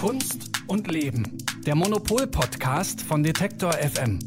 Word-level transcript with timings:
Kunst 0.00 0.50
und 0.66 0.90
Leben. 0.92 1.38
Der 1.64 1.74
Monopol-Podcast 1.74 3.00
von 3.00 3.22
Detektor 3.22 3.72
FM. 3.72 4.18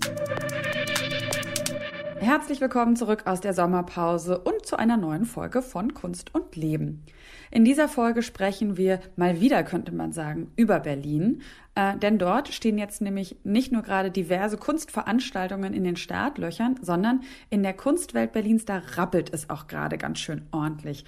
Herzlich 2.17 2.59
willkommen 2.59 2.95
zurück 2.95 3.27
aus 3.27 3.39
der 3.39 3.53
Sommerpause 3.53 4.39
und 4.39 4.65
zu 4.65 4.77
einer 4.77 4.97
neuen 4.97 5.25
Folge 5.25 5.61
von 5.61 5.93
Kunst 5.93 6.33
und 6.33 6.55
Leben. 6.55 7.03
In 7.51 7.65
dieser 7.65 7.87
Folge 7.87 8.23
sprechen 8.23 8.77
wir 8.77 8.99
mal 9.15 9.41
wieder, 9.41 9.63
könnte 9.63 9.93
man 9.93 10.11
sagen, 10.11 10.51
über 10.55 10.79
Berlin. 10.79 11.43
Äh, 11.75 11.97
denn 11.97 12.17
dort 12.17 12.47
stehen 12.49 12.79
jetzt 12.79 13.01
nämlich 13.01 13.37
nicht 13.43 13.71
nur 13.71 13.83
gerade 13.83 14.09
diverse 14.09 14.57
Kunstveranstaltungen 14.57 15.73
in 15.73 15.83
den 15.83 15.95
Startlöchern, 15.95 16.79
sondern 16.81 17.21
in 17.51 17.61
der 17.61 17.73
Kunstwelt 17.73 18.31
Berlins, 18.31 18.65
da 18.65 18.81
rappelt 18.95 19.31
es 19.33 19.51
auch 19.51 19.67
gerade 19.67 19.99
ganz 19.99 20.19
schön 20.19 20.47
ordentlich. 20.51 21.05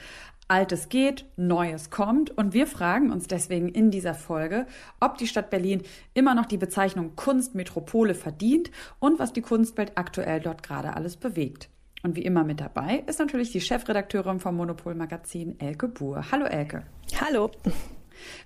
Altes 0.51 0.89
geht, 0.89 1.23
Neues 1.37 1.91
kommt 1.91 2.29
und 2.29 2.53
wir 2.53 2.67
fragen 2.67 3.09
uns 3.09 3.25
deswegen 3.27 3.69
in 3.69 3.89
dieser 3.89 4.13
Folge, 4.13 4.67
ob 4.99 5.17
die 5.17 5.25
Stadt 5.25 5.49
Berlin 5.49 5.81
immer 6.13 6.35
noch 6.35 6.45
die 6.45 6.57
Bezeichnung 6.57 7.15
Kunstmetropole 7.15 8.15
verdient 8.15 8.69
und 8.99 9.17
was 9.17 9.31
die 9.31 9.41
Kunstwelt 9.41 9.93
aktuell 9.95 10.41
dort 10.41 10.61
gerade 10.61 10.93
alles 10.93 11.15
bewegt. 11.15 11.69
Und 12.03 12.17
wie 12.17 12.23
immer 12.23 12.43
mit 12.43 12.59
dabei 12.59 13.01
ist 13.07 13.19
natürlich 13.19 13.53
die 13.53 13.61
Chefredakteurin 13.61 14.41
vom 14.41 14.57
Monopol 14.57 14.93
Magazin 14.93 15.57
Elke 15.57 15.87
Buhr. 15.87 16.29
Hallo 16.33 16.43
Elke. 16.43 16.83
Hallo. 17.21 17.49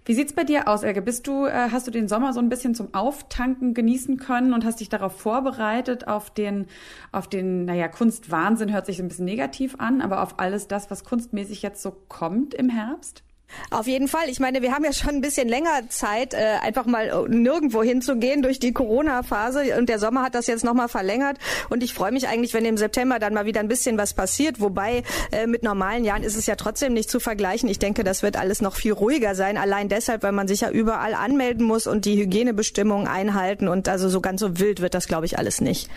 Wie 0.06 0.14
sieht's 0.14 0.34
bei 0.34 0.44
dir 0.44 0.68
aus, 0.68 0.84
Elke? 0.84 1.02
Bist 1.02 1.28
du, 1.28 1.46
äh, 1.46 1.70
hast 1.72 1.88
du 1.88 1.92
den 1.92 2.08
Sommer 2.08 2.34
so 2.34 2.40
ein 2.40 2.50
bisschen 2.50 2.76
zum 2.76 2.94
Auftanken 2.94 3.74
genießen 3.74 4.18
können 4.18 4.54
und 4.54 4.66
hast 4.66 4.80
dich 4.80 4.90
darauf 4.90 5.20
vorbereitet, 5.20 6.08
auf 6.08 6.30
den, 6.30 6.68
auf 7.12 7.28
den, 7.28 7.66
naja, 7.66 7.88
Kunstwahnsinn 7.88 8.74
hört 8.74 8.86
sich 8.86 8.98
so 8.98 9.04
ein 9.04 9.08
bisschen 9.08 9.26
negativ 9.26 9.76
an, 9.80 10.02
aber 10.02 10.22
auf 10.22 10.40
alles 10.40 10.68
das, 10.68 10.92
was 10.92 11.04
kunstmäßig 11.04 11.62
jetzt 11.62 11.82
so 11.82 11.92
kommt 11.92 12.54
im 12.54 12.70
Herbst? 12.70 13.24
Auf 13.72 13.88
jeden 13.88 14.08
Fall. 14.08 14.30
Ich 14.30 14.40
meine, 14.40 14.62
wir 14.62 14.74
haben 14.74 14.84
ja 14.84 14.94
schon 14.94 15.16
ein 15.16 15.22
bisschen 15.22 15.48
länger 15.48 15.90
Zeit, 15.90 16.34
äh, 16.34 16.58
einfach 16.62 16.86
mal 16.86 17.08
äh, 17.08 17.30
nirgendwo 17.30 17.84
hinzugehen 17.84 18.42
durch 18.42 18.60
die 18.60 18.74
Corona-Phase. 18.74 19.78
Und 19.78 19.90
der 19.90 20.00
Sommer 20.00 20.24
hat 20.24 20.36
das 20.36 20.48
jetzt 20.48 20.64
nochmal 20.64 20.88
verlängert. 20.88 21.38
Und 21.70 21.84
ich 21.84 21.94
freue 21.94 22.12
mich 22.12 22.28
eigentlich, 22.28 22.54
wenn 22.54 22.66
im 22.66 22.78
September 22.78 23.20
dann 23.20 23.34
mal 23.34 23.46
wieder 23.46 23.60
ein 23.60 23.68
bisschen 23.68 23.98
was 23.98 24.14
passiert. 24.14 24.62
Wobei 24.62 25.04
äh, 25.32 25.48
mit 25.48 25.64
normalen 25.64 26.04
Jahren 26.04 26.24
ist 26.24 26.36
es 26.36 26.46
ja 26.46 26.56
trotzdem 26.56 26.94
nicht 26.94 27.10
zu 27.10 27.20
vergleichen. 27.20 27.70
Ich 27.70 27.80
denke, 27.80 28.04
das 28.04 28.24
wird 28.24 28.38
alles 28.38 28.62
noch 28.62 28.76
viel 28.76 28.94
ruhiger 28.94 29.36
sein. 29.36 29.58
Allein 29.58 29.90
deshalb, 29.90 30.24
weil 30.24 30.32
man 30.32 30.48
sich 30.48 30.62
ja 30.62 30.70
überall 30.70 31.14
anmelden 31.14 31.66
muss 31.66 31.88
und 31.88 32.06
die 32.06 32.18
Hygienebestimmungen 32.18 33.08
einhalten. 33.08 33.68
Und 33.68 33.88
also 33.88 34.10
so 34.10 34.22
ganz 34.22 34.42
so 34.42 34.60
wild 34.60 34.82
wird 34.82 34.94
das, 34.94 35.08
glaube 35.08 35.26
ich, 35.26 35.38
alles 35.38 35.62
nicht. 35.62 35.90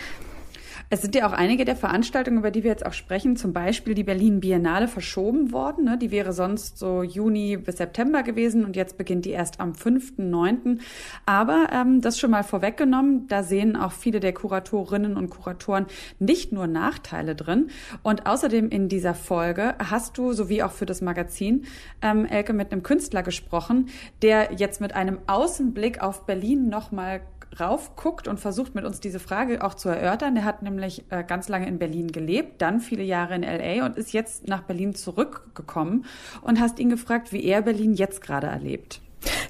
Es 0.90 1.02
sind 1.02 1.14
ja 1.14 1.28
auch 1.28 1.32
einige 1.32 1.66
der 1.66 1.76
Veranstaltungen, 1.76 2.38
über 2.38 2.50
die 2.50 2.62
wir 2.62 2.70
jetzt 2.70 2.86
auch 2.86 2.94
sprechen, 2.94 3.36
zum 3.36 3.52
Beispiel 3.52 3.94
die 3.94 4.04
Berlin 4.04 4.40
Biennale 4.40 4.88
verschoben 4.88 5.52
worden. 5.52 5.84
Ne? 5.84 5.98
Die 5.98 6.10
wäre 6.10 6.32
sonst 6.32 6.78
so 6.78 7.02
Juni 7.02 7.58
bis 7.58 7.76
September 7.76 8.22
gewesen 8.22 8.64
und 8.64 8.74
jetzt 8.74 8.96
beginnt 8.96 9.26
die 9.26 9.32
erst 9.32 9.60
am 9.60 9.72
5.9. 9.72 10.78
Aber 11.26 11.68
ähm, 11.72 12.00
das 12.00 12.18
schon 12.18 12.30
mal 12.30 12.42
vorweggenommen, 12.42 13.28
da 13.28 13.42
sehen 13.42 13.76
auch 13.76 13.92
viele 13.92 14.18
der 14.18 14.32
Kuratorinnen 14.32 15.18
und 15.18 15.28
Kuratoren 15.28 15.84
nicht 16.20 16.52
nur 16.52 16.66
Nachteile 16.66 17.34
drin. 17.34 17.68
Und 18.02 18.26
außerdem 18.26 18.70
in 18.70 18.88
dieser 18.88 19.12
Folge 19.12 19.74
hast 19.78 20.16
du, 20.16 20.32
sowie 20.32 20.62
auch 20.62 20.72
für 20.72 20.86
das 20.86 21.02
Magazin, 21.02 21.66
ähm, 22.00 22.24
Elke, 22.24 22.54
mit 22.54 22.72
einem 22.72 22.82
Künstler 22.82 23.22
gesprochen, 23.22 23.90
der 24.22 24.54
jetzt 24.54 24.80
mit 24.80 24.94
einem 24.94 25.18
Außenblick 25.26 26.00
auf 26.00 26.24
Berlin 26.24 26.70
nochmal 26.70 27.20
raufguckt 27.58 28.28
und 28.28 28.38
versucht 28.38 28.74
mit 28.74 28.84
uns 28.84 29.00
diese 29.00 29.18
Frage 29.18 29.64
auch 29.64 29.74
zu 29.74 29.88
erörtern. 29.88 30.34
Der 30.34 30.44
hat 30.44 30.62
nämlich 30.62 30.77
äh, 31.10 31.24
ganz 31.24 31.48
lange 31.48 31.66
in 31.66 31.78
Berlin 31.78 32.12
gelebt, 32.12 32.62
dann 32.62 32.80
viele 32.80 33.02
Jahre 33.02 33.34
in 33.34 33.42
LA 33.42 33.84
und 33.86 33.96
ist 33.96 34.12
jetzt 34.12 34.48
nach 34.48 34.62
Berlin 34.62 34.94
zurückgekommen 34.94 36.04
und 36.42 36.60
hast 36.60 36.78
ihn 36.78 36.90
gefragt, 36.90 37.32
wie 37.32 37.44
er 37.44 37.62
Berlin 37.62 37.94
jetzt 37.94 38.20
gerade 38.20 38.46
erlebt. 38.46 39.00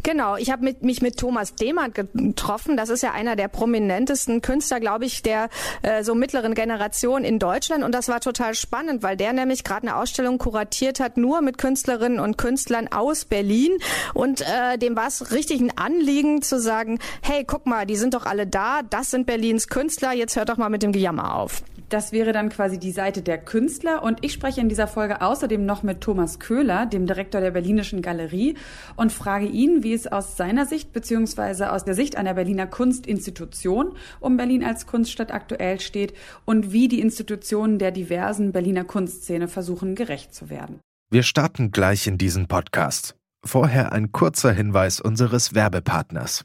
Genau, 0.02 0.36
ich 0.36 0.50
habe 0.50 0.74
mich 0.80 1.02
mit 1.02 1.18
Thomas 1.18 1.54
Demann 1.54 1.92
getroffen. 1.92 2.76
Das 2.76 2.88
ist 2.88 3.02
ja 3.02 3.12
einer 3.12 3.36
der 3.36 3.48
prominentesten 3.48 4.40
Künstler, 4.42 4.80
glaube 4.80 5.04
ich, 5.04 5.22
der 5.22 5.48
äh, 5.82 6.02
so 6.02 6.14
mittleren 6.14 6.54
Generation 6.54 7.24
in 7.24 7.38
Deutschland. 7.38 7.84
Und 7.84 7.92
das 7.92 8.08
war 8.08 8.20
total 8.20 8.54
spannend, 8.54 9.02
weil 9.02 9.16
der 9.16 9.32
nämlich 9.32 9.64
gerade 9.64 9.86
eine 9.86 9.96
Ausstellung 9.96 10.38
kuratiert 10.38 11.00
hat, 11.00 11.16
nur 11.16 11.40
mit 11.42 11.58
Künstlerinnen 11.58 12.20
und 12.20 12.38
Künstlern 12.38 12.88
aus 12.88 13.24
Berlin. 13.24 13.72
Und 14.14 14.40
äh, 14.40 14.78
dem 14.78 14.96
war 14.96 15.08
es 15.08 15.32
richtig 15.32 15.60
ein 15.60 15.76
Anliegen 15.76 16.42
zu 16.42 16.60
sagen, 16.60 16.98
hey, 17.22 17.44
guck 17.44 17.66
mal, 17.66 17.86
die 17.86 17.96
sind 17.96 18.14
doch 18.14 18.26
alle 18.26 18.46
da, 18.46 18.82
das 18.82 19.10
sind 19.10 19.26
Berlins 19.26 19.68
Künstler, 19.68 20.12
jetzt 20.12 20.36
hört 20.36 20.48
doch 20.48 20.56
mal 20.56 20.70
mit 20.70 20.82
dem 20.82 20.92
Gejammer 20.92 21.34
auf. 21.34 21.62
Das 21.88 22.12
wäre 22.12 22.32
dann 22.32 22.50
quasi 22.50 22.78
die 22.78 22.92
Seite 22.92 23.22
der 23.22 23.38
Künstler. 23.38 24.02
Und 24.02 24.22
ich 24.22 24.32
spreche 24.32 24.60
in 24.60 24.68
dieser 24.68 24.86
Folge 24.86 25.22
außerdem 25.22 25.64
noch 25.64 25.82
mit 25.82 26.02
Thomas 26.02 26.38
Köhler, 26.38 26.84
dem 26.84 27.06
Direktor 27.06 27.40
der 27.40 27.52
Berlinischen 27.52 28.02
Galerie, 28.02 28.56
und 28.96 29.10
frage 29.10 29.46
ihn, 29.46 29.82
wie 29.82 29.94
es 29.94 30.06
aus 30.06 30.36
seiner 30.36 30.66
Sicht 30.66 30.92
beziehungsweise 30.92 31.72
aus 31.72 31.84
der 31.84 31.94
Sicht 31.94 32.16
einer 32.16 32.34
Berliner 32.34 32.66
Kunstinstitution 32.66 33.94
um 34.20 34.36
Berlin 34.36 34.64
als 34.64 34.86
Kunststadt 34.86 35.32
aktuell 35.32 35.80
steht 35.80 36.12
und 36.44 36.72
wie 36.72 36.88
die 36.88 37.00
Institutionen 37.00 37.78
der 37.78 37.90
diversen 37.90 38.52
Berliner 38.52 38.84
Kunstszene 38.84 39.48
versuchen, 39.48 39.94
gerecht 39.94 40.34
zu 40.34 40.50
werden. 40.50 40.80
Wir 41.10 41.22
starten 41.22 41.70
gleich 41.70 42.06
in 42.06 42.18
diesen 42.18 42.48
Podcast. 42.48 43.16
Vorher 43.44 43.92
ein 43.92 44.12
kurzer 44.12 44.52
Hinweis 44.52 45.00
unseres 45.00 45.54
Werbepartners. 45.54 46.44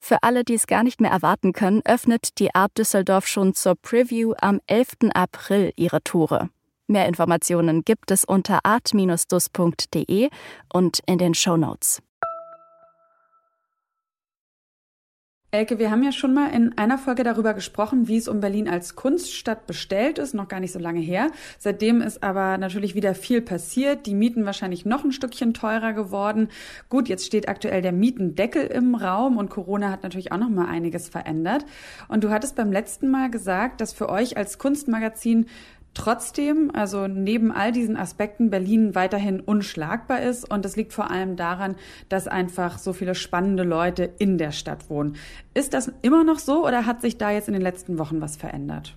Für 0.00 0.22
alle, 0.22 0.44
die 0.44 0.54
es 0.54 0.66
gar 0.66 0.82
nicht 0.82 1.00
mehr 1.00 1.10
erwarten 1.10 1.52
können, 1.52 1.82
öffnet 1.84 2.38
die 2.38 2.54
Art 2.54 2.76
Düsseldorf 2.78 3.26
schon 3.26 3.54
zur 3.54 3.74
Preview 3.76 4.32
am 4.40 4.60
11. 4.66 5.12
April 5.14 5.72
ihre 5.76 6.02
Tore. 6.02 6.48
Mehr 6.86 7.06
Informationen 7.06 7.84
gibt 7.84 8.10
es 8.10 8.24
unter 8.24 8.60
art-dus.de 8.64 10.28
und 10.72 11.00
in 11.06 11.18
den 11.18 11.34
Show 11.34 11.56
Notes. 11.56 12.02
Elke, 15.52 15.80
wir 15.80 15.90
haben 15.90 16.04
ja 16.04 16.12
schon 16.12 16.32
mal 16.32 16.54
in 16.54 16.78
einer 16.78 16.96
Folge 16.96 17.24
darüber 17.24 17.54
gesprochen, 17.54 18.06
wie 18.06 18.16
es 18.16 18.28
um 18.28 18.38
Berlin 18.38 18.68
als 18.68 18.94
Kunststadt 18.94 19.66
bestellt 19.66 20.18
ist, 20.18 20.32
noch 20.32 20.46
gar 20.46 20.60
nicht 20.60 20.70
so 20.70 20.78
lange 20.78 21.00
her. 21.00 21.32
Seitdem 21.58 22.02
ist 22.02 22.22
aber 22.22 22.56
natürlich 22.56 22.94
wieder 22.94 23.16
viel 23.16 23.42
passiert, 23.42 24.06
die 24.06 24.14
Mieten 24.14 24.46
wahrscheinlich 24.46 24.86
noch 24.86 25.02
ein 25.02 25.10
Stückchen 25.10 25.52
teurer 25.52 25.92
geworden. 25.92 26.50
Gut, 26.88 27.08
jetzt 27.08 27.26
steht 27.26 27.48
aktuell 27.48 27.82
der 27.82 27.90
Mietendeckel 27.90 28.64
im 28.64 28.94
Raum 28.94 29.38
und 29.38 29.50
Corona 29.50 29.90
hat 29.90 30.04
natürlich 30.04 30.30
auch 30.30 30.38
noch 30.38 30.50
mal 30.50 30.68
einiges 30.68 31.08
verändert. 31.08 31.66
Und 32.06 32.22
du 32.22 32.30
hattest 32.30 32.54
beim 32.54 32.70
letzten 32.70 33.08
Mal 33.10 33.28
gesagt, 33.28 33.80
dass 33.80 33.92
für 33.92 34.08
euch 34.08 34.36
als 34.36 34.56
Kunstmagazin 34.58 35.46
Trotzdem, 35.92 36.70
also 36.72 37.08
neben 37.08 37.50
all 37.50 37.72
diesen 37.72 37.96
Aspekten, 37.96 38.50
Berlin 38.50 38.94
weiterhin 38.94 39.40
unschlagbar 39.40 40.22
ist. 40.22 40.48
Und 40.48 40.64
das 40.64 40.76
liegt 40.76 40.92
vor 40.92 41.10
allem 41.10 41.36
daran, 41.36 41.74
dass 42.08 42.28
einfach 42.28 42.78
so 42.78 42.92
viele 42.92 43.14
spannende 43.14 43.64
Leute 43.64 44.08
in 44.18 44.38
der 44.38 44.52
Stadt 44.52 44.88
wohnen. 44.88 45.16
Ist 45.52 45.74
das 45.74 45.92
immer 46.02 46.22
noch 46.22 46.38
so 46.38 46.64
oder 46.66 46.86
hat 46.86 47.00
sich 47.00 47.18
da 47.18 47.30
jetzt 47.30 47.48
in 47.48 47.54
den 47.54 47.62
letzten 47.62 47.98
Wochen 47.98 48.20
was 48.20 48.36
verändert? 48.36 48.96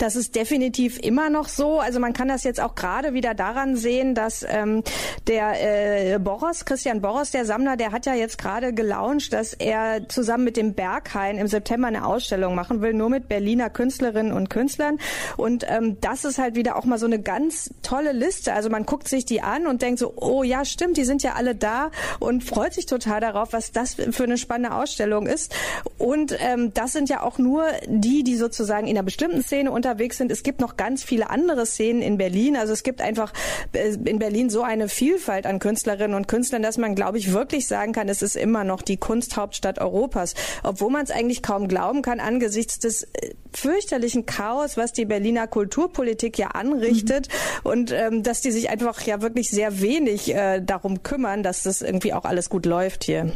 Das 0.00 0.16
ist 0.16 0.34
definitiv 0.34 0.98
immer 0.98 1.28
noch 1.28 1.46
so. 1.46 1.78
Also 1.78 2.00
man 2.00 2.14
kann 2.14 2.28
das 2.28 2.42
jetzt 2.42 2.58
auch 2.58 2.74
gerade 2.74 3.12
wieder 3.12 3.34
daran 3.34 3.76
sehen, 3.76 4.14
dass 4.14 4.46
ähm, 4.48 4.82
der 5.26 6.14
äh, 6.14 6.18
Boros, 6.18 6.64
Christian 6.64 7.02
Boros, 7.02 7.32
der 7.32 7.44
Sammler, 7.44 7.76
der 7.76 7.92
hat 7.92 8.06
ja 8.06 8.14
jetzt 8.14 8.38
gerade 8.38 8.72
gelauncht, 8.72 9.34
dass 9.34 9.52
er 9.52 10.08
zusammen 10.08 10.44
mit 10.44 10.56
dem 10.56 10.72
Berghain 10.72 11.36
im 11.36 11.46
September 11.48 11.88
eine 11.88 12.06
Ausstellung 12.06 12.54
machen 12.54 12.80
will, 12.80 12.94
nur 12.94 13.10
mit 13.10 13.28
Berliner 13.28 13.68
Künstlerinnen 13.68 14.32
und 14.32 14.48
Künstlern. 14.48 14.96
Und 15.36 15.66
ähm, 15.68 15.98
das 16.00 16.24
ist 16.24 16.38
halt 16.38 16.54
wieder 16.54 16.76
auch 16.76 16.86
mal 16.86 16.98
so 16.98 17.04
eine 17.04 17.20
ganz 17.20 17.68
tolle 17.82 18.12
Liste. 18.12 18.54
Also 18.54 18.70
man 18.70 18.86
guckt 18.86 19.06
sich 19.06 19.26
die 19.26 19.42
an 19.42 19.66
und 19.66 19.82
denkt 19.82 19.98
so, 19.98 20.14
oh 20.16 20.42
ja, 20.42 20.64
stimmt, 20.64 20.96
die 20.96 21.04
sind 21.04 21.22
ja 21.22 21.34
alle 21.34 21.54
da 21.54 21.90
und 22.20 22.42
freut 22.42 22.72
sich 22.72 22.86
total 22.86 23.20
darauf, 23.20 23.52
was 23.52 23.70
das 23.70 23.96
für 23.96 24.24
eine 24.24 24.38
spannende 24.38 24.74
Ausstellung 24.74 25.26
ist. 25.26 25.54
Und 25.98 26.34
ähm, 26.40 26.72
das 26.72 26.92
sind 26.92 27.10
ja 27.10 27.22
auch 27.22 27.36
nur 27.36 27.66
die, 27.86 28.24
die 28.24 28.36
sozusagen 28.36 28.86
in 28.86 28.96
einer 28.96 29.04
bestimmten 29.04 29.42
Szene 29.42 29.70
unter 29.70 29.89
unterwegs 29.90 30.18
sind. 30.18 30.30
Es 30.30 30.42
gibt 30.42 30.60
noch 30.60 30.76
ganz 30.76 31.02
viele 31.02 31.30
andere 31.30 31.66
Szenen 31.66 32.00
in 32.00 32.16
Berlin. 32.16 32.56
Also 32.56 32.72
es 32.72 32.82
gibt 32.82 33.00
einfach 33.00 33.32
äh, 33.72 33.94
in 34.04 34.18
Berlin 34.18 34.48
so 34.48 34.62
eine 34.62 34.88
Vielfalt 34.88 35.46
an 35.46 35.58
Künstlerinnen 35.58 36.14
und 36.14 36.28
Künstlern, 36.28 36.62
dass 36.62 36.78
man, 36.78 36.94
glaube 36.94 37.18
ich, 37.18 37.32
wirklich 37.32 37.66
sagen 37.66 37.92
kann, 37.92 38.08
es 38.08 38.22
ist 38.22 38.36
immer 38.36 38.64
noch 38.64 38.82
die 38.82 38.96
Kunsthauptstadt 38.96 39.80
Europas. 39.80 40.34
Obwohl 40.62 40.90
man 40.90 41.02
es 41.02 41.10
eigentlich 41.10 41.42
kaum 41.42 41.66
glauben 41.68 42.02
kann 42.02 42.20
angesichts 42.20 42.78
des 42.78 43.02
äh, 43.02 43.34
fürchterlichen 43.52 44.26
Chaos, 44.26 44.76
was 44.76 44.92
die 44.92 45.04
Berliner 45.04 45.48
Kulturpolitik 45.48 46.38
ja 46.38 46.48
anrichtet 46.48 47.28
mhm. 47.28 47.70
und 47.70 47.92
ähm, 47.92 48.22
dass 48.22 48.40
die 48.40 48.52
sich 48.52 48.70
einfach 48.70 49.00
ja 49.02 49.22
wirklich 49.22 49.50
sehr 49.50 49.80
wenig 49.80 50.32
äh, 50.32 50.60
darum 50.60 51.02
kümmern, 51.02 51.42
dass 51.42 51.64
das 51.64 51.82
irgendwie 51.82 52.12
auch 52.12 52.24
alles 52.24 52.48
gut 52.48 52.64
läuft 52.64 53.04
hier. 53.04 53.32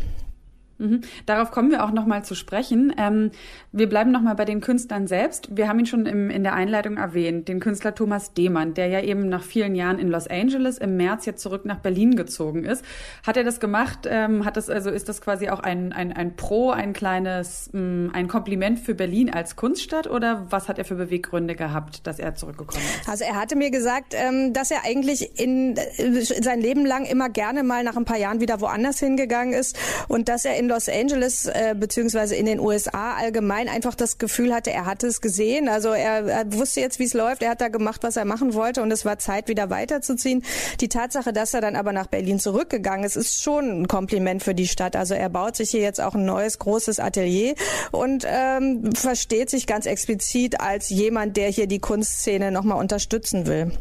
Mhm. 0.79 1.03
Darauf 1.27 1.51
kommen 1.51 1.71
wir 1.71 1.85
auch 1.85 1.93
nochmal 1.93 2.25
zu 2.25 2.35
sprechen. 2.35 2.93
Ähm, 2.99 3.31
wir 3.73 3.89
bleiben 3.89 4.11
nochmal 4.11 4.35
bei 4.35 4.45
den 4.45 4.61
Künstlern 4.61 5.07
selbst. 5.07 5.57
Wir 5.57 5.69
haben 5.69 5.79
ihn 5.79 5.87
schon 5.87 6.07
im, 6.07 6.31
in 6.31 6.43
der 6.43 6.55
Einleitung 6.55 6.97
erwähnt, 6.97 7.49
den 7.49 7.61
Künstler 7.61 7.95
Thomas 7.95 8.35
Demann, 8.35 8.75
der 8.75 8.89
ja 8.89 9.01
eben 9.01 9.29
nach 9.29 9.43
vielen 9.43 9.75
Jahren 9.75 9.99
in 9.99 10.09
Los 10.09 10.27
Angeles 10.27 10.79
im 10.79 10.97
März 10.97 11.27
jetzt 11.27 11.43
zurück 11.43 11.65
nach 11.65 11.79
Berlin 11.79 12.17
gezogen 12.17 12.65
ist. 12.65 12.85
Hat 13.27 13.37
er 13.37 13.45
das 13.45 13.61
gemacht? 13.61 14.01
Ähm, 14.11 14.45
hat 14.45 14.57
das 14.57 14.69
also 14.69 14.91
ist 14.91 15.09
das 15.09 15.21
quasi 15.21 15.49
auch 15.49 15.61
ein, 15.61 15.93
ein, 15.93 16.13
ein 16.13 16.37
Pro, 16.37 16.71
ein 16.71 16.93
kleines, 16.93 17.71
mh, 17.73 17.81
mm, 17.81 18.11
ein 18.15 18.29
Kompliment 18.29 18.79
für 18.81 18.95
Berlin 18.95 19.33
als 19.33 19.57
Kunststadt 19.57 20.09
oder 20.09 20.47
was 20.51 20.69
hat 20.69 20.79
er 20.79 20.85
für 20.85 20.97
Beweggründe 20.97 21.55
gehabt, 21.55 22.07
dass 22.07 22.19
er 22.19 22.35
zurückgekommen 22.35 22.85
ist? 23.01 23.09
Also 23.09 23.25
er 23.25 23.37
hatte 23.37 23.57
mir 23.57 23.71
gesagt, 23.71 24.15
ähm, 24.15 24.53
dass 24.53 24.71
er 24.71 24.85
eigentlich 24.85 25.39
in, 25.39 25.77
äh, 25.77 26.21
sein 26.23 26.61
Leben 26.61 26.85
lang 26.85 27.05
immer 27.05 27.29
gerne 27.29 27.63
mal 27.63 27.85
nach 27.85 27.97
ein 27.97 28.05
paar 28.05 28.19
Jahren 28.19 28.41
wieder 28.41 28.61
woanders 28.61 28.99
hingegangen 28.99 29.55
ist 29.55 29.79
und 30.09 30.29
dass 30.29 30.45
er 30.45 30.57
in 30.57 30.64
Los 30.69 30.89
Angeles 30.89 31.47
äh, 31.47 31.75
beziehungsweise 31.79 32.35
in 32.35 32.47
den 32.47 32.61
USA 32.61 33.15
allgemein 33.15 33.69
einfach 33.69 33.95
das 33.95 34.19
Gefühl 34.19 34.55
hatte, 34.55 34.71
er 34.71 34.87
hatte 34.87 35.07
es 35.07 35.21
gesehen. 35.21 35.69
Also 35.69 35.91
er, 35.91 36.27
er 36.27 36.53
wusste 36.53 36.81
jetzt, 36.81 36.99
wie 36.99 37.05
es 37.05 37.15
läuft. 37.15 37.43
Er 37.43 37.51
hat 37.51 37.61
da 37.61 37.69
gemacht, 37.69 38.03
was 38.03 38.17
er 38.17 38.25
machen 38.25 38.55
wollte 38.55 38.83
und 38.83 38.91
es 38.91 39.05
war 39.05 39.19
Zeit, 39.19 39.49
wieder 39.49 39.71
weiterzuziehen. 39.71 40.45
Die 40.81 40.89
Tatsache, 40.89 41.33
dass 41.33 41.55
er 41.55 41.61
dann 41.61 41.77
aber 41.77 41.93
nach 41.93 42.07
Berlin 42.07 42.39
zurückgegangen 42.39 43.05
ist, 43.05 43.17
ist 43.17 43.43
schon 43.43 43.83
ein 43.83 43.89
Kompliment 43.89 44.43
für 44.43 44.55
die 44.55 44.67
Stadt. 44.67 44.97
Also 44.97 45.15
er 45.15 45.29
baut 45.29 45.57
sich 45.57 45.71
hier 45.71 45.81
jetzt 45.81 46.01
auch 46.01 46.15
ein 46.15 46.25
neues 46.25 46.59
großes 46.59 47.01
Atelier 47.01 47.55
und 47.93 48.27
ähm, 48.27 48.93
versteht 48.95 49.51
sich 49.51 49.67
ganz 49.67 49.87
explizit 49.87 50.61
als 50.61 50.89
jemand, 50.91 51.37
der 51.37 51.49
hier 51.49 51.67
die 51.67 51.79
Kunstszene 51.79 52.51
nochmal 52.51 52.79
unterstützen 52.79 53.47
will. 53.47 53.73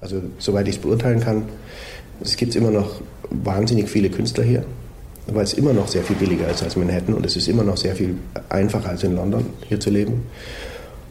Also 0.00 0.22
soweit 0.38 0.66
ich 0.68 0.76
es 0.76 0.82
beurteilen 0.82 1.20
kann, 1.20 1.44
es 2.20 2.36
gibt 2.36 2.56
immer 2.56 2.70
noch 2.70 3.00
wahnsinnig 3.30 3.88
viele 3.88 4.10
Künstler 4.10 4.44
hier 4.44 4.64
weil 5.26 5.44
es 5.44 5.54
immer 5.54 5.72
noch 5.72 5.88
sehr 5.88 6.02
viel 6.02 6.16
billiger 6.16 6.48
ist 6.48 6.62
als 6.62 6.76
Manhattan 6.76 7.14
und 7.14 7.24
es 7.24 7.36
ist 7.36 7.48
immer 7.48 7.62
noch 7.62 7.76
sehr 7.76 7.94
viel 7.94 8.16
einfacher 8.48 8.90
als 8.90 9.04
in 9.04 9.14
London 9.14 9.46
hier 9.68 9.80
zu 9.80 9.90
leben. 9.90 10.22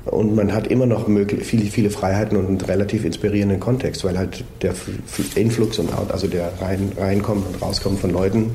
Und 0.06 0.36
man 0.36 0.52
hat 0.52 0.68
immer 0.68 0.88
noch 0.88 1.08
viele, 1.42 1.66
viele 1.66 1.92
Freiheiten 1.92 2.36
und 2.36 2.48
einen 2.48 2.62
relativ 2.62 3.06
inspirierenden 3.06 3.60
Kontext, 3.60 4.04
weil 4.04 4.18
halt 4.18 4.44
der 4.64 4.74
Influx 5.36 5.78
und 5.78 5.94
Out, 5.94 6.12
also 6.12 6.28
der 6.28 6.52
rein, 6.60 6.92
Reinkommen 6.98 7.44
und 7.46 7.62
Rauskommen 7.62 8.00
von 8.00 8.10
Leuten, 8.10 8.52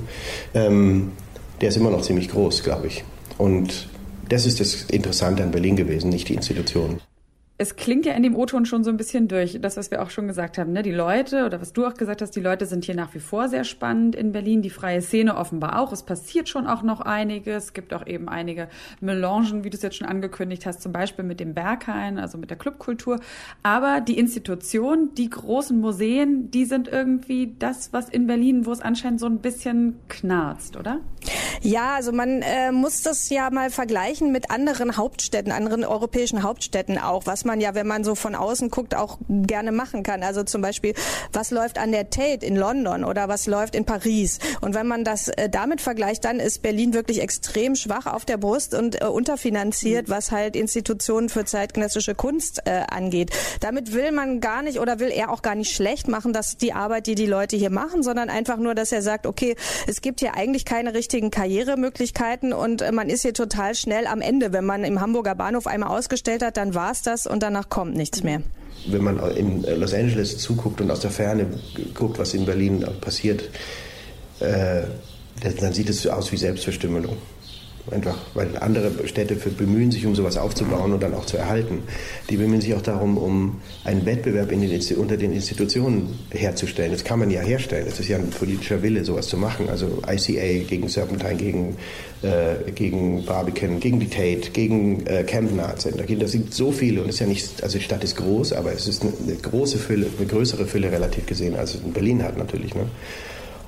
ähm, 0.54 1.12
der 1.60 1.68
ist 1.68 1.76
immer 1.76 1.90
noch 1.90 2.02
ziemlich 2.02 2.30
groß, 2.30 2.64
glaube 2.64 2.88
ich. 2.88 3.04
Und 3.38 3.88
das 4.28 4.44
ist 4.44 4.58
das 4.58 4.82
Interessante 4.90 5.44
an 5.44 5.52
Berlin 5.52 5.76
gewesen, 5.76 6.10
nicht 6.10 6.28
die 6.28 6.34
Institutionen 6.34 7.00
es 7.58 7.76
klingt 7.76 8.04
ja 8.04 8.12
in 8.12 8.22
dem 8.22 8.36
O-Ton 8.36 8.66
schon 8.66 8.84
so 8.84 8.90
ein 8.90 8.98
bisschen 8.98 9.28
durch, 9.28 9.58
das, 9.62 9.78
was 9.78 9.90
wir 9.90 10.02
auch 10.02 10.10
schon 10.10 10.28
gesagt 10.28 10.58
haben. 10.58 10.72
Ne? 10.72 10.82
Die 10.82 10.92
Leute, 10.92 11.46
oder 11.46 11.58
was 11.58 11.72
du 11.72 11.86
auch 11.86 11.94
gesagt 11.94 12.20
hast, 12.20 12.32
die 12.32 12.40
Leute 12.40 12.66
sind 12.66 12.84
hier 12.84 12.94
nach 12.94 13.14
wie 13.14 13.18
vor 13.18 13.48
sehr 13.48 13.64
spannend 13.64 14.14
in 14.14 14.32
Berlin, 14.32 14.60
die 14.60 14.68
freie 14.68 15.00
Szene 15.00 15.36
offenbar 15.36 15.80
auch. 15.80 15.90
Es 15.90 16.02
passiert 16.02 16.50
schon 16.50 16.66
auch 16.66 16.82
noch 16.82 17.00
einiges. 17.00 17.64
Es 17.64 17.72
gibt 17.72 17.94
auch 17.94 18.06
eben 18.06 18.28
einige 18.28 18.68
Melangen, 19.00 19.64
wie 19.64 19.70
du 19.70 19.76
es 19.76 19.82
jetzt 19.82 19.96
schon 19.96 20.06
angekündigt 20.06 20.66
hast, 20.66 20.82
zum 20.82 20.92
Beispiel 20.92 21.24
mit 21.24 21.40
dem 21.40 21.54
Berghain, 21.54 22.18
also 22.18 22.36
mit 22.36 22.50
der 22.50 22.58
Clubkultur. 22.58 23.20
Aber 23.62 24.02
die 24.02 24.18
Institutionen, 24.18 25.14
die 25.14 25.30
großen 25.30 25.80
Museen, 25.80 26.50
die 26.50 26.66
sind 26.66 26.88
irgendwie 26.88 27.54
das, 27.58 27.90
was 27.94 28.10
in 28.10 28.26
Berlin, 28.26 28.66
wo 28.66 28.72
es 28.72 28.82
anscheinend 28.82 29.18
so 29.18 29.26
ein 29.26 29.38
bisschen 29.38 29.98
knarzt, 30.08 30.76
oder? 30.76 31.00
Ja, 31.62 31.94
also 31.94 32.12
man 32.12 32.42
äh, 32.42 32.70
muss 32.70 33.02
das 33.02 33.30
ja 33.30 33.48
mal 33.50 33.70
vergleichen 33.70 34.30
mit 34.30 34.50
anderen 34.50 34.98
Hauptstädten, 34.98 35.52
anderen 35.52 35.84
europäischen 35.84 36.42
Hauptstädten 36.42 36.98
auch, 36.98 37.24
was 37.24 37.45
man 37.46 37.60
ja, 37.60 37.74
wenn 37.74 37.86
man 37.86 38.04
so 38.04 38.14
von 38.14 38.34
außen 38.34 38.70
guckt, 38.70 38.94
auch 38.94 39.18
gerne 39.28 39.72
machen 39.72 40.02
kann. 40.02 40.22
Also 40.22 40.42
zum 40.42 40.60
Beispiel, 40.60 40.94
was 41.32 41.50
läuft 41.50 41.78
an 41.78 41.92
der 41.92 42.10
Tate 42.10 42.44
in 42.44 42.56
London 42.56 43.04
oder 43.04 43.28
was 43.28 43.46
läuft 43.46 43.74
in 43.74 43.84
Paris? 43.84 44.38
Und 44.60 44.74
wenn 44.74 44.86
man 44.86 45.04
das 45.04 45.28
äh, 45.28 45.48
damit 45.48 45.80
vergleicht, 45.80 46.24
dann 46.24 46.40
ist 46.40 46.62
Berlin 46.62 46.92
wirklich 46.92 47.20
extrem 47.22 47.74
schwach 47.74 48.06
auf 48.06 48.24
der 48.24 48.36
Brust 48.36 48.74
und 48.74 49.00
äh, 49.00 49.06
unterfinanziert, 49.06 50.08
mhm. 50.08 50.12
was 50.12 50.32
halt 50.32 50.56
Institutionen 50.56 51.28
für 51.28 51.44
zeitgenössische 51.44 52.14
Kunst 52.14 52.62
äh, 52.66 52.82
angeht. 52.90 53.30
Damit 53.60 53.92
will 53.92 54.12
man 54.12 54.40
gar 54.40 54.62
nicht 54.62 54.78
oder 54.80 54.98
will 54.98 55.10
er 55.10 55.30
auch 55.30 55.42
gar 55.42 55.54
nicht 55.54 55.74
schlecht 55.74 56.08
machen, 56.08 56.32
dass 56.32 56.56
die 56.56 56.72
Arbeit, 56.72 57.06
die 57.06 57.14
die 57.14 57.26
Leute 57.26 57.56
hier 57.56 57.70
machen, 57.70 58.02
sondern 58.02 58.28
einfach 58.28 58.56
nur, 58.58 58.74
dass 58.74 58.92
er 58.92 59.02
sagt, 59.02 59.26
okay, 59.26 59.56
es 59.86 60.00
gibt 60.00 60.20
hier 60.20 60.34
eigentlich 60.34 60.64
keine 60.64 60.94
richtigen 60.94 61.30
Karrieremöglichkeiten 61.30 62.52
und 62.52 62.82
äh, 62.82 62.92
man 62.92 63.08
ist 63.08 63.22
hier 63.22 63.34
total 63.34 63.74
schnell 63.74 64.06
am 64.06 64.20
Ende. 64.20 64.52
Wenn 64.52 64.64
man 64.64 64.84
im 64.84 65.00
Hamburger 65.00 65.34
Bahnhof 65.34 65.66
einmal 65.66 65.90
ausgestellt 65.90 66.42
hat, 66.42 66.56
dann 66.56 66.74
war's 66.74 67.02
das 67.02 67.26
und 67.36 67.42
danach 67.42 67.68
kommt 67.68 67.94
nichts 67.94 68.22
mehr. 68.22 68.40
Wenn 68.86 69.04
man 69.04 69.18
in 69.36 69.62
Los 69.62 69.92
Angeles 69.92 70.38
zuguckt 70.38 70.80
und 70.80 70.90
aus 70.90 71.00
der 71.00 71.10
Ferne 71.10 71.46
guckt, 71.92 72.18
was 72.18 72.32
in 72.32 72.46
Berlin 72.46 72.82
passiert, 73.00 73.42
äh, 74.40 74.82
dann 75.60 75.72
sieht 75.74 75.90
es 75.90 76.06
aus 76.06 76.32
wie 76.32 76.38
Selbstverstümmelung. 76.38 77.18
Einfach, 77.90 78.16
weil 78.34 78.56
andere 78.58 78.90
Städte 79.06 79.36
für, 79.36 79.50
bemühen 79.50 79.92
sich, 79.92 80.04
um 80.06 80.14
sowas 80.16 80.36
aufzubauen 80.36 80.92
und 80.92 81.02
dann 81.02 81.14
auch 81.14 81.24
zu 81.24 81.36
erhalten. 81.36 81.82
Die 82.28 82.36
bemühen 82.36 82.60
sich 82.60 82.74
auch 82.74 82.82
darum, 82.82 83.16
um 83.16 83.60
einen 83.84 84.04
Wettbewerb 84.04 84.48
den, 84.48 84.82
unter 84.96 85.16
den 85.16 85.32
Institutionen 85.32 86.18
herzustellen. 86.30 86.90
Das 86.90 87.04
kann 87.04 87.20
man 87.20 87.30
ja 87.30 87.40
herstellen. 87.40 87.86
Es 87.88 88.00
ist 88.00 88.08
ja 88.08 88.16
ein 88.16 88.30
politischer 88.30 88.82
Wille, 88.82 89.04
sowas 89.04 89.28
zu 89.28 89.36
machen. 89.36 89.68
Also 89.68 90.02
ICA 90.08 90.64
gegen 90.66 90.88
Serpentine, 90.88 91.36
gegen, 91.36 91.76
äh, 92.22 92.70
gegen 92.72 93.24
Barbican, 93.24 93.78
gegen 93.78 94.00
die 94.00 94.08
Tate, 94.08 94.50
gegen 94.52 95.06
äh, 95.06 95.22
Camden 95.22 95.60
Art 95.60 95.80
Center. 95.80 96.04
Das 96.16 96.32
sind 96.32 96.52
so 96.52 96.72
viele 96.72 97.02
und 97.02 97.08
es 97.08 97.16
ist 97.16 97.20
ja 97.20 97.26
nicht, 97.26 97.62
also 97.62 97.78
die 97.78 97.84
Stadt 97.84 98.02
ist 98.02 98.16
groß, 98.16 98.52
aber 98.52 98.72
es 98.72 98.88
ist 98.88 99.02
eine, 99.02 99.12
eine 99.22 99.36
große 99.36 99.78
Fülle, 99.78 100.06
eine 100.18 100.26
größere 100.26 100.66
Fülle 100.66 100.90
relativ 100.90 101.26
gesehen, 101.26 101.54
als 101.54 101.76
es 101.76 101.82
in 101.82 101.92
Berlin 101.92 102.24
hat 102.24 102.36
natürlich. 102.36 102.74
Ne? 102.74 102.86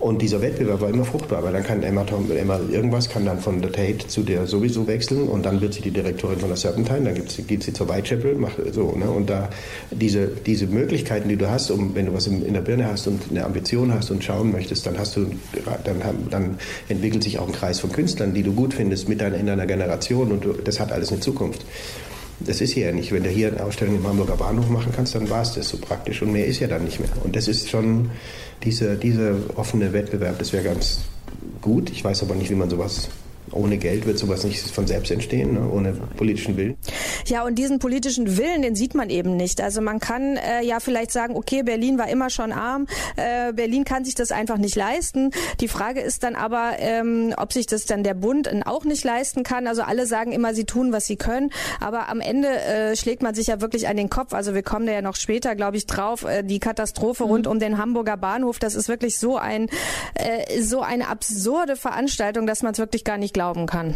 Und 0.00 0.22
dieser 0.22 0.40
Wettbewerb 0.40 0.80
war 0.80 0.88
immer 0.88 1.04
fruchtbar, 1.04 1.42
weil 1.42 1.52
dann 1.52 1.64
kann 1.64 1.82
Emma, 1.82 2.04
Tom, 2.04 2.30
Emma 2.30 2.60
irgendwas, 2.70 3.08
kann 3.08 3.24
dann 3.24 3.40
von 3.40 3.60
der 3.60 3.72
Tate 3.72 4.06
zu 4.06 4.22
der 4.22 4.46
sowieso 4.46 4.86
wechseln 4.86 5.28
und 5.28 5.44
dann 5.44 5.60
wird 5.60 5.74
sie 5.74 5.82
die 5.82 5.90
Direktorin 5.90 6.38
von 6.38 6.48
der 6.48 6.56
Serpentine, 6.56 7.12
dann 7.12 7.14
geht 7.46 7.62
sie 7.64 7.72
zur 7.72 7.88
Whitechapel, 7.88 8.36
macht 8.36 8.56
so, 8.72 8.92
ne? 8.92 9.10
Und 9.10 9.28
da 9.28 9.48
diese, 9.90 10.28
diese 10.28 10.68
Möglichkeiten, 10.68 11.28
die 11.28 11.37
du 11.37 11.50
hast, 11.50 11.73
um, 11.73 11.96
wenn 11.96 12.06
du 12.06 12.14
was 12.14 12.28
in, 12.28 12.44
in 12.44 12.54
der 12.54 12.61
Birne 12.61 12.87
hast 12.87 13.08
und 13.08 13.23
eine 13.30 13.44
Ambition 13.44 13.92
hast 13.92 14.12
und 14.12 14.23
schauen 14.23 14.52
möchtest, 14.52 14.87
dann 14.87 14.99
hast 14.99 15.16
du, 15.16 15.26
dann, 15.82 16.00
dann 16.30 16.58
entwickelt 16.88 17.25
sich 17.25 17.40
auch 17.40 17.49
ein 17.49 17.52
Kreis 17.52 17.80
von 17.80 17.90
Künstlern, 17.90 18.34
die 18.34 18.44
du 18.44 18.52
gut 18.52 18.75
findest 18.75 19.08
mit 19.08 19.20
deiner, 19.20 19.37
in 19.37 19.46
deiner 19.46 19.66
Generation 19.66 20.30
und 20.30 20.44
du, 20.44 20.52
das 20.52 20.78
hat 20.78 20.92
alles 20.92 21.11
eine 21.11 21.20
Zukunft. 21.20 21.64
Das 22.40 22.61
ist 22.61 22.73
hier 22.73 22.87
ja 22.87 22.92
nicht. 22.92 23.12
Wenn 23.12 23.25
du 23.25 23.30
hier 23.30 23.49
eine 23.49 23.64
Ausstellung 23.64 23.97
im 23.97 24.07
Hamburger 24.07 24.37
Bahnhof 24.37 24.68
machen 24.68 24.92
kannst, 24.95 25.14
dann 25.14 25.28
war 25.28 25.42
es 25.42 25.54
das 25.54 25.68
so 25.68 25.78
praktisch 25.78 26.23
und 26.23 26.33
mehr 26.33 26.47
ist 26.47 26.61
ja 26.61 26.68
dann 26.68 26.85
nicht 26.85 27.00
mehr. 27.00 27.09
Und 27.25 27.35
das 27.35 27.49
ist 27.49 27.68
schon 27.68 28.11
dieser 28.62 28.95
diese 28.95 29.40
offene 29.57 29.92
Wettbewerb, 29.92 30.38
das 30.38 30.52
wäre 30.52 30.64
ganz 30.64 31.00
gut. 31.61 31.90
Ich 31.90 32.04
weiß 32.04 32.23
aber 32.23 32.35
nicht, 32.35 32.50
wie 32.50 32.54
man 32.54 32.71
sowas 32.71 33.09
ohne 33.52 33.78
Geld 33.78 34.07
wird 34.07 34.19
sowas 34.19 34.45
nicht 34.45 34.69
von 34.71 34.87
selbst 34.87 35.11
entstehen, 35.11 35.55
ne? 35.55 35.69
ohne 35.71 35.93
politischen 35.93 36.57
Willen. 36.57 36.76
Ja, 37.26 37.45
und 37.45 37.57
diesen 37.57 37.78
politischen 37.78 38.37
Willen, 38.37 38.62
den 38.62 38.75
sieht 38.75 38.95
man 38.95 39.11
eben 39.11 39.37
nicht. 39.37 39.61
Also 39.61 39.81
man 39.81 40.00
kann 40.00 40.37
äh, 40.37 40.62
ja 40.62 40.81
vielleicht 40.81 41.12
sagen, 41.12 41.37
okay, 41.37 41.62
Berlin 41.62 41.99
war 41.99 42.09
immer 42.09 42.31
schon 42.31 42.52
arm, 42.52 42.87
äh, 43.17 43.52
Berlin 43.52 43.85
kann 43.85 44.05
sich 44.05 44.14
das 44.14 44.33
einfach 44.33 44.59
nicht 44.59 44.76
leisten. 44.76 45.31
Die 45.61 45.69
Frage 45.69 46.00
ist 46.00 46.23
dann 46.23 46.35
aber, 46.35 46.73
ähm, 46.78 47.35
ob 47.37 47.52
sich 47.52 47.67
das 47.67 47.87
dann 47.87 48.02
der 48.02 48.14
Bund 48.14 48.49
auch 48.67 48.85
nicht 48.85 49.05
leisten 49.05 49.43
kann. 49.43 49.67
Also 49.67 49.83
alle 49.83 50.07
sagen 50.07 50.33
immer, 50.33 50.55
sie 50.55 50.64
tun, 50.64 50.93
was 50.93 51.07
sie 51.07 51.17
können, 51.17 51.50
aber 51.81 52.09
am 52.09 52.21
Ende 52.21 52.49
äh, 52.49 52.97
schlägt 52.97 53.23
man 53.23 53.35
sich 53.35 53.49
ja 53.49 53.61
wirklich 53.61 53.88
an 53.88 53.97
den 53.97 54.11
Kopf. 54.11 54.35
Also 54.35 54.55
wir 54.55 54.62
kommen 54.62 54.87
da 54.87 54.93
ja 54.93 55.02
noch 55.02 55.17
später, 55.17 55.55
glaube 55.55 55.76
ich, 55.76 55.87
drauf. 55.87 56.25
Äh, 56.25 56.43
die 56.43 56.59
Katastrophe 56.59 57.25
mhm. 57.25 57.31
rund 57.31 57.47
um 57.47 57.59
den 57.59 57.78
Hamburger 57.78 58.17
Bahnhof, 58.17 58.59
das 58.59 58.75
ist 58.75 58.88
wirklich 58.88 59.19
so 59.19 59.37
ein 59.37 59.69
äh, 60.14 60.61
so 60.61 60.83
eine 60.83 61.09
absurde 61.09 61.76
Veranstaltung, 61.76 62.47
dass 62.47 62.62
man 62.62 62.73
es 62.73 62.78
wirklich 62.78 63.05
gar 63.05 63.19
nicht 63.19 63.35
glauben 63.38 63.66
kann. 63.66 63.95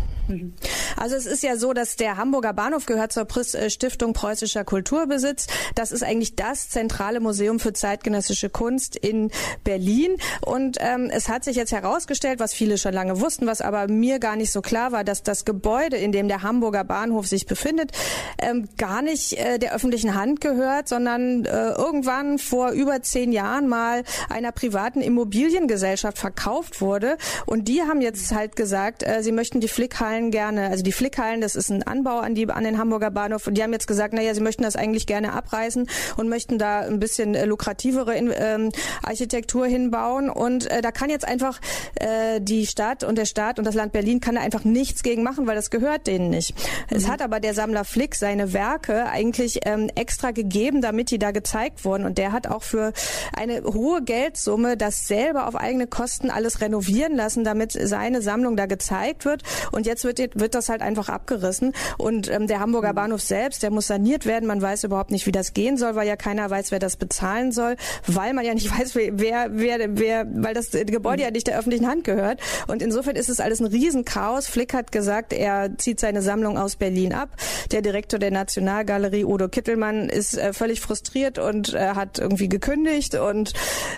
Also 0.97 1.17
es 1.17 1.27
ist 1.27 1.43
ja 1.43 1.57
so, 1.57 1.73
dass 1.73 1.97
der 1.97 2.17
Hamburger 2.17 2.53
Bahnhof 2.53 2.87
gehört 2.87 3.13
zur 3.13 3.27
äh, 3.55 3.71
Stiftung 3.71 4.13
Preußischer 4.13 4.65
Kulturbesitz. 4.65 5.49
Das 5.75 5.91
ist 5.91 6.05
eigentlich 6.05 6.37
das 6.37 6.69
zentrale 6.69 7.19
Museum 7.19 7.59
für 7.59 7.73
zeitgenössische 7.73 8.49
Kunst 8.49 8.95
in 8.95 9.33
Berlin. 9.65 10.17
Und 10.47 10.79
ähm, 10.81 11.11
es 11.13 11.29
hat 11.29 11.43
sich 11.43 11.57
jetzt 11.57 11.73
herausgestellt, 11.73 12.39
was 12.39 12.55
viele 12.55 12.79
schon 12.79 12.93
lange 12.93 13.21
wussten, 13.21 13.47
was 13.47 13.61
aber 13.61 13.89
mir 13.89 14.21
gar 14.21 14.37
nicht 14.37 14.53
so 14.53 14.63
klar 14.63 14.93
war, 14.93 15.03
dass 15.03 15.25
das 15.25 15.45
Gebäude, 15.45 15.97
in 15.97 16.13
dem 16.13 16.29
der 16.29 16.43
Hamburger 16.43 16.85
Bahnhof 16.85 17.27
sich 17.27 17.47
befindet, 17.47 17.91
ähm, 18.39 18.69
gar 18.79 19.03
nicht 19.03 19.33
äh, 19.33 19.59
der 19.59 19.75
öffentlichen 19.75 20.15
Hand 20.15 20.41
gehört, 20.41 20.89
sondern 20.89 21.45
äh, 21.47 21.73
irgendwann 21.73 22.39
vor 22.39 22.71
über 22.71 23.03
zehn 23.03 23.33
Jahren 23.33 23.67
mal 23.67 24.05
einer 24.29 24.53
privaten 24.53 25.01
Immobiliengesellschaft 25.01 26.19
verkauft 26.19 26.81
wurde. 26.81 27.17
Und 27.45 27.67
die 27.67 27.83
haben 27.83 28.01
jetzt 28.01 28.33
halt 28.33 28.55
gesagt, 28.55 29.03
äh, 29.03 29.23
sie 29.23 29.32
möchten 29.33 29.61
die 29.61 29.69
Flickhallen 29.69 30.31
gerne, 30.31 30.69
also 30.69 30.83
also 30.83 30.91
die 30.91 30.93
Flickhallen, 30.93 31.41
das 31.41 31.55
ist 31.55 31.71
ein 31.71 31.85
Anbau 31.85 32.19
an, 32.19 32.35
die, 32.35 32.51
an 32.51 32.65
den 32.65 32.77
Hamburger 32.77 33.13
Bahnhof 33.13 33.47
und 33.47 33.57
die 33.57 33.63
haben 33.63 33.73
jetzt 33.73 33.87
gesagt, 33.87 34.15
naja, 34.15 34.35
sie 34.35 34.41
möchten 34.41 34.65
das 34.65 34.75
eigentlich 34.75 35.07
gerne 35.07 35.33
abreißen 35.33 35.89
und 36.17 36.29
möchten 36.29 36.59
da 36.59 36.81
ein 36.81 36.99
bisschen 36.99 37.37
äh, 37.37 37.45
lukrativere 37.45 38.17
ähm, 38.17 38.73
Architektur 39.05 39.67
hinbauen 39.67 40.29
und 40.29 40.69
äh, 40.69 40.83
da 40.83 40.91
kann 40.91 41.09
jetzt 41.09 41.25
einfach 41.25 41.61
äh, 41.95 42.41
die 42.41 42.67
Stadt 42.67 43.05
und 43.05 43.17
der 43.17 43.27
Staat 43.27 43.61
und 43.61 43.65
das 43.65 43.77
Land 43.77 43.93
Berlin 43.93 44.19
kann 44.19 44.35
da 44.35 44.41
einfach 44.41 44.65
nichts 44.65 45.05
gegen 45.05 45.23
machen, 45.23 45.47
weil 45.47 45.55
das 45.55 45.71
gehört 45.71 46.09
denen 46.09 46.31
nicht. 46.31 46.53
Mhm. 46.91 46.97
Es 46.97 47.09
hat 47.09 47.23
aber 47.23 47.39
der 47.39 47.55
Sammler 47.55 47.85
Flick 47.85 48.17
seine 48.17 48.53
Werke 48.53 49.07
eigentlich 49.07 49.61
ähm, 49.67 49.89
extra 49.95 50.33
gegeben, 50.33 50.81
damit 50.81 51.13
die 51.13 51.21
da 51.21 51.31
gezeigt 51.31 51.85
wurden 51.85 52.07
und 52.07 52.19
der 52.19 52.33
hat 52.33 52.49
auch 52.49 52.65
für 52.65 52.93
eine 53.37 53.63
hohe 53.63 54.03
Geldsumme 54.03 54.77
das 54.77 55.07
selber 55.07 55.47
auf 55.47 55.55
eigene 55.55 55.87
Kosten 55.87 56.29
alles 56.29 56.61
renovieren 56.61 57.15
lassen, 57.15 57.45
damit 57.45 57.71
seine 57.71 58.21
Sammlung 58.21 58.57
da 58.57 58.67
gezeigt 58.67 59.22
wird 59.25 59.43
und 59.71 59.87
jetzt 59.87 60.05
wird, 60.05 60.19
wird 60.19 60.55
das 60.55 60.69
halt 60.69 60.83
einfach 60.83 61.09
abgerissen 61.09 61.73
und 61.99 62.31
ähm, 62.31 62.47
der 62.47 62.61
Hamburger 62.61 62.93
mhm. 62.93 62.97
Bahnhof 62.97 63.21
selbst, 63.21 63.63
der 63.63 63.71
muss 63.71 63.87
saniert 63.87 64.27
werden. 64.27 64.47
Man 64.47 64.61
weiß 64.61 64.85
überhaupt 64.85 65.11
nicht, 65.11 65.27
wie 65.27 65.33
das 65.33 65.55
gehen 65.55 65.77
soll, 65.77 65.95
weil 65.95 66.07
ja 66.07 66.17
keiner 66.17 66.49
weiß, 66.49 66.71
wer 66.71 66.79
das 66.79 66.97
bezahlen 66.97 67.53
soll, 67.53 67.77
weil 68.07 68.33
man 68.33 68.45
ja 68.45 68.55
nicht 68.55 68.71
weiß, 68.79 68.95
wer, 68.95 69.49
wer, 69.51 69.79
wer, 69.99 70.27
weil 70.35 70.55
das 70.55 70.71
Gebäude 70.71 71.23
ja 71.23 71.31
nicht 71.31 71.47
der 71.47 71.59
öffentlichen 71.59 71.87
Hand 71.87 72.05
gehört. 72.05 72.41
Und 72.67 72.83
insofern 72.83 73.17
ist 73.17 73.29
es 73.29 73.41
alles 73.41 73.61
ein 73.61 73.67
Riesenchaos. 73.67 74.47
Flick 74.47 74.75
hat 74.75 74.93
gesagt, 74.93 75.33
er 75.33 75.77
zieht 75.79 76.01
seine 76.01 76.23
Sammlung 76.23 76.59
aus 76.59 76.77
Berlin 76.77 77.13
ab. 77.13 77.31
Der 77.71 77.83
Direktor 77.83 78.19
der 78.19 78.31
Nationalgalerie, 78.31 79.25
Udo 79.25 79.49
Kittelmann, 79.49 80.09
ist 80.09 80.37
äh, 80.37 80.53
völlig 80.53 80.81
frustriert 80.81 81.39
und 81.39 81.75
äh, 81.75 81.95
hat 81.95 82.19
irgendwie 82.19 82.49
gekündigt. 82.49 83.15
Und 83.15 83.53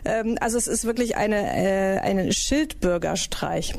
ähm, 0.04 0.36
also 0.40 0.58
es 0.58 0.66
ist 0.66 0.84
wirklich 0.84 1.16
eine, 1.16 1.36
äh, 1.56 1.98
ein 1.98 2.32
Schildbürgerstreich. 2.32 3.74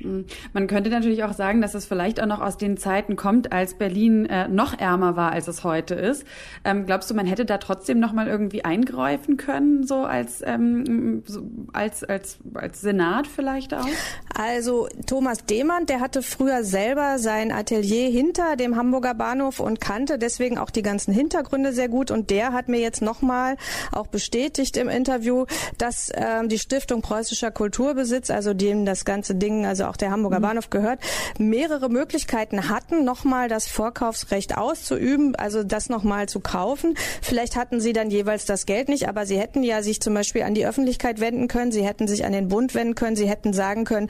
Hm. 0.00 0.26
Man 0.52 0.66
könnte 0.66 0.90
natürlich 0.90 1.24
auch 1.24 1.32
sagen, 1.32 1.60
dass 1.60 1.74
es 1.74 1.86
vielleicht 1.86 2.20
auch 2.20 2.26
noch 2.26 2.40
aus 2.40 2.56
den 2.56 2.76
Zeiten 2.76 3.16
kommt, 3.16 3.52
als 3.52 3.74
Berlin 3.74 4.26
äh, 4.26 4.48
noch 4.48 4.78
ärmer 4.78 5.16
war, 5.16 5.32
als 5.32 5.48
es 5.48 5.64
heute 5.64 5.94
ist. 5.94 6.24
Ähm, 6.64 6.86
glaubst 6.86 7.10
du, 7.10 7.14
man 7.14 7.26
hätte 7.26 7.44
da 7.44 7.58
trotzdem 7.58 8.00
noch 8.00 8.12
mal 8.12 8.28
irgendwie 8.28 8.64
eingreifen 8.64 9.36
können, 9.36 9.86
so 9.86 10.04
als 10.04 10.42
ähm, 10.44 11.22
so 11.26 11.42
als 11.72 12.04
als 12.04 12.38
als 12.54 12.80
Senat 12.80 13.26
vielleicht 13.26 13.74
auch? 13.74 13.86
Also 14.34 14.88
Thomas 15.06 15.44
Dehmann, 15.44 15.86
der 15.86 16.00
hatte 16.00 16.22
früher 16.22 16.64
selber 16.64 17.18
sein 17.18 17.52
Atelier 17.52 18.08
hinter 18.08 18.56
dem 18.56 18.76
Hamburger 18.76 19.14
Bahnhof 19.14 19.60
und 19.60 19.80
kannte 19.80 20.18
deswegen 20.18 20.58
auch 20.58 20.70
die 20.70 20.82
ganzen 20.82 21.12
Hintergründe 21.12 21.72
sehr 21.72 21.88
gut. 21.88 22.10
Und 22.10 22.30
der 22.30 22.52
hat 22.52 22.68
mir 22.68 22.80
jetzt 22.80 23.02
noch 23.02 23.22
mal 23.22 23.56
auch 23.92 24.06
bestätigt 24.06 24.76
im 24.76 24.88
Interview, 24.88 25.46
dass 25.76 26.10
ähm, 26.14 26.48
die 26.48 26.58
Stiftung 26.58 27.02
Preußischer 27.02 27.50
Kulturbesitz, 27.50 28.30
also 28.30 28.54
dem 28.54 28.84
das 28.84 29.04
ganze 29.04 29.34
Ding, 29.34 29.66
also 29.66 29.84
auch 29.88 29.96
der 29.96 30.10
Hamburger 30.10 30.38
mhm. 30.38 30.42
Bahnhof 30.42 30.70
gehört, 30.70 31.00
mehrere 31.38 31.88
Möglichkeiten 31.88 32.68
hatten, 32.68 33.04
nochmal 33.04 33.48
das 33.48 33.68
Vorkaufsrecht 33.68 34.56
auszuüben, 34.56 35.34
also 35.36 35.62
das 35.62 35.88
nochmal 35.88 36.28
zu 36.28 36.40
kaufen. 36.40 36.94
Vielleicht 37.22 37.56
hatten 37.56 37.80
sie 37.80 37.92
dann 37.92 38.10
jeweils 38.10 38.44
das 38.44 38.66
Geld 38.66 38.88
nicht, 38.88 39.08
aber 39.08 39.26
sie 39.26 39.38
hätten 39.38 39.62
ja 39.62 39.82
sich 39.82 40.00
zum 40.00 40.14
Beispiel 40.14 40.42
an 40.42 40.54
die 40.54 40.66
Öffentlichkeit 40.66 41.20
wenden 41.20 41.48
können, 41.48 41.72
sie 41.72 41.84
hätten 41.84 42.08
sich 42.08 42.24
an 42.24 42.32
den 42.32 42.48
Bund 42.48 42.74
wenden 42.74 42.94
können, 42.94 43.16
sie 43.16 43.28
hätten 43.28 43.52
sagen 43.52 43.84
können, 43.84 44.08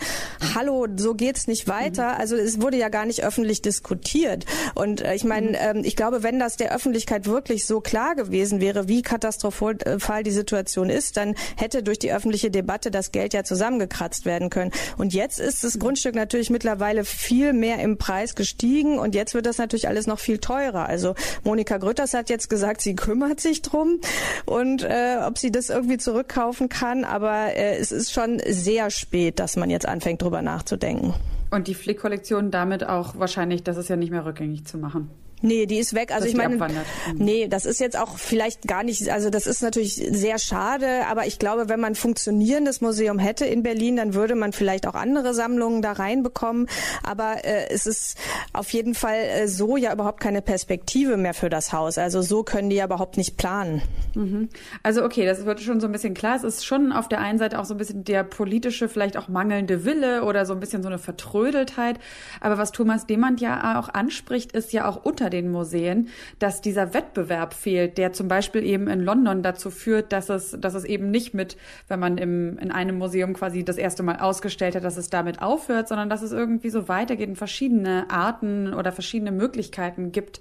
hallo, 0.54 0.86
so 0.96 1.14
geht's 1.14 1.46
nicht 1.46 1.68
weiter. 1.68 2.14
Mhm. 2.14 2.20
Also 2.20 2.36
es 2.36 2.60
wurde 2.60 2.76
ja 2.76 2.88
gar 2.88 3.06
nicht 3.06 3.24
öffentlich 3.24 3.62
diskutiert. 3.62 4.44
Und 4.74 5.00
äh, 5.00 5.14
ich 5.14 5.24
meine, 5.24 5.48
mhm. 5.48 5.56
ähm, 5.58 5.82
ich 5.84 5.96
glaube, 5.96 6.22
wenn 6.22 6.38
das 6.38 6.56
der 6.56 6.74
Öffentlichkeit 6.74 7.26
wirklich 7.26 7.66
so 7.66 7.80
klar 7.80 8.14
gewesen 8.14 8.60
wäre, 8.60 8.88
wie 8.88 9.02
katastrophal 9.02 10.22
die 10.22 10.30
Situation 10.30 10.90
ist, 10.90 11.16
dann 11.16 11.34
hätte 11.56 11.82
durch 11.82 11.98
die 11.98 12.12
öffentliche 12.12 12.50
Debatte 12.50 12.90
das 12.90 13.12
Geld 13.12 13.34
ja 13.34 13.44
zusammengekratzt 13.44 14.24
werden 14.24 14.50
können. 14.50 14.72
Und 14.96 15.14
jetzt 15.14 15.38
ist 15.38 15.64
das 15.68 15.78
Grundstück 15.78 16.14
natürlich 16.14 16.48
mittlerweile 16.48 17.04
viel 17.04 17.52
mehr 17.52 17.78
im 17.80 17.98
Preis 17.98 18.34
gestiegen 18.34 18.98
und 18.98 19.14
jetzt 19.14 19.34
wird 19.34 19.44
das 19.44 19.58
natürlich 19.58 19.86
alles 19.86 20.06
noch 20.06 20.18
viel 20.18 20.38
teurer. 20.38 20.88
Also 20.88 21.14
Monika 21.44 21.76
Grütters 21.76 22.14
hat 22.14 22.30
jetzt 22.30 22.48
gesagt, 22.48 22.80
sie 22.80 22.96
kümmert 22.96 23.38
sich 23.38 23.60
drum 23.60 24.00
und 24.46 24.82
äh, 24.82 25.18
ob 25.26 25.36
sie 25.36 25.52
das 25.52 25.68
irgendwie 25.68 25.98
zurückkaufen 25.98 26.70
kann, 26.70 27.04
aber 27.04 27.54
äh, 27.54 27.76
es 27.76 27.92
ist 27.92 28.12
schon 28.12 28.40
sehr 28.46 28.90
spät, 28.90 29.38
dass 29.38 29.56
man 29.56 29.68
jetzt 29.68 29.86
anfängt, 29.86 30.22
drüber 30.22 30.40
nachzudenken. 30.40 31.12
Und 31.50 31.68
die 31.68 31.74
Flick-Kollektion 31.74 32.50
damit 32.50 32.84
auch 32.84 33.18
wahrscheinlich, 33.18 33.62
das 33.62 33.76
ist 33.76 33.88
ja 33.88 33.96
nicht 33.96 34.10
mehr 34.10 34.24
rückgängig 34.24 34.64
zu 34.64 34.78
machen. 34.78 35.10
Nee, 35.40 35.66
die 35.66 35.78
ist 35.78 35.94
weg. 35.94 36.12
Also 36.12 36.26
ich 36.26 36.36
meine, 36.36 36.56
mhm. 36.56 36.84
nee, 37.14 37.48
das 37.48 37.64
ist 37.64 37.80
jetzt 37.80 37.98
auch 37.98 38.18
vielleicht 38.18 38.66
gar 38.66 38.82
nicht, 38.82 39.08
also 39.08 39.30
das 39.30 39.46
ist 39.46 39.62
natürlich 39.62 39.94
sehr 39.94 40.38
schade, 40.38 41.06
aber 41.08 41.26
ich 41.26 41.38
glaube, 41.38 41.68
wenn 41.68 41.80
man 41.80 41.92
ein 41.92 41.96
funktionierendes 41.96 42.80
Museum 42.80 43.18
hätte 43.18 43.46
in 43.46 43.62
Berlin, 43.62 43.96
dann 43.96 44.14
würde 44.14 44.34
man 44.34 44.52
vielleicht 44.52 44.86
auch 44.86 44.94
andere 44.94 45.34
Sammlungen 45.34 45.82
da 45.82 45.92
reinbekommen. 45.92 46.68
Aber 47.02 47.44
äh, 47.44 47.68
es 47.70 47.86
ist 47.86 48.18
auf 48.52 48.72
jeden 48.72 48.94
Fall 48.94 49.16
äh, 49.16 49.48
so 49.48 49.76
ja 49.76 49.92
überhaupt 49.92 50.20
keine 50.20 50.42
Perspektive 50.42 51.16
mehr 51.16 51.34
für 51.34 51.50
das 51.50 51.72
Haus. 51.72 51.98
Also 51.98 52.22
so 52.22 52.42
können 52.42 52.70
die 52.70 52.76
ja 52.76 52.86
überhaupt 52.86 53.16
nicht 53.16 53.36
planen. 53.36 53.82
Mhm. 54.14 54.48
Also 54.82 55.04
okay, 55.04 55.24
das 55.24 55.44
wird 55.44 55.60
schon 55.60 55.80
so 55.80 55.86
ein 55.86 55.92
bisschen 55.92 56.14
klar. 56.14 56.36
Es 56.36 56.44
ist 56.44 56.64
schon 56.64 56.92
auf 56.92 57.08
der 57.08 57.20
einen 57.20 57.38
Seite 57.38 57.58
auch 57.58 57.64
so 57.64 57.74
ein 57.74 57.78
bisschen 57.78 58.04
der 58.04 58.24
politische, 58.24 58.88
vielleicht 58.88 59.16
auch 59.16 59.28
mangelnde 59.28 59.84
Wille 59.84 60.24
oder 60.24 60.46
so 60.46 60.52
ein 60.52 60.60
bisschen 60.60 60.82
so 60.82 60.88
eine 60.88 60.98
Vertrödeltheit. 60.98 61.98
Aber 62.40 62.58
was 62.58 62.72
Thomas 62.72 63.06
Demand 63.06 63.40
ja 63.40 63.78
auch 63.78 63.88
anspricht, 63.88 64.52
ist 64.52 64.72
ja 64.72 64.88
auch 64.88 65.04
unter 65.04 65.27
unter 65.28 65.30
den 65.30 65.50
Museen, 65.50 66.08
dass 66.38 66.60
dieser 66.60 66.94
Wettbewerb 66.94 67.54
fehlt, 67.54 67.98
der 67.98 68.12
zum 68.12 68.28
Beispiel 68.28 68.64
eben 68.64 68.88
in 68.88 69.00
London 69.00 69.42
dazu 69.42 69.70
führt, 69.70 70.12
dass 70.12 70.28
es, 70.28 70.56
dass 70.58 70.74
es 70.74 70.84
eben 70.84 71.10
nicht 71.10 71.34
mit, 71.34 71.56
wenn 71.88 72.00
man 72.00 72.18
im, 72.18 72.58
in 72.58 72.70
einem 72.70 72.98
Museum 72.98 73.34
quasi 73.34 73.64
das 73.64 73.76
erste 73.76 74.02
Mal 74.02 74.16
ausgestellt 74.16 74.74
hat, 74.74 74.84
dass 74.84 74.96
es 74.96 75.10
damit 75.10 75.42
aufhört, 75.42 75.88
sondern 75.88 76.08
dass 76.08 76.22
es 76.22 76.32
irgendwie 76.32 76.70
so 76.70 76.88
weitergeht 76.88 77.28
und 77.28 77.36
verschiedene 77.36 78.06
Arten 78.10 78.72
oder 78.74 78.92
verschiedene 78.92 79.32
Möglichkeiten 79.32 80.12
gibt 80.12 80.40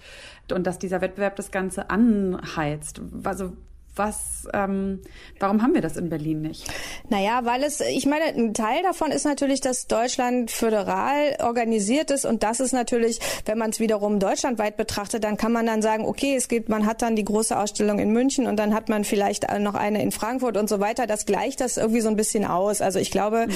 und 0.52 0.66
dass 0.66 0.80
dieser 0.80 1.02
Wettbewerb 1.02 1.36
das 1.36 1.52
Ganze 1.52 1.90
anheizt. 1.90 3.02
Also 3.24 3.54
was, 3.98 4.48
ähm, 4.54 5.02
warum 5.40 5.62
haben 5.62 5.74
wir 5.74 5.82
das 5.82 5.98
in 5.98 6.10
Berlin 6.10 6.42
nicht? 6.42 6.68
Naja, 7.10 7.42
weil 7.44 7.64
es, 7.64 7.82
ich 7.82 8.06
meine, 8.06 8.26
ein 8.26 8.54
Teil 8.54 8.84
davon 8.84 9.12
ist 9.12 9.26
natürlich, 9.26 9.62
dass 9.62 9.88
Deutschland 9.88 10.52
föderal 10.52 11.38
organisiert 11.42 12.12
ist 12.12 12.26
und 12.26 12.44
das 12.44 12.60
ist 12.60 12.72
natürlich, 12.72 13.20
wenn 13.46 13.58
man 13.58 13.72
es 13.72 13.80
wiederum 13.80 14.20
deutschlandweit 14.20 14.78
betrachtet, 14.78 15.24
dann 15.24 15.38
kann 15.38 15.52
man 15.52 15.66
dann 15.66 15.82
sagen, 15.82 16.06
okay, 16.06 16.36
es 16.36 16.48
gibt, 16.48 16.70
man 16.70 16.86
hat 16.86 17.02
dann 17.02 17.16
die 17.16 17.26
große 17.26 17.58
Ausstellung 17.58 18.00
in 18.00 18.12
München 18.12 18.48
und 18.48 18.58
dann 18.58 18.74
hat 18.74 18.90
man 18.90 19.04
vielleicht 19.04 19.48
noch 19.60 19.76
eine 19.76 20.02
in 20.02 20.12
Frankfurt 20.12 20.58
und 20.58 20.70
so 20.70 20.80
weiter. 20.80 21.08
Das 21.08 21.26
gleicht 21.26 21.62
das 21.62 21.78
irgendwie 21.78 22.02
so 22.02 22.10
ein 22.10 22.16
bisschen 22.16 22.46
aus. 22.46 22.82
Also 22.82 23.00
ich 23.00 23.12
glaube, 23.12 23.48
mhm. 23.48 23.54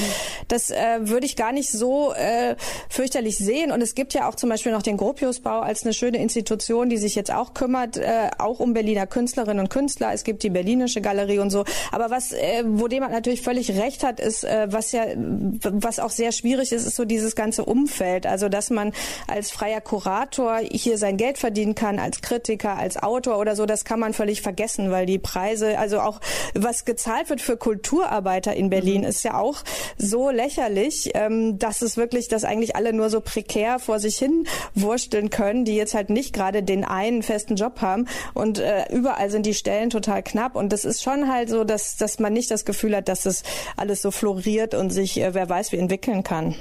das 0.47 0.69
äh, 0.71 0.99
würde 1.01 1.25
ich 1.25 1.35
gar 1.35 1.51
nicht 1.51 1.71
so 1.71 2.13
äh, 2.13 2.55
fürchterlich 2.89 3.37
sehen. 3.37 3.71
Und 3.71 3.81
es 3.81 3.95
gibt 3.95 4.13
ja 4.13 4.27
auch 4.27 4.35
zum 4.35 4.49
Beispiel 4.49 4.71
noch 4.71 4.81
den 4.81 4.97
Gropiusbau 4.97 5.59
als 5.59 5.83
eine 5.83 5.93
schöne 5.93 6.17
Institution, 6.17 6.89
die 6.89 6.97
sich 6.97 7.15
jetzt 7.15 7.31
auch 7.31 7.53
kümmert, 7.53 7.97
äh, 7.97 8.29
auch 8.37 8.59
um 8.59 8.73
Berliner 8.73 9.07
Künstlerinnen 9.07 9.59
und 9.59 9.69
Künstler. 9.69 10.13
Es 10.13 10.23
gibt 10.23 10.30
gibt 10.31 10.43
die 10.43 10.49
Berlinische 10.49 11.01
Galerie 11.01 11.39
und 11.39 11.49
so. 11.49 11.65
Aber 11.91 12.09
was, 12.09 12.31
äh, 12.31 12.63
wo 12.65 12.87
dem 12.87 13.01
man 13.01 13.11
natürlich 13.11 13.41
völlig 13.41 13.71
recht 13.77 14.01
hat, 14.01 14.21
ist, 14.21 14.45
äh, 14.45 14.67
was 14.69 14.93
ja, 14.93 15.03
was 15.15 15.99
auch 15.99 16.09
sehr 16.09 16.31
schwierig 16.31 16.71
ist, 16.71 16.87
ist 16.87 16.95
so 16.95 17.03
dieses 17.03 17.35
ganze 17.35 17.65
Umfeld. 17.65 18.25
Also, 18.25 18.47
dass 18.47 18.69
man 18.69 18.93
als 19.27 19.51
freier 19.51 19.81
Kurator 19.81 20.59
hier 20.71 20.97
sein 20.97 21.17
Geld 21.17 21.37
verdienen 21.37 21.75
kann, 21.75 21.99
als 21.99 22.21
Kritiker, 22.21 22.77
als 22.77 22.95
Autor 22.95 23.39
oder 23.39 23.57
so, 23.57 23.65
das 23.65 23.83
kann 23.83 23.99
man 23.99 24.13
völlig 24.13 24.41
vergessen, 24.41 24.89
weil 24.89 25.05
die 25.05 25.19
Preise, 25.19 25.77
also 25.77 25.99
auch 25.99 26.21
was 26.53 26.85
gezahlt 26.85 27.29
wird 27.29 27.41
für 27.41 27.57
Kulturarbeiter 27.57 28.55
in 28.55 28.69
Berlin, 28.69 29.01
mhm. 29.01 29.07
ist 29.07 29.23
ja 29.23 29.37
auch 29.37 29.63
so 29.97 30.29
lächerlich, 30.29 31.11
ähm, 31.13 31.59
dass 31.59 31.81
es 31.81 31.97
wirklich, 31.97 32.29
dass 32.29 32.45
eigentlich 32.45 32.77
alle 32.77 32.93
nur 32.93 33.09
so 33.09 33.19
prekär 33.19 33.79
vor 33.79 33.99
sich 33.99 34.17
hin 34.17 34.47
wursteln 34.75 35.29
können, 35.29 35.65
die 35.65 35.75
jetzt 35.75 35.93
halt 35.93 36.09
nicht 36.09 36.33
gerade 36.33 36.63
den 36.63 36.85
einen 36.85 37.21
festen 37.21 37.57
Job 37.57 37.81
haben 37.81 38.07
und 38.33 38.59
äh, 38.59 38.85
überall 38.93 39.29
sind 39.29 39.45
die 39.45 39.53
Stellen 39.53 39.89
total 39.89 40.20
knapp. 40.21 40.55
Und 40.55 40.71
das 40.71 40.85
ist 40.85 41.03
schon 41.03 41.31
halt 41.31 41.49
so, 41.49 41.63
dass, 41.63 41.97
dass 41.97 42.19
man 42.19 42.33
nicht 42.33 42.51
das 42.51 42.65
Gefühl 42.65 42.95
hat, 42.95 43.07
dass 43.07 43.25
es 43.25 43.43
alles 43.77 44.01
so 44.01 44.11
floriert 44.11 44.73
und 44.73 44.89
sich, 44.89 45.19
äh, 45.19 45.33
wer 45.33 45.47
weiß, 45.47 45.71
wie 45.71 45.77
entwickeln 45.77 46.23
kann. 46.23 46.55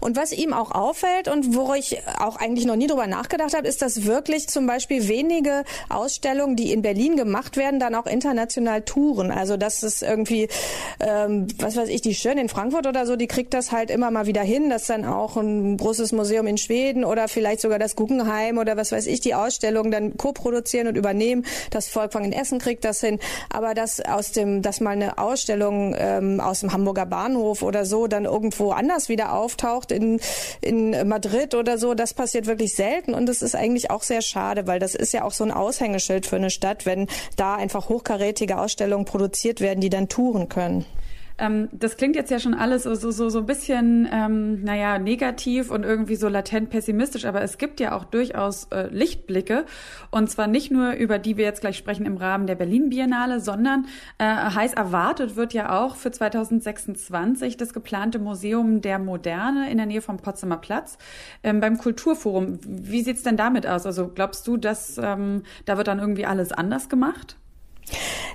Und 0.00 0.16
was 0.16 0.32
ihm 0.32 0.52
auch 0.52 0.72
auffällt 0.72 1.28
und 1.28 1.54
wo 1.54 1.74
ich 1.74 1.98
auch 2.18 2.36
eigentlich 2.36 2.66
noch 2.66 2.76
nie 2.76 2.86
drüber 2.86 3.06
nachgedacht 3.06 3.56
habe, 3.56 3.68
ist, 3.68 3.82
dass 3.82 4.04
wirklich 4.04 4.48
zum 4.48 4.66
Beispiel 4.66 5.08
wenige 5.08 5.64
Ausstellungen, 5.88 6.56
die 6.56 6.72
in 6.72 6.82
Berlin 6.82 7.16
gemacht 7.16 7.56
werden, 7.56 7.80
dann 7.80 7.94
auch 7.94 8.06
international 8.06 8.82
touren. 8.82 9.30
Also 9.30 9.56
das 9.56 9.82
ist 9.82 10.02
irgendwie, 10.02 10.48
ähm, 11.00 11.46
was 11.58 11.76
weiß 11.76 11.88
ich, 11.88 12.00
die 12.00 12.14
Schön 12.14 12.38
in 12.38 12.48
Frankfurt 12.48 12.86
oder 12.86 13.06
so, 13.06 13.16
die 13.16 13.26
kriegt 13.26 13.54
das 13.54 13.72
halt 13.72 13.90
immer 13.90 14.10
mal 14.10 14.26
wieder 14.26 14.42
hin, 14.42 14.70
dass 14.70 14.86
dann 14.86 15.04
auch 15.04 15.36
ein 15.36 15.76
großes 15.76 16.12
Museum 16.12 16.46
in 16.46 16.58
Schweden 16.58 17.04
oder 17.04 17.28
vielleicht 17.28 17.60
sogar 17.60 17.78
das 17.78 17.96
Guggenheim 17.96 18.58
oder 18.58 18.76
was 18.76 18.92
weiß 18.92 19.06
ich, 19.06 19.20
die 19.20 19.34
Ausstellung 19.34 19.90
dann 19.90 20.16
co-produzieren 20.16 20.88
und 20.88 20.96
übernehmen. 20.96 21.44
Das 21.70 21.88
Volkwang 21.88 22.24
in 22.24 22.32
Essen 22.32 22.58
kriegt 22.58 22.84
das 22.84 23.00
hin. 23.00 23.18
Aber 23.50 23.74
dass 23.74 24.00
aus 24.00 24.32
dem, 24.32 24.62
dass 24.62 24.80
mal 24.80 24.90
eine 24.90 25.18
Ausstellung 25.18 25.94
ähm, 25.98 26.40
aus 26.40 26.60
dem 26.60 26.72
Hamburger 26.72 27.06
Bahnhof 27.06 27.62
oder 27.62 27.84
so 27.84 28.06
dann 28.06 28.24
irgendwo 28.24 28.70
anders 28.70 29.08
wieder 29.08 29.32
auf 29.32 29.51
auftaucht 29.52 29.92
in, 29.92 30.20
in 30.60 31.08
Madrid 31.08 31.54
oder 31.54 31.78
so, 31.78 31.94
das 31.94 32.14
passiert 32.14 32.46
wirklich 32.46 32.74
selten 32.74 33.14
und 33.14 33.26
das 33.26 33.42
ist 33.42 33.54
eigentlich 33.54 33.90
auch 33.90 34.02
sehr 34.02 34.22
schade, 34.22 34.66
weil 34.66 34.78
das 34.78 34.94
ist 34.94 35.12
ja 35.12 35.24
auch 35.24 35.32
so 35.32 35.44
ein 35.44 35.50
Aushängeschild 35.50 36.26
für 36.26 36.36
eine 36.36 36.50
Stadt, 36.50 36.86
wenn 36.86 37.06
da 37.36 37.54
einfach 37.54 37.88
hochkarätige 37.88 38.58
Ausstellungen 38.58 39.04
produziert 39.04 39.60
werden, 39.60 39.80
die 39.80 39.90
dann 39.90 40.08
touren 40.08 40.48
können. 40.48 40.86
Ähm, 41.42 41.68
das 41.72 41.96
klingt 41.96 42.14
jetzt 42.14 42.30
ja 42.30 42.38
schon 42.38 42.54
alles 42.54 42.84
so, 42.84 42.94
so, 42.94 43.28
so 43.28 43.38
ein 43.40 43.46
bisschen, 43.46 44.08
ähm, 44.12 44.62
naja, 44.62 45.00
negativ 45.00 45.72
und 45.72 45.84
irgendwie 45.84 46.14
so 46.14 46.28
latent 46.28 46.70
pessimistisch, 46.70 47.24
aber 47.24 47.42
es 47.42 47.58
gibt 47.58 47.80
ja 47.80 47.96
auch 47.96 48.04
durchaus 48.04 48.68
äh, 48.70 48.86
Lichtblicke. 48.86 49.66
Und 50.12 50.30
zwar 50.30 50.46
nicht 50.46 50.70
nur 50.70 50.92
über 50.92 51.18
die 51.18 51.36
wir 51.36 51.44
jetzt 51.44 51.60
gleich 51.60 51.76
sprechen 51.76 52.06
im 52.06 52.16
Rahmen 52.16 52.46
der 52.46 52.54
Berlin 52.54 52.90
Biennale, 52.90 53.40
sondern 53.40 53.86
äh, 54.18 54.24
heiß 54.24 54.74
erwartet 54.74 55.34
wird 55.34 55.52
ja 55.52 55.82
auch 55.82 55.96
für 55.96 56.12
2026 56.12 57.56
das 57.56 57.72
geplante 57.72 58.20
Museum 58.20 58.80
der 58.80 59.00
Moderne 59.00 59.68
in 59.68 59.78
der 59.78 59.86
Nähe 59.86 60.00
vom 60.00 60.18
Potsdamer 60.18 60.58
Platz 60.58 60.96
ähm, 61.42 61.58
beim 61.58 61.76
Kulturforum. 61.76 62.60
Wie 62.64 63.02
sieht's 63.02 63.24
denn 63.24 63.36
damit 63.36 63.66
aus? 63.66 63.84
Also 63.84 64.06
glaubst 64.14 64.46
du, 64.46 64.56
dass 64.56 64.96
ähm, 64.96 65.42
da 65.64 65.76
wird 65.76 65.88
dann 65.88 65.98
irgendwie 65.98 66.24
alles 66.24 66.52
anders 66.52 66.88
gemacht? 66.88 67.36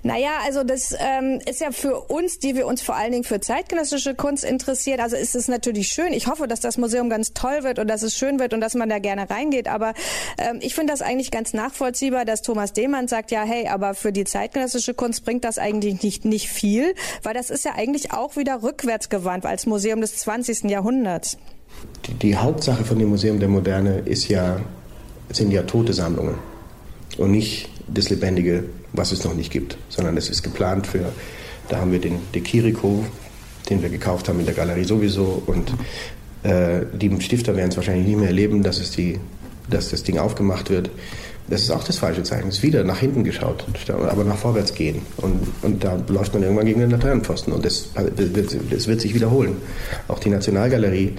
Naja, 0.03 0.39
also 0.45 0.63
das 0.63 0.95
ähm, 0.99 1.39
ist 1.49 1.61
ja 1.61 1.71
für 1.71 1.99
uns, 2.01 2.39
die 2.39 2.55
wir 2.55 2.67
uns 2.67 2.81
vor 2.81 2.95
allen 2.95 3.11
Dingen 3.11 3.23
für 3.23 3.39
zeitgenössische 3.39 4.15
Kunst 4.15 4.43
interessiert, 4.43 4.99
also 4.99 5.15
ist 5.15 5.35
es 5.35 5.47
natürlich 5.47 5.87
schön. 5.87 6.13
Ich 6.13 6.27
hoffe, 6.27 6.47
dass 6.47 6.59
das 6.59 6.77
Museum 6.77 7.09
ganz 7.09 7.33
toll 7.33 7.63
wird 7.63 7.79
und 7.79 7.87
dass 7.87 8.03
es 8.03 8.15
schön 8.15 8.39
wird 8.39 8.53
und 8.53 8.61
dass 8.61 8.75
man 8.75 8.89
da 8.89 8.99
gerne 8.99 9.29
reingeht. 9.29 9.67
Aber 9.67 9.93
ähm, 10.37 10.59
ich 10.61 10.75
finde 10.75 10.93
das 10.93 11.01
eigentlich 11.01 11.31
ganz 11.31 11.53
nachvollziehbar, 11.53 12.25
dass 12.25 12.41
Thomas 12.41 12.73
Dehmann 12.73 13.07
sagt, 13.07 13.31
ja, 13.31 13.43
hey, 13.43 13.67
aber 13.67 13.93
für 13.93 14.11
die 14.11 14.23
zeitgenössische 14.23 14.93
Kunst 14.93 15.25
bringt 15.25 15.43
das 15.43 15.57
eigentlich 15.57 16.03
nicht, 16.03 16.25
nicht 16.25 16.49
viel, 16.49 16.93
weil 17.23 17.33
das 17.33 17.49
ist 17.49 17.65
ja 17.65 17.73
eigentlich 17.75 18.11
auch 18.13 18.35
wieder 18.35 18.63
rückwärtsgewandt 18.63 19.45
als 19.45 19.65
Museum 19.65 20.01
des 20.01 20.17
20. 20.17 20.65
Jahrhunderts. 20.65 21.37
Die, 22.05 22.13
die 22.13 22.35
Hauptsache 22.35 22.83
von 22.85 22.99
dem 22.99 23.09
Museum 23.09 23.39
der 23.39 23.49
Moderne 23.49 23.99
ist 24.05 24.27
ja, 24.29 24.61
sind 25.31 25.51
ja 25.51 25.63
tote 25.63 25.93
Sammlungen 25.93 26.37
und 27.17 27.31
nicht 27.31 27.69
das 27.87 28.09
Lebendige, 28.09 28.65
was 28.93 29.11
es 29.11 29.23
noch 29.23 29.33
nicht 29.33 29.51
gibt, 29.51 29.77
sondern 29.89 30.17
es 30.17 30.29
ist 30.29 30.43
geplant 30.43 30.87
für, 30.87 31.11
da 31.69 31.77
haben 31.77 31.91
wir 31.91 31.99
den 31.99 32.19
De 32.33 32.41
Chirico, 32.41 33.05
den 33.69 33.81
wir 33.81 33.89
gekauft 33.89 34.29
haben 34.29 34.39
in 34.39 34.45
der 34.45 34.55
Galerie 34.55 34.85
sowieso 34.85 35.41
und 35.45 35.73
äh, 36.43 36.85
die 36.93 37.21
Stifter 37.21 37.55
werden 37.55 37.69
es 37.69 37.77
wahrscheinlich 37.77 38.07
nicht 38.07 38.17
mehr 38.17 38.27
erleben, 38.27 38.63
dass, 38.63 38.79
es 38.79 38.91
die, 38.91 39.19
dass 39.69 39.89
das 39.89 40.03
Ding 40.03 40.17
aufgemacht 40.17 40.69
wird. 40.69 40.89
Das 41.49 41.61
ist 41.61 41.71
auch 41.71 41.83
das 41.83 41.97
falsche 41.97 42.23
Zeichen. 42.23 42.49
Es 42.49 42.57
ist 42.57 42.63
wieder 42.63 42.83
nach 42.83 42.99
hinten 42.99 43.23
geschaut, 43.23 43.65
aber 43.89 44.25
nach 44.25 44.37
vorwärts 44.37 44.73
gehen. 44.73 45.01
Und, 45.17 45.47
und 45.61 45.81
da 45.81 45.97
läuft 46.09 46.33
man 46.33 46.43
irgendwann 46.43 46.65
gegen 46.65 46.81
den 46.81 46.89
Laternenpfosten. 46.89 47.53
Und 47.53 47.63
das, 47.63 47.89
das 48.69 48.87
wird 48.87 48.99
sich 48.99 49.13
wiederholen. 49.13 49.55
Auch 50.09 50.19
die 50.19 50.29
Nationalgalerie, 50.29 51.13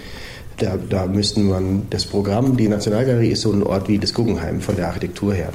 da, 0.59 0.77
da 0.77 1.07
müssten 1.07 1.49
man 1.49 1.87
das 1.89 2.05
Programm, 2.05 2.59
die 2.59 2.69
Nationalgalerie 2.69 3.31
ist 3.31 3.41
so 3.41 3.53
ein 3.53 3.63
Ort 3.63 3.89
wie 3.89 3.99
das 3.99 4.13
Guggenheim 4.13 4.61
von 4.61 4.77
der 4.77 4.89
Architektur 4.89 5.33
her 5.33 5.51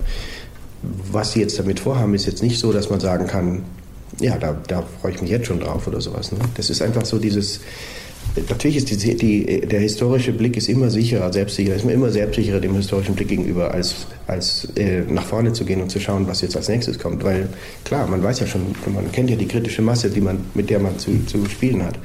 was 1.11 1.33
sie 1.33 1.39
jetzt 1.39 1.57
damit 1.59 1.79
vorhaben, 1.79 2.13
ist 2.13 2.25
jetzt 2.25 2.43
nicht 2.43 2.59
so, 2.59 2.73
dass 2.73 2.89
man 2.89 2.99
sagen 2.99 3.27
kann, 3.27 3.63
ja, 4.19 4.37
da, 4.37 4.57
da 4.67 4.83
freue 5.01 5.13
ich 5.13 5.21
mich 5.21 5.31
jetzt 5.31 5.47
schon 5.47 5.59
drauf 5.59 5.87
oder 5.87 6.01
sowas. 6.01 6.31
Ne? 6.31 6.39
Das 6.55 6.69
ist 6.69 6.81
einfach 6.81 7.05
so 7.05 7.17
dieses, 7.17 7.61
natürlich 8.49 8.77
ist 8.77 8.89
die, 8.91 9.15
die, 9.15 9.61
der 9.61 9.79
historische 9.79 10.33
Blick 10.33 10.57
ist 10.57 10.67
immer 10.69 10.89
sicherer, 10.89 11.31
selbstsicherer, 11.31 11.75
ist 11.75 11.85
man 11.85 11.93
immer 11.93 12.09
selbstsicherer 12.11 12.59
dem 12.59 12.73
historischen 12.75 13.13
Blick 13.15 13.29
gegenüber, 13.29 13.71
als, 13.71 14.07
als 14.27 14.67
äh, 14.75 15.01
nach 15.01 15.25
vorne 15.25 15.53
zu 15.53 15.63
gehen 15.65 15.81
und 15.81 15.89
zu 15.89 15.99
schauen, 15.99 16.27
was 16.27 16.41
jetzt 16.41 16.57
als 16.57 16.69
nächstes 16.69 16.99
kommt. 16.99 17.23
Weil 17.23 17.49
klar, 17.85 18.07
man 18.07 18.23
weiß 18.23 18.41
ja 18.41 18.47
schon, 18.47 18.75
man 18.93 19.11
kennt 19.11 19.29
ja 19.29 19.35
die 19.35 19.47
kritische 19.47 19.81
Masse, 19.81 20.09
die 20.09 20.21
man, 20.21 20.45
mit 20.53 20.69
der 20.69 20.79
man 20.79 20.97
zu, 20.99 21.25
zu 21.25 21.43
spielen 21.45 21.83
hat. 21.83 21.97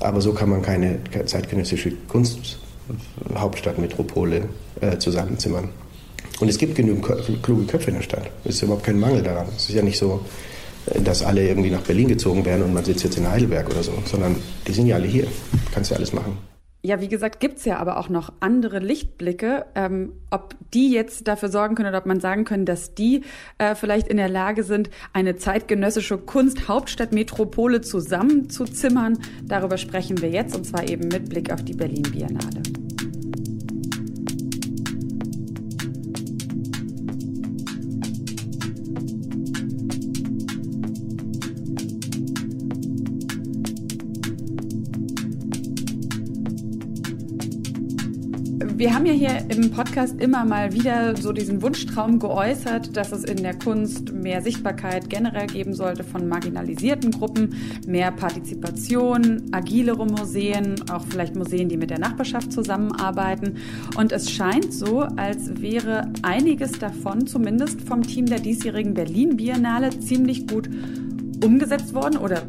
Aber 0.00 0.20
so 0.20 0.32
kann 0.32 0.50
man 0.50 0.62
keine 0.62 0.98
zeitgenössische 1.24 1.92
Kunsthauptstadtmetropole 2.08 4.42
äh, 4.80 4.98
zusammenzimmern. 4.98 5.68
Und 6.40 6.48
es 6.48 6.58
gibt 6.58 6.74
genügend 6.74 7.04
kluge 7.42 7.64
Köpfe 7.64 7.90
in 7.90 7.96
der 7.96 8.02
Stadt. 8.02 8.30
Es 8.44 8.56
ist 8.56 8.62
überhaupt 8.62 8.84
kein 8.84 8.98
Mangel 8.98 9.22
daran. 9.22 9.46
Es 9.56 9.68
ist 9.68 9.74
ja 9.74 9.82
nicht 9.82 9.98
so, 9.98 10.20
äh, 10.86 11.00
dass 11.00 11.22
alle 11.22 11.46
irgendwie 11.46 11.70
nach 11.70 11.82
Berlin 11.82 12.08
gezogen 12.08 12.44
werden 12.44 12.62
und 12.62 12.74
man 12.74 12.84
sitzt 12.84 13.04
jetzt 13.04 13.18
in 13.18 13.30
Heidelberg 13.30 13.68
oder 13.70 13.82
so, 13.82 13.92
sondern 14.04 14.36
die 14.66 14.72
sind 14.72 14.86
ja 14.86 14.96
alle 14.96 15.06
hier. 15.06 15.26
Kannst 15.72 15.90
ja 15.90 15.96
alles 15.96 16.12
machen. 16.12 16.36
Ja, 16.86 17.00
wie 17.00 17.08
gesagt, 17.08 17.40
gibt's 17.40 17.64
ja 17.64 17.78
aber 17.78 17.96
auch 17.96 18.10
noch 18.10 18.30
andere 18.40 18.78
Lichtblicke. 18.78 19.64
Ähm, 19.74 20.12
ob 20.30 20.54
die 20.74 20.92
jetzt 20.92 21.26
dafür 21.26 21.48
sorgen 21.48 21.76
können 21.76 21.88
oder 21.88 21.96
ob 21.96 22.04
man 22.04 22.20
sagen 22.20 22.44
können, 22.44 22.66
dass 22.66 22.94
die 22.94 23.22
äh, 23.56 23.74
vielleicht 23.74 24.06
in 24.06 24.18
der 24.18 24.28
Lage 24.28 24.64
sind, 24.64 24.90
eine 25.14 25.36
zeitgenössische 25.36 26.18
Kunsthauptstadtmetropole 26.18 27.80
zusammenzuzimmern, 27.80 29.18
darüber 29.44 29.78
sprechen 29.78 30.20
wir 30.20 30.28
jetzt 30.28 30.54
und 30.54 30.66
zwar 30.66 30.86
eben 30.86 31.08
mit 31.08 31.30
Blick 31.30 31.50
auf 31.50 31.64
die 31.64 31.72
Berlin 31.72 32.02
Biennale. 32.02 32.62
Wir 48.76 48.92
haben 48.92 49.06
ja 49.06 49.12
hier 49.12 49.38
im 49.50 49.70
Podcast 49.70 50.20
immer 50.20 50.44
mal 50.44 50.72
wieder 50.72 51.16
so 51.16 51.32
diesen 51.32 51.62
Wunschtraum 51.62 52.18
geäußert, 52.18 52.96
dass 52.96 53.12
es 53.12 53.22
in 53.22 53.36
der 53.36 53.56
Kunst 53.56 54.12
mehr 54.12 54.42
Sichtbarkeit 54.42 55.08
generell 55.08 55.46
geben 55.46 55.74
sollte 55.74 56.02
von 56.02 56.26
marginalisierten 56.26 57.12
Gruppen, 57.12 57.54
mehr 57.86 58.10
Partizipation, 58.10 59.42
agilere 59.52 60.04
Museen, 60.04 60.74
auch 60.90 61.04
vielleicht 61.08 61.36
Museen, 61.36 61.68
die 61.68 61.76
mit 61.76 61.90
der 61.90 62.00
Nachbarschaft 62.00 62.52
zusammenarbeiten. 62.52 63.58
Und 63.96 64.10
es 64.10 64.28
scheint 64.28 64.74
so, 64.74 65.02
als 65.02 65.62
wäre 65.62 66.12
einiges 66.22 66.72
davon 66.72 67.28
zumindest 67.28 67.80
vom 67.80 68.02
Team 68.02 68.26
der 68.26 68.40
diesjährigen 68.40 68.92
Berlin 68.92 69.36
Biennale 69.36 69.90
ziemlich 70.00 70.48
gut 70.48 70.68
umgesetzt 71.44 71.94
worden 71.94 72.16
oder 72.16 72.42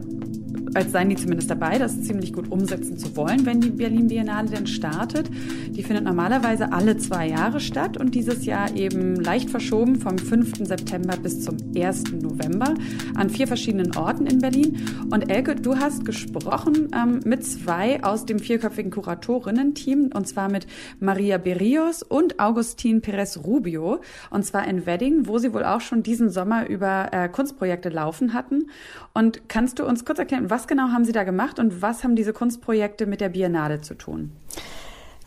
als 0.76 0.92
seien 0.92 1.10
die 1.10 1.16
zumindest 1.16 1.50
dabei, 1.50 1.80
das 1.80 2.02
ziemlich 2.04 2.34
gut 2.34 2.52
umsetzen 2.52 2.98
zu 2.98 3.16
wollen, 3.16 3.46
wenn 3.46 3.62
die 3.62 3.70
Berlin 3.70 4.08
Biennale 4.08 4.50
denn 4.50 4.68
startet. 4.68 5.30
Die 5.70 5.84
findet 5.84 6.04
normalerweise 6.04 6.74
alle 6.74 6.98
zwei 6.98 7.28
Jahre 7.28 7.60
statt 7.60 7.98
und 7.98 8.14
dieses 8.14 8.46
Jahr 8.46 8.76
eben 8.76 9.16
leicht 9.16 9.50
verschoben 9.50 9.96
vom 9.96 10.18
5. 10.18 10.68
September 10.68 11.16
bis 11.18 11.42
zum 11.42 11.58
1. 11.76 12.12
November 12.22 12.74
an 13.16 13.30
vier 13.30 13.48
verschiedenen 13.48 13.96
Orten 13.96 14.26
in 14.26 14.40
Berlin. 14.40 14.78
Und 15.12 15.30
Elke, 15.30 15.56
du 15.56 15.78
hast 15.78 16.06
gesprochen 16.06 16.90
ähm, 16.94 17.22
mit 17.26 17.46
zwei 17.46 18.04
aus 18.04 18.26
dem 18.26 18.40
vierköpfigen 18.40 18.92
Kuratorinnen-Team 18.92 20.12
und 20.14 20.28
zwar 20.28 20.50
mit 20.50 20.68
Maria 21.00 21.38
Berrios 21.38 22.04
und 22.04 22.40
Augustin 22.40 23.02
Perez 23.02 23.38
Rubio 23.38 24.02
und 24.30 24.46
zwar 24.46 24.68
in 24.68 24.86
Wedding, 24.86 25.28
wo 25.28 25.38
sie 25.38 25.54
wohl 25.54 25.64
auch 25.64 25.82
schon 25.82 26.04
diesen 26.04 26.30
Sommer 26.30 26.68
über 26.68 27.10
äh, 27.12 27.30
Kunstprojekte 27.30 27.90
laufen 27.90 28.34
hatten. 28.34 28.70
Und 29.14 29.48
kannst 29.48 29.80
du 29.80 29.86
uns 29.86 30.04
kurz 30.04 30.20
erklären, 30.20 30.50
was 30.50 30.65
genau 30.68 30.90
haben 30.90 31.06
Sie 31.06 31.12
da 31.12 31.24
gemacht 31.24 31.60
und 31.60 31.82
was 31.82 32.04
haben 32.04 32.16
diese 32.16 32.34
Kunstprojekte 32.34 33.06
mit 33.06 33.22
der 33.22 33.30
Biennale 33.30 33.82
zu 33.82 33.96
tun? 33.96 34.32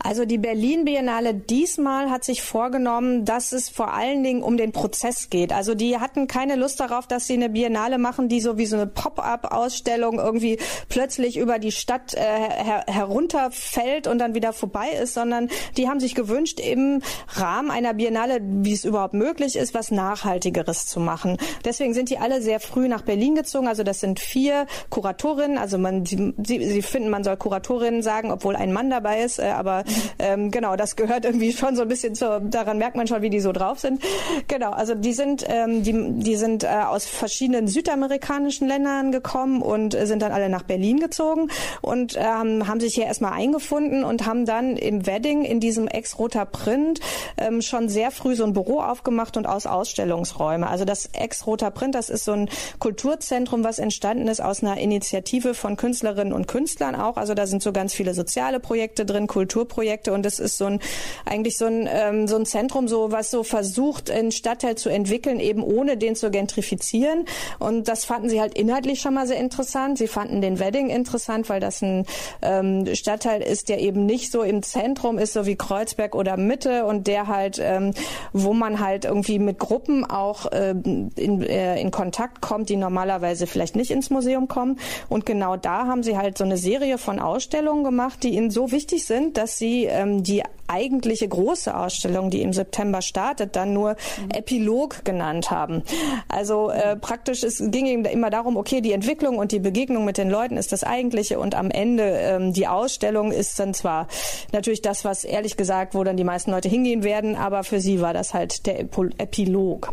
Also 0.00 0.24
die 0.24 0.38
Berlin 0.38 0.84
Biennale 0.84 1.34
diesmal 1.34 2.11
hat 2.11 2.22
sich 2.22 2.42
vorgenommen, 2.42 3.24
dass 3.24 3.52
es 3.52 3.68
vor 3.68 3.92
allen 3.92 4.22
Dingen 4.22 4.42
um 4.42 4.56
den 4.56 4.70
Prozess 4.70 5.28
geht. 5.28 5.52
Also 5.52 5.74
die 5.74 5.98
hatten 5.98 6.28
keine 6.28 6.54
Lust 6.54 6.78
darauf, 6.78 7.08
dass 7.08 7.26
sie 7.26 7.34
eine 7.34 7.48
Biennale 7.48 7.98
machen, 7.98 8.28
die 8.28 8.40
so 8.40 8.58
wie 8.58 8.66
so 8.66 8.76
eine 8.76 8.87
Pop-up-Ausstellung 8.87 10.18
irgendwie 10.18 10.58
plötzlich 10.88 11.37
über 11.37 11.58
die 11.58 11.72
Stadt 11.72 12.14
äh, 12.14 12.18
her 12.20 12.84
herunterfällt 12.87 14.06
und 14.06 14.18
dann 14.18 14.34
wieder 14.34 14.52
vorbei 14.52 14.90
ist, 15.02 15.14
sondern 15.14 15.48
die 15.76 15.88
haben 15.88 15.98
sich 15.98 16.14
gewünscht, 16.14 16.61
im 16.61 17.02
Rahmen 17.34 17.70
einer 17.70 17.94
Biennale, 17.94 18.38
wie 18.40 18.72
es 18.72 18.84
überhaupt 18.84 19.14
möglich 19.14 19.56
ist, 19.56 19.74
was 19.74 19.90
Nachhaltigeres 19.90 20.87
zu 20.87 21.00
machen. 21.00 21.38
Deswegen 21.64 21.92
sind 21.92 22.11
die 22.11 22.18
alle 22.18 22.40
sehr 22.40 22.61
früh 22.61 22.88
nach 22.88 23.02
Berlin 23.02 23.34
gezogen. 23.34 23.66
Also 23.66 23.82
das 23.82 23.98
sind 24.00 24.20
vier 24.20 24.66
Kuratorinnen. 24.90 25.58
Also 25.58 25.76
man, 25.76 26.06
sie, 26.06 26.34
sie 26.44 26.82
finden, 26.82 27.11
man 27.11 27.24
soll 27.24 27.37
Kuratorinnen 27.37 28.02
sagen, 28.02 28.30
obwohl 28.30 28.54
ein 28.54 28.72
Mann 28.72 28.90
dabei 28.90 29.22
ist, 29.22 29.40
äh, 29.40 29.48
aber 29.48 29.84
ähm, 30.18 30.51
genau, 30.51 30.77
das 30.77 30.96
gehört 30.96 31.24
irgendwie 31.24 31.53
schon 31.53 31.77
so 31.77 31.83
ein 31.83 31.88
bisschen 31.88 32.14
zur, 32.14 32.40
daran 32.40 32.79
merkt 32.79 32.96
man 32.96 33.07
schon, 33.07 33.22
wie 33.22 33.31
die 33.31 33.40
so 33.40 33.53
drauf 33.53 33.79
sind. 33.79 34.03
Genau, 34.46 34.70
also 34.70 34.94
die 34.94 35.12
sind, 35.12 35.44
ähm, 35.48 35.83
die, 35.83 36.22
die 36.22 36.37
sind 36.37 36.64
äh, 36.64 36.68
aus 36.87 37.07
verschiedenen 37.07 37.68
südamerikanischen 37.68 38.68
Ländern 38.68 39.12
gekommen 39.12 39.62
und 39.62 39.94
äh, 39.94 40.07
sind 40.07 40.22
dann 40.22 40.33
alle 40.33 40.48
nach 40.48 40.62
Berlin 40.62 41.01
gezogen 41.01 41.51
und 41.81 42.16
ähm, 42.16 42.68
haben 42.68 42.81
sich 42.81 42.94
hier 42.94 43.07
erstmal 43.07 43.33
eingefunden 43.33 44.05
und 44.05 44.27
haben 44.27 44.46
dann 44.46 44.77
im 44.77 45.07
Wedding 45.07 45.44
in 45.44 45.61
diesem 45.61 45.88
Ex-Roter 45.88 46.44
Print 46.44 47.01
ähm, 47.37 47.62
schon 47.62 47.88
sehr 47.88 48.11
früh 48.11 48.35
so 48.35 48.44
ein 48.44 48.53
Büro 48.53 48.81
aufgemacht 48.81 49.37
und 49.37 49.46
aus 49.46 49.66
Ausstellungsräume. 49.66 50.68
Also 50.68 50.85
das 50.85 51.07
Ex-Roter 51.12 51.70
Print, 51.70 51.94
das 51.94 52.11
ist 52.11 52.24
so 52.24 52.33
ein 52.33 52.48
Kulturzentrum, 52.79 53.64
was 53.64 53.79
entstanden 53.79 54.29
ist 54.29 54.40
aus 54.40 54.62
einer 54.62 54.79
Initiative 54.79 55.55
von 55.55 55.77
Künstlerinnen 55.77 56.33
und 56.33 56.46
Künstlern 56.46 56.94
auch. 56.94 57.16
Also 57.16 57.35
da 57.35 57.46
sind 57.46 57.62
so 57.62 57.72
ganz 57.72 57.94
viele 57.94 58.14
soziale 58.14 58.61
Projekte 58.61 59.05
drin, 59.05 59.27
Kulturprojekte 59.27 59.78
Kulturprojekte 59.79 60.12
und 60.12 60.27
es 60.27 60.38
ist 60.38 60.59
so 60.59 60.67
ein 60.67 60.81
eigentlich 61.25 61.57
so 61.57 61.67
ein 61.67 61.88
ähm, 61.91 62.27
so 62.27 62.37
ein 62.37 62.47
Zentrum, 62.47 62.88
so 62.88 63.12
was 63.12 63.31
so 63.31 63.43
versucht, 63.43 64.11
einen 64.11 64.33
Stadtteil 64.33 64.77
zu 64.77 64.88
entwickeln, 64.88 65.41
eben 65.41 65.62
ohne 65.62 65.97
den 65.97 66.17
zu 66.17 66.31
gentrifizieren. 66.31 67.25
Und 67.59 67.88
das 67.88 68.05
fanden 68.05 68.29
sie 68.29 68.41
halt 68.41 68.55
inhaltlich 68.55 69.01
schon 69.01 69.14
mal 69.14 69.27
sehr 69.27 69.38
interessant. 69.38 69.99
Sie 69.99 70.09
fanden 70.09 70.41
den 70.41 70.59
Wedding 70.59 70.91
interessant, 70.91 71.49
weil 71.49 71.61
das 71.61 71.83
ein 71.83 72.07
ähm, 72.43 72.95
Stadtteil 72.95 73.43
ist, 73.43 73.69
der 73.69 73.81
eben 73.81 74.07
nicht 74.07 74.33
so 74.33 74.43
im 74.43 74.62
Zentrum 74.62 75.19
ist, 75.19 75.33
so 75.33 75.47
wie 75.47 75.57
Kreuzberg 75.57 76.14
oder 76.14 76.37
Mitte 76.37 76.85
und 76.85 77.07
der 77.07 77.27
halt, 77.29 77.61
ähm, 77.62 77.93
wo 78.33 78.53
man 78.53 78.81
halt 78.81 79.05
irgendwie 79.05 79.38
mit 79.38 79.59
Gruppen 79.59 80.05
auch 80.05 80.47
äh, 80.51 80.71
in, 80.71 81.43
äh, 81.43 81.81
in 81.81 81.91
Kontakt 81.91 82.41
kommt, 82.41 82.69
die 82.69 82.77
normalerweise 82.77 83.47
vielleicht 83.47 83.77
nicht 83.77 83.91
ins 83.91 84.11
Museum 84.11 84.49
kommen. 84.49 84.79
Und 85.09 85.27
genau 85.27 85.57
da 85.57 85.87
haben 85.87 86.03
sie 86.03 86.17
halt 86.17 86.38
so 86.38 86.45
eine 86.45 86.57
Serie 86.57 86.99
von 86.99 87.21
Ausstellungen 87.21 87.85
gemacht, 87.85 88.23
die 88.23 88.31
ihnen 88.31 88.51
so 88.51 88.73
wichtig 88.73 89.05
sind, 89.05 89.37
dass 89.37 89.59
sie 89.59 89.67
ähm, 89.87 90.22
die 90.22 90.42
eigentliche 90.68 91.26
große 91.26 91.74
Ausstellung, 91.76 92.31
die 92.31 92.42
im 92.42 92.52
September 92.52 93.02
startet, 93.02 93.57
dann 93.57 93.72
nur. 93.72 93.96
Epilog 94.35 95.04
genannt 95.04 95.50
haben. 95.50 95.83
Also 96.28 96.70
äh, 96.70 96.96
praktisch 96.96 97.42
es 97.42 97.59
ging 97.70 97.87
ihm 97.87 98.04
immer 98.04 98.31
darum, 98.31 98.57
okay, 98.57 98.81
die 98.81 98.92
Entwicklung 98.92 99.38
und 99.38 99.52
die 99.52 99.59
Begegnung 99.59 100.04
mit 100.04 100.18
den 100.18 100.28
Leuten 100.28 100.57
ist 100.57 100.72
das 100.72 100.85
eigentliche 100.85 101.38
und 101.38 101.54
am 101.54 101.70
Ende 101.70 102.04
ähm, 102.04 102.52
die 102.52 102.66
Ausstellung 102.66 103.33
ist 103.33 103.59
dann 103.59 103.74
zwar 103.74 104.09
natürlich 104.52 104.83
das, 104.83 105.04
was 105.04 105.24
ehrlich 105.24 105.57
gesagt, 105.57 105.94
wo 105.94 106.04
dann 106.04 106.16
die 106.16 106.24
meisten 106.24 106.50
Leute 106.50 106.68
hingehen 106.68 107.02
werden, 107.02 107.35
aber 107.37 107.64
für 107.64 107.81
sie 107.81 108.00
war 108.00 108.12
das 108.12 108.35
halt 108.35 108.66
der 108.66 108.81
Epilog. 108.81 109.90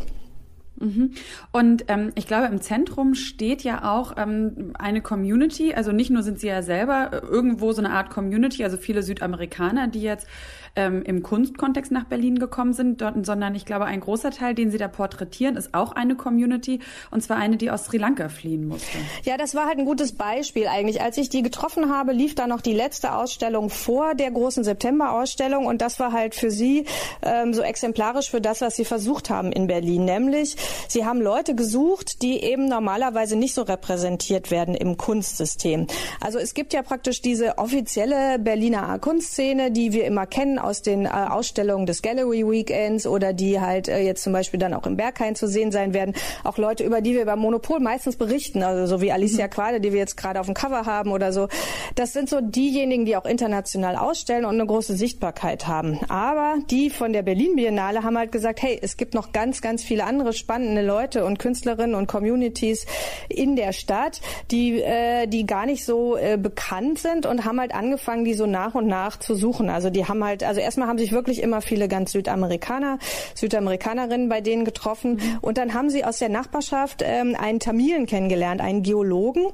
Mhm. 0.78 1.12
Und 1.52 1.86
ähm, 1.88 2.12
ich 2.16 2.28
glaube, 2.28 2.48
im 2.48 2.62
Zentrum 2.62 3.16
steht 3.16 3.64
ja 3.64 3.92
auch 3.92 4.14
ähm, 4.18 4.74
eine 4.78 5.02
Community. 5.02 5.74
Also 5.74 5.92
nicht 5.92 6.10
nur 6.10 6.24
sind 6.24 6.40
sie 6.40 6.48
ja 6.48 6.62
selber 6.62 7.12
äh, 7.14 7.18
irgendwo 7.18 7.72
so 7.72 7.82
eine 7.82 7.92
Art 7.92 8.10
Community, 8.10 8.64
also 8.64 8.78
viele 8.78 9.04
Südamerikaner, 9.04 9.88
die 9.88 10.02
jetzt 10.02 10.28
ähm, 10.76 11.04
im 11.04 11.24
Kunstkontext 11.24 11.92
nach 11.92 12.06
Berlin 12.06 12.40
gekommen 12.40 12.74
sind, 12.74 13.02
dort, 13.02 13.26
sondern 13.26 13.56
ich 13.56 13.66
glaube, 13.66 13.86
ein 13.86 14.00
großer 14.00 14.32
Teil, 14.32 14.56
den 14.56 14.72
sie 14.72 14.78
da 14.78 14.88
porträtieren, 14.88 15.56
ist 15.56 15.74
auch 15.74 15.94
eine 15.94 16.16
Community 16.16 16.80
und 17.12 17.22
zwar 17.22 17.38
eine, 17.38 17.58
die 17.58 17.72
aus 17.72 17.86
Sri 17.86 17.98
Lanka 17.98 18.30
fliehen 18.30 18.68
musste. 18.68 18.98
Ja, 19.24 19.38
das 19.38 19.56
war 19.56 19.68
halt 19.68 19.78
ein 19.78 19.86
gutes 19.86 20.14
Beispiel 20.14 20.68
eigentlich. 20.68 21.02
Als 21.02 21.18
ich 21.18 21.30
die 21.30 21.42
getroffen 21.42 21.94
habe, 21.94 22.12
lief 22.12 22.36
da 22.36 22.48
noch 22.48 22.62
die 22.62 22.74
letzte 22.74 23.14
Ausstellung 23.14 23.70
vor 23.70 24.16
der 24.16 24.32
großen 24.32 24.64
September-Ausstellung 24.64 25.66
und 25.66 25.82
das 25.82 26.00
war 26.00 26.12
halt 26.12 26.36
für 26.36 26.52
sie 26.52 26.86
ähm, 27.22 27.54
so 27.54 27.62
exemplarisch 27.62 28.30
für 28.30 28.42
das, 28.42 28.62
was 28.62 28.76
sie 28.76 28.86
versucht 28.86 29.30
haben 29.30 29.52
in 29.52 29.68
Berlin, 29.68 30.06
nämlich 30.06 30.56
sie 30.88 31.06
haben 31.06 31.22
Leute 31.22 31.56
gesucht, 31.56 32.22
die 32.22 32.42
eben 32.44 32.68
normalerweise 32.68 33.36
nicht 33.36 33.54
so 33.54 33.62
repräsentiert 33.62 34.52
werden 34.52 34.76
im 34.76 34.98
Kunstsystem. 34.98 35.88
Also 36.22 36.40
es 36.40 36.54
gibt 36.54 36.74
ja 36.74 36.82
praktisch 36.82 37.22
diese 37.22 37.58
offizielle 37.58 38.40
Berliner 38.40 39.00
Kunstszene, 39.00 39.72
die 39.72 39.94
wir 39.94 40.06
immer 40.06 40.26
kennen 40.26 40.60
aus 40.66 40.82
den 40.82 41.06
äh, 41.06 41.10
Ausstellungen 41.10 41.86
des 41.86 42.02
Gallery 42.02 42.46
Weekends 42.46 43.08
oder 43.08 43.34
die 43.34 43.60
halt 43.60 43.88
äh, 43.88 44.00
jetzt 44.00 44.24
zum 44.24 44.34
Beispiel 44.34 44.60
dann 44.60 44.74
auch 44.74 44.86
im 44.86 44.98
Berghain 44.98 45.36
zu 45.36 45.48
sehen 45.48 45.72
sein 45.72 45.94
werden. 45.94 46.14
Auch 46.44 46.58
Leute, 46.58 46.84
über 46.84 47.02
die 47.02 47.14
wir 47.14 47.26
beim 47.26 47.40
Monopol 47.40 47.80
meistens 47.80 48.16
berichten, 48.16 48.64
also 48.64 48.86
so 48.86 49.02
wie 49.02 49.12
Alicia 49.12 49.48
mhm. 49.48 49.52
Quade, 49.52 49.80
die 49.80 49.92
wir 49.92 50.00
jetzt 50.00 50.18
gerade 50.18 50.40
auf 50.40 50.46
dem 50.46 50.56
Cover 50.56 50.86
haben 50.86 51.12
oder 51.12 51.32
so. 51.32 51.48
Das 51.96 52.14
sind 52.14 52.30
so 52.30 52.42
diejenigen, 52.42 53.06
die 53.06 53.16
auch 53.16 53.26
international 53.26 53.96
ausstellen 53.96 54.46
und 54.46 54.56
eine 54.56 54.66
große 54.66 54.96
Sichtbarkeit 54.96 55.68
haben. 55.68 56.00
Aber 56.10 56.56
die 56.70 56.90
von 56.90 57.14
der 57.14 57.24
Berlin 57.24 57.56
Biennale 57.56 58.04
haben 58.04 58.18
halt 58.18 58.32
gesagt, 58.32 58.62
hey, 58.62 58.80
es 58.82 58.98
gibt 58.98 59.14
noch 59.14 59.32
ganz, 59.32 59.62
ganz 59.62 59.84
viele 59.84 60.04
andere 60.04 60.34
spannende 60.34 60.82
Leute 60.82 61.26
und 61.26 61.40
Künstlerinnen 61.40 61.96
und 61.96 62.08
Communities 62.08 62.86
in 63.30 63.56
der 63.56 63.74
Stadt, 63.74 64.22
die, 64.52 64.82
äh, 64.82 65.28
die 65.28 65.46
gar 65.46 65.66
nicht 65.66 65.86
so 65.86 66.18
äh, 66.18 66.38
bekannt 66.38 67.00
sind 67.00 67.26
und 67.26 67.46
haben 67.46 67.60
halt 67.60 67.74
angefangen, 67.74 68.26
die 68.26 68.34
so 68.34 68.46
nach 68.46 68.76
und 68.76 68.88
nach 68.88 69.18
zu 69.18 69.36
suchen. 69.36 69.70
Also 69.70 69.90
die 69.90 70.06
haben 70.06 70.24
halt, 70.24 70.44
also 70.44 70.55
also 70.56 70.64
erstmal 70.64 70.88
haben 70.88 70.98
sich 70.98 71.12
wirklich 71.12 71.44
immer 71.44 71.60
viele 71.62 71.90
ganz 71.90 72.14
Südamerikaner, 72.14 72.98
Südamerikanerinnen 73.34 74.30
bei 74.30 74.40
denen 74.40 74.64
getroffen 74.64 75.16
mhm. 75.16 75.38
und 75.42 75.58
dann 75.58 75.74
haben 75.74 75.90
sie 75.90 76.06
aus 76.06 76.20
der 76.20 76.30
Nachbarschaft 76.30 77.02
ähm, 77.04 77.36
einen 77.38 77.60
Tamilen 77.60 78.06
kennengelernt, 78.06 78.62
einen 78.62 78.82
Geologen 78.82 79.48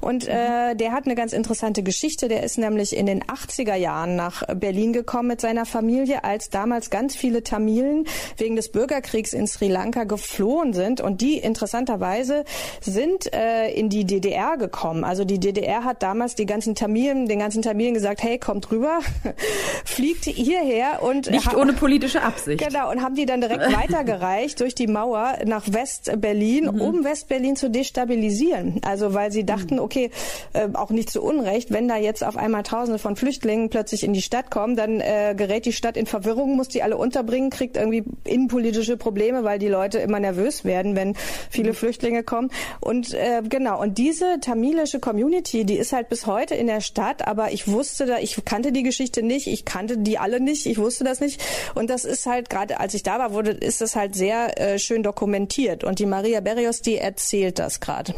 und 0.00 0.26
äh, 0.26 0.74
der 0.74 0.90
hat 0.90 1.06
eine 1.06 1.14
ganz 1.14 1.32
interessante 1.32 1.84
Geschichte. 1.84 2.26
Der 2.26 2.42
ist 2.42 2.58
nämlich 2.58 2.96
in 2.96 3.06
den 3.06 3.22
80er 3.22 3.76
Jahren 3.76 4.16
nach 4.16 4.42
Berlin 4.56 4.92
gekommen 4.92 5.28
mit 5.28 5.40
seiner 5.40 5.64
Familie, 5.64 6.24
als 6.24 6.50
damals 6.50 6.90
ganz 6.90 7.14
viele 7.14 7.44
Tamilen 7.44 8.06
wegen 8.36 8.56
des 8.56 8.72
Bürgerkriegs 8.72 9.34
in 9.34 9.46
Sri 9.46 9.68
Lanka 9.68 10.02
geflohen 10.04 10.72
sind 10.72 11.00
und 11.00 11.20
die 11.20 11.38
interessanterweise 11.38 12.44
sind 12.80 13.32
äh, 13.32 13.70
in 13.70 13.90
die 13.90 14.04
DDR 14.04 14.56
gekommen. 14.56 15.04
Also 15.04 15.24
die 15.24 15.38
DDR 15.38 15.84
hat 15.84 16.02
damals 16.02 16.34
die 16.34 16.46
ganzen 16.46 16.74
Tamilen, 16.74 17.28
den 17.28 17.38
ganzen 17.38 17.62
Tamilen 17.62 17.94
gesagt, 17.94 18.24
hey, 18.24 18.40
kommt 18.40 18.72
rüber, 18.72 18.98
fliegt 19.84 20.26
hierher 20.48 21.02
und 21.02 21.30
nicht 21.30 21.54
ohne 21.54 21.72
politische 21.72 22.22
Absicht. 22.22 22.66
Genau 22.66 22.90
und 22.90 23.02
haben 23.02 23.14
die 23.14 23.26
dann 23.26 23.40
direkt 23.40 23.72
weitergereicht 23.76 24.60
durch 24.60 24.74
die 24.74 24.86
Mauer 24.86 25.38
nach 25.44 25.64
West-Berlin, 25.70 26.64
mhm. 26.64 26.80
um 26.80 27.04
West-Berlin 27.04 27.56
zu 27.56 27.70
destabilisieren. 27.70 28.80
Also 28.84 29.14
weil 29.14 29.30
sie 29.32 29.44
dachten, 29.44 29.74
mhm. 29.74 29.80
okay, 29.80 30.10
äh, 30.52 30.68
auch 30.74 30.90
nicht 30.90 31.10
zu 31.10 31.22
Unrecht, 31.22 31.70
wenn 31.70 31.88
da 31.88 31.96
jetzt 31.96 32.24
auf 32.24 32.36
einmal 32.36 32.62
Tausende 32.62 32.98
von 32.98 33.16
Flüchtlingen 33.16 33.70
plötzlich 33.70 34.04
in 34.04 34.12
die 34.12 34.22
Stadt 34.22 34.50
kommen, 34.50 34.76
dann 34.76 35.00
äh, 35.00 35.34
gerät 35.36 35.66
die 35.66 35.72
Stadt 35.72 35.96
in 35.96 36.06
Verwirrung, 36.06 36.56
muss 36.56 36.68
die 36.68 36.82
alle 36.82 36.96
unterbringen, 36.96 37.50
kriegt 37.50 37.76
irgendwie 37.76 38.04
innenpolitische 38.24 38.96
Probleme, 38.96 39.44
weil 39.44 39.58
die 39.58 39.68
Leute 39.68 39.98
immer 39.98 40.20
nervös 40.20 40.64
werden, 40.64 40.96
wenn 40.96 41.14
viele 41.50 41.70
mhm. 41.70 41.74
Flüchtlinge 41.74 42.22
kommen. 42.22 42.50
Und 42.80 43.14
äh, 43.14 43.42
genau 43.48 43.80
und 43.80 43.98
diese 43.98 44.40
tamilische 44.40 45.00
Community, 45.00 45.64
die 45.64 45.76
ist 45.76 45.92
halt 45.92 46.08
bis 46.08 46.26
heute 46.26 46.54
in 46.54 46.66
der 46.66 46.80
Stadt, 46.80 47.26
aber 47.26 47.52
ich 47.52 47.68
wusste 47.68 48.06
da, 48.06 48.18
ich 48.18 48.44
kannte 48.44 48.72
die 48.72 48.82
Geschichte 48.82 49.22
nicht, 49.22 49.46
ich 49.46 49.64
kannte 49.64 49.98
die 49.98 50.18
alle 50.18 50.37
nicht, 50.40 50.66
ich 50.66 50.78
wusste 50.78 51.04
das 51.04 51.20
nicht. 51.20 51.42
Und 51.74 51.90
das 51.90 52.04
ist 52.04 52.26
halt, 52.26 52.50
gerade 52.50 52.80
als 52.80 52.94
ich 52.94 53.02
da 53.02 53.18
war, 53.18 53.32
wurde, 53.32 53.50
ist 53.50 53.80
das 53.80 53.96
halt 53.96 54.14
sehr 54.14 54.58
äh, 54.60 54.78
schön 54.78 55.02
dokumentiert. 55.02 55.84
Und 55.84 55.98
die 55.98 56.06
Maria 56.06 56.40
Berrios, 56.40 56.80
die 56.80 56.98
erzählt 56.98 57.58
das 57.58 57.80
gerade. 57.80 58.14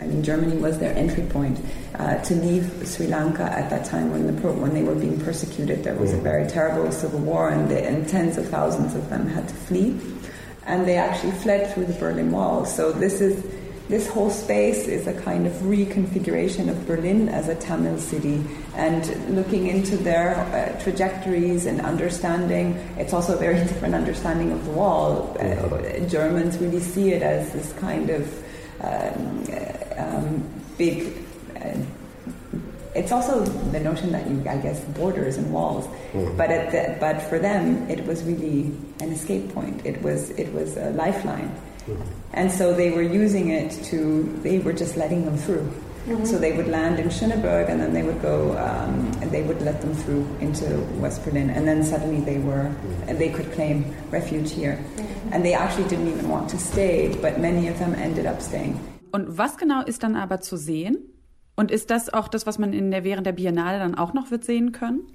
I 0.00 0.06
mean, 0.06 0.22
Germany 0.22 0.60
was 0.60 0.78
their 0.78 0.94
entry 0.96 1.22
point 1.22 1.58
uh, 1.98 2.20
to 2.24 2.34
leave 2.34 2.68
Sri 2.84 3.06
Lanka 3.06 3.44
at 3.44 3.70
that 3.70 3.84
time 3.84 4.10
when, 4.10 4.26
the, 4.26 4.32
when 4.32 4.74
they 4.74 4.82
were 4.82 4.94
being 4.94 5.20
persecuted. 5.20 5.84
There 5.84 5.94
was 5.94 6.12
a 6.12 6.16
very 6.16 6.48
terrible 6.48 6.90
civil 6.90 7.20
war, 7.20 7.50
and, 7.50 7.70
they, 7.70 7.86
and 7.86 8.08
tens 8.08 8.36
of 8.36 8.48
thousands 8.48 8.94
of 8.96 9.08
them 9.08 9.28
had 9.28 9.48
to 9.48 9.54
flee. 9.54 9.96
And 10.66 10.86
they 10.86 10.96
actually 10.96 11.32
fled 11.32 11.72
through 11.72 11.86
the 11.86 11.92
Berlin 11.92 12.32
Wall. 12.32 12.64
So 12.64 12.90
this 12.90 13.20
is 13.20 13.44
this 13.88 14.08
whole 14.08 14.30
space 14.30 14.88
is 14.88 15.06
a 15.06 15.12
kind 15.12 15.46
of 15.46 15.52
reconfiguration 15.54 16.70
of 16.70 16.86
Berlin 16.86 17.28
as 17.28 17.48
a 17.48 17.54
Tamil 17.54 17.98
city 17.98 18.42
and 18.74 19.36
looking 19.36 19.66
into 19.66 19.96
their 19.98 20.36
uh, 20.36 20.80
trajectories 20.82 21.66
and 21.66 21.82
understanding. 21.82 22.74
It's 22.96 23.12
also 23.12 23.36
a 23.36 23.38
very 23.38 23.58
different 23.68 23.94
understanding 23.94 24.52
of 24.52 24.64
the 24.64 24.70
wall. 24.70 25.36
Uh, 25.38 26.00
Germans 26.08 26.56
really 26.58 26.80
see 26.80 27.12
it 27.12 27.22
as 27.22 27.52
this 27.52 27.74
kind 27.74 28.08
of 28.08 28.44
um, 28.80 29.44
um, 29.98 30.50
big. 30.78 31.12
Uh, 31.56 31.76
it's 32.94 33.12
also 33.12 33.44
the 33.44 33.80
notion 33.80 34.12
that 34.12 34.26
you, 34.30 34.42
I 34.48 34.56
guess, 34.58 34.80
borders 34.96 35.36
and 35.36 35.52
walls, 35.52 35.86
mm-hmm. 36.12 36.36
but 36.36 36.48
the, 36.70 36.96
but 37.00 37.20
for 37.22 37.38
them, 37.38 37.90
it 37.90 38.06
was 38.06 38.22
really 38.22 38.72
an 39.00 39.12
escape 39.12 39.52
point. 39.52 39.84
It 39.84 40.00
was 40.00 40.30
it 40.30 40.52
was 40.54 40.76
a 40.76 40.90
lifeline. 40.90 41.54
And 42.32 42.50
so 42.50 42.72
they 42.72 42.90
were 42.90 43.02
using 43.02 43.50
it 43.50 43.70
to, 43.90 44.22
they 44.42 44.58
were 44.58 44.72
just 44.72 44.96
letting 44.96 45.24
them 45.24 45.36
through. 45.36 45.68
Mm-hmm. 46.06 46.24
So 46.26 46.38
they 46.38 46.52
would 46.52 46.68
land 46.68 46.98
in 46.98 47.08
Schöneberg 47.08 47.70
and 47.70 47.80
then 47.80 47.94
they 47.94 48.02
would 48.02 48.20
go, 48.20 48.52
um, 48.58 49.10
and 49.22 49.30
they 49.30 49.42
would 49.42 49.62
let 49.62 49.80
them 49.80 49.94
through 49.94 50.26
into 50.40 50.66
West 51.00 51.24
Berlin. 51.24 51.48
And 51.50 51.66
then 51.66 51.82
suddenly 51.82 52.20
they 52.20 52.38
were, 52.38 52.70
and 53.08 53.18
they 53.18 53.30
could 53.30 53.50
claim 53.52 53.94
refuge 54.10 54.52
here. 54.52 54.76
Mm-hmm. 54.76 55.32
And 55.32 55.44
they 55.44 55.54
actually 55.54 55.88
didn't 55.88 56.08
even 56.08 56.28
want 56.28 56.50
to 56.50 56.58
stay, 56.58 57.08
but 57.22 57.40
many 57.40 57.68
of 57.68 57.78
them 57.78 57.94
ended 57.94 58.26
up 58.26 58.42
staying. 58.42 58.78
Und 59.12 59.38
was 59.38 59.56
genau 59.56 59.82
ist 59.82 60.02
dann 60.02 60.16
aber 60.16 60.40
zu 60.40 60.56
sehen? 60.56 60.98
Und 61.56 61.70
ist 61.70 61.90
das 61.90 62.12
auch 62.12 62.28
das, 62.28 62.46
was 62.46 62.58
man 62.58 62.72
in 62.72 62.90
der, 62.90 63.04
während 63.04 63.26
der 63.26 63.32
Biennale 63.32 63.78
dann 63.78 63.94
auch 63.94 64.12
noch 64.12 64.30
wird 64.30 64.44
sehen 64.44 64.72
können? 64.72 65.06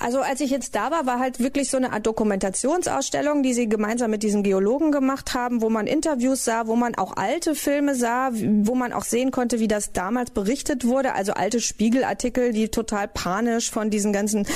Also 0.00 0.20
als 0.20 0.40
ich 0.40 0.50
jetzt 0.50 0.74
da 0.74 0.90
war, 0.90 1.04
war 1.04 1.18
halt 1.18 1.40
wirklich 1.40 1.68
so 1.68 1.76
eine 1.76 1.92
Art 1.92 2.06
Dokumentationsausstellung, 2.06 3.42
die 3.42 3.52
sie 3.52 3.68
gemeinsam 3.68 4.10
mit 4.10 4.22
diesem 4.22 4.42
Geologen 4.42 4.92
gemacht 4.92 5.34
haben, 5.34 5.60
wo 5.60 5.68
man 5.68 5.86
Interviews 5.86 6.44
sah, 6.44 6.66
wo 6.66 6.74
man 6.74 6.94
auch 6.94 7.16
alte 7.16 7.54
Filme 7.54 7.94
sah, 7.94 8.30
wo 8.32 8.74
man 8.74 8.94
auch 8.94 9.04
sehen 9.04 9.30
konnte, 9.30 9.60
wie 9.60 9.68
das 9.68 9.92
damals 9.92 10.30
berichtet 10.30 10.86
wurde, 10.86 11.12
also 11.12 11.32
alte 11.34 11.60
Spiegelartikel, 11.60 12.52
die 12.52 12.68
total 12.68 13.08
panisch 13.08 13.70
von 13.70 13.90
diesen 13.90 14.14
ganzen 14.14 14.46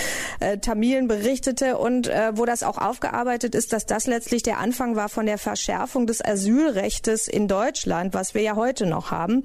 äh, 0.41 0.57
Tamilen 0.59 1.09
berichtete 1.09 1.77
und 1.77 2.07
äh, 2.07 2.33
wo 2.35 2.47
das 2.47 2.63
auch 2.63 2.79
aufgearbeitet 2.79 3.55
ist, 3.55 3.75
dass 3.75 3.85
das 3.85 4.07
letztlich 4.07 4.43
der 4.43 4.59
Anfang 4.59 4.97
war 4.97 5.11
von 5.11 5.27
der 5.27 5.37
Verschärfung 5.37 6.07
des 6.07 6.25
Asylrechtes 6.25 7.29
in 7.29 7.49
Deutschland, 7.49 8.15
was 8.15 8.33
wir 8.33 8.41
ja 8.41 8.57
heute 8.57 8.87
noch 8.87 9.11
haben. 9.11 9.45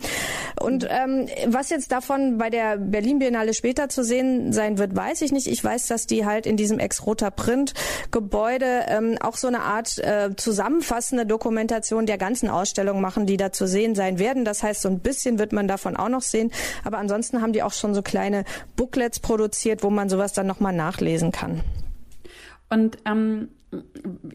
Und 0.62 0.88
ähm, 0.90 1.28
was 1.48 1.70
jetzt 1.70 1.92
davon 1.92 2.38
bei 2.38 2.50
der 2.50 2.78
Berlin 2.78 3.20
Biennale 3.20 3.54
später 3.54 3.90
zu 3.90 4.04
sehen 4.04 4.54
sein 4.54 4.78
wird, 4.78 4.96
weiß 4.96 5.22
ich 5.24 5.34
nicht. 5.34 5.48
Ich 5.48 5.62
weiß 5.62 5.89
dass 5.92 6.08
die 6.08 6.26
halt 6.26 6.46
in 6.46 6.58
diesem 6.58 6.80
Ex-Roter 6.80 7.32
Print-Gebäude 7.32 8.86
ähm, 8.88 9.18
auch 9.22 9.36
so 9.36 9.48
eine 9.48 9.62
Art 9.62 9.98
äh, 10.00 10.32
zusammenfassende 10.36 11.26
Dokumentation 11.26 12.06
der 12.06 12.18
ganzen 12.18 12.50
Ausstellung 12.50 13.02
machen, 13.02 13.26
die 13.26 13.38
da 13.38 13.52
zu 13.52 13.68
sehen 13.68 13.96
sein 13.96 14.20
werden. 14.20 14.46
Das 14.46 14.64
heißt, 14.64 14.82
so 14.82 14.90
ein 14.90 15.00
bisschen 15.00 15.40
wird 15.40 15.54
man 15.54 15.68
davon 15.68 15.96
auch 15.96 16.10
noch 16.10 16.22
sehen. 16.22 16.52
Aber 16.84 16.98
ansonsten 16.98 17.42
haben 17.42 17.54
die 17.54 17.64
auch 17.64 17.74
schon 17.74 17.94
so 17.94 18.02
kleine 18.02 18.44
Booklets 18.76 19.20
produziert, 19.20 19.84
wo 19.84 19.90
man 19.90 20.10
sowas 20.10 20.34
dann 20.34 20.48
nochmal 20.48 20.74
nachlesen 20.74 21.32
kann. 21.32 21.62
Und 22.70 22.98
ähm, 23.06 23.50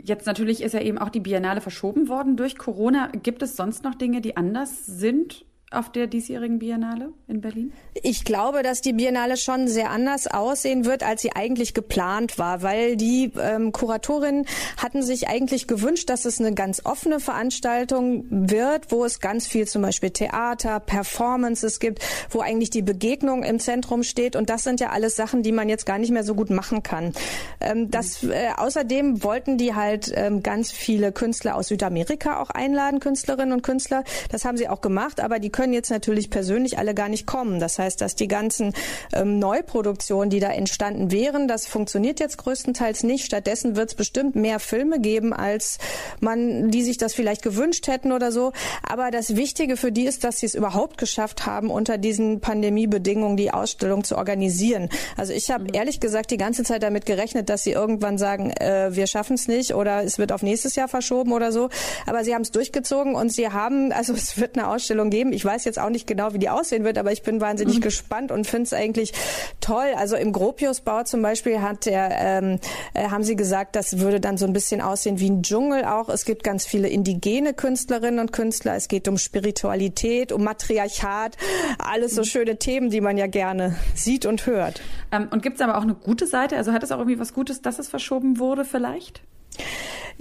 jetzt 0.02 0.26
natürlich 0.26 0.62
ist 0.62 0.72
ja 0.72 0.80
eben 0.80 0.98
auch 0.98 1.08
die 1.08 1.20
Biennale 1.20 1.60
verschoben 1.60 2.08
worden 2.08 2.36
durch 2.36 2.56
Corona. 2.58 3.10
Gibt 3.22 3.42
es 3.42 3.56
sonst 3.56 3.84
noch 3.84 3.94
Dinge, 3.94 4.20
die 4.20 4.36
anders 4.36 4.86
sind 4.86 5.44
auf 5.74 5.90
der 5.90 6.06
diesjährigen 6.06 6.58
Biennale 6.58 7.12
in 7.28 7.40
Berlin? 7.40 7.72
Ich 8.02 8.24
glaube, 8.24 8.62
dass 8.62 8.80
die 8.80 8.92
Biennale 8.92 9.36
schon 9.36 9.68
sehr 9.68 9.90
anders 9.90 10.26
aussehen 10.26 10.84
wird, 10.84 11.02
als 11.02 11.22
sie 11.22 11.32
eigentlich 11.32 11.74
geplant 11.74 12.38
war, 12.38 12.62
weil 12.62 12.96
die 12.96 13.32
ähm, 13.40 13.72
Kuratorinnen 13.72 14.46
hatten 14.76 15.02
sich 15.02 15.28
eigentlich 15.28 15.66
gewünscht, 15.66 16.10
dass 16.10 16.24
es 16.24 16.40
eine 16.40 16.54
ganz 16.54 16.82
offene 16.84 17.20
Veranstaltung 17.20 18.24
wird, 18.30 18.90
wo 18.90 19.04
es 19.04 19.20
ganz 19.20 19.46
viel 19.46 19.66
zum 19.66 19.82
Beispiel 19.82 20.10
Theater, 20.10 20.80
Performances 20.80 21.80
gibt, 21.80 22.00
wo 22.30 22.40
eigentlich 22.40 22.70
die 22.70 22.82
Begegnung 22.82 23.42
im 23.42 23.58
Zentrum 23.58 24.02
steht. 24.02 24.36
Und 24.36 24.50
das 24.50 24.62
sind 24.62 24.80
ja 24.80 24.90
alles 24.90 25.16
Sachen, 25.16 25.42
die 25.42 25.52
man 25.52 25.68
jetzt 25.68 25.86
gar 25.86 25.98
nicht 25.98 26.10
mehr 26.10 26.24
so 26.24 26.34
gut 26.34 26.50
machen 26.50 26.82
kann. 26.82 27.12
Ähm, 27.60 27.90
das, 27.90 28.22
äh, 28.24 28.48
außerdem 28.56 29.22
wollten 29.22 29.58
die 29.58 29.74
halt 29.74 30.12
ähm, 30.14 30.42
ganz 30.42 30.70
viele 30.70 31.12
Künstler 31.12 31.56
aus 31.56 31.68
Südamerika 31.68 32.40
auch 32.40 32.50
einladen, 32.50 33.00
Künstlerinnen 33.00 33.52
und 33.52 33.62
Künstler. 33.62 34.04
Das 34.30 34.44
haben 34.44 34.56
sie 34.56 34.68
auch 34.68 34.80
gemacht, 34.80 35.20
aber 35.20 35.38
die 35.38 35.50
können 35.50 35.63
können 35.64 35.72
jetzt 35.72 35.90
natürlich 35.90 36.28
persönlich 36.28 36.76
alle 36.76 36.92
gar 36.92 37.08
nicht 37.08 37.26
kommen. 37.26 37.58
Das 37.58 37.78
heißt, 37.78 37.98
dass 38.02 38.14
die 38.14 38.28
ganzen 38.28 38.74
ähm, 39.14 39.38
Neuproduktionen, 39.38 40.28
die 40.28 40.38
da 40.38 40.50
entstanden 40.50 41.10
wären, 41.10 41.48
das 41.48 41.66
funktioniert 41.66 42.20
jetzt 42.20 42.36
größtenteils 42.36 43.02
nicht. 43.02 43.24
Stattdessen 43.24 43.74
wird 43.74 43.88
es 43.88 43.94
bestimmt 43.94 44.36
mehr 44.36 44.60
Filme 44.60 45.00
geben, 45.00 45.32
als 45.32 45.78
man, 46.20 46.70
die 46.70 46.82
sich 46.82 46.98
das 46.98 47.14
vielleicht 47.14 47.40
gewünscht 47.40 47.88
hätten 47.88 48.12
oder 48.12 48.30
so. 48.30 48.52
Aber 48.82 49.10
das 49.10 49.36
Wichtige 49.36 49.78
für 49.78 49.90
die 49.90 50.04
ist, 50.04 50.22
dass 50.22 50.40
sie 50.40 50.44
es 50.44 50.54
überhaupt 50.54 50.98
geschafft 50.98 51.46
haben, 51.46 51.70
unter 51.70 51.96
diesen 51.96 52.40
Pandemiebedingungen 52.40 53.38
die 53.38 53.50
Ausstellung 53.50 54.04
zu 54.04 54.18
organisieren. 54.18 54.90
Also 55.16 55.32
ich 55.32 55.50
habe 55.50 55.64
mhm. 55.64 55.70
ehrlich 55.72 55.98
gesagt 55.98 56.30
die 56.30 56.36
ganze 56.36 56.62
Zeit 56.62 56.82
damit 56.82 57.06
gerechnet, 57.06 57.48
dass 57.48 57.64
sie 57.64 57.72
irgendwann 57.72 58.18
sagen, 58.18 58.50
äh, 58.50 58.94
wir 58.94 59.06
schaffen 59.06 59.36
es 59.36 59.48
nicht 59.48 59.74
oder 59.74 60.04
es 60.04 60.18
wird 60.18 60.30
auf 60.30 60.42
nächstes 60.42 60.76
Jahr 60.76 60.88
verschoben 60.88 61.32
oder 61.32 61.52
so. 61.52 61.70
Aber 62.04 62.22
sie 62.22 62.34
haben 62.34 62.42
es 62.42 62.50
durchgezogen 62.50 63.14
und 63.14 63.32
sie 63.32 63.48
haben, 63.48 63.92
also 63.92 64.12
es 64.12 64.38
wird 64.38 64.58
eine 64.58 64.68
Ausstellung 64.68 65.08
geben. 65.08 65.32
Ich 65.32 65.42
weiß 65.42 65.53
weiß 65.54 65.64
jetzt 65.64 65.78
auch 65.78 65.90
nicht 65.90 66.06
genau, 66.06 66.32
wie 66.32 66.38
die 66.38 66.48
aussehen 66.48 66.84
wird, 66.84 66.98
aber 66.98 67.12
ich 67.12 67.22
bin 67.22 67.40
wahnsinnig 67.40 67.76
mhm. 67.76 67.82
gespannt 67.82 68.32
und 68.32 68.46
finde 68.46 68.64
es 68.64 68.72
eigentlich 68.72 69.12
toll. 69.60 69.92
Also 69.96 70.16
im 70.16 70.32
Gropiusbau 70.32 71.04
zum 71.04 71.22
Beispiel 71.22 71.62
hat 71.62 71.86
der, 71.86 72.10
ähm, 72.18 72.58
äh, 72.92 73.08
haben 73.08 73.22
sie 73.22 73.36
gesagt, 73.36 73.76
das 73.76 73.98
würde 73.98 74.20
dann 74.20 74.36
so 74.36 74.46
ein 74.46 74.52
bisschen 74.52 74.80
aussehen 74.80 75.20
wie 75.20 75.30
ein 75.30 75.42
Dschungel 75.42 75.84
auch. 75.84 76.08
Es 76.08 76.24
gibt 76.24 76.42
ganz 76.42 76.66
viele 76.66 76.88
indigene 76.88 77.54
Künstlerinnen 77.54 78.18
und 78.18 78.32
Künstler. 78.32 78.74
Es 78.74 78.88
geht 78.88 79.06
um 79.06 79.16
Spiritualität, 79.16 80.32
um 80.32 80.42
Matriarchat, 80.42 81.36
alles 81.78 82.14
so 82.14 82.22
mhm. 82.22 82.26
schöne 82.26 82.56
Themen, 82.56 82.90
die 82.90 83.00
man 83.00 83.16
ja 83.16 83.28
gerne 83.28 83.76
sieht 83.94 84.26
und 84.26 84.46
hört. 84.46 84.80
Ähm, 85.12 85.28
und 85.30 85.42
gibt 85.42 85.56
es 85.56 85.62
aber 85.62 85.78
auch 85.78 85.82
eine 85.82 85.94
gute 85.94 86.26
Seite? 86.26 86.56
Also 86.56 86.72
hat 86.72 86.82
es 86.82 86.90
auch 86.90 86.98
irgendwie 86.98 87.20
was 87.20 87.32
Gutes, 87.32 87.62
dass 87.62 87.78
es 87.78 87.88
verschoben 87.88 88.38
wurde 88.38 88.64
vielleicht? 88.64 89.22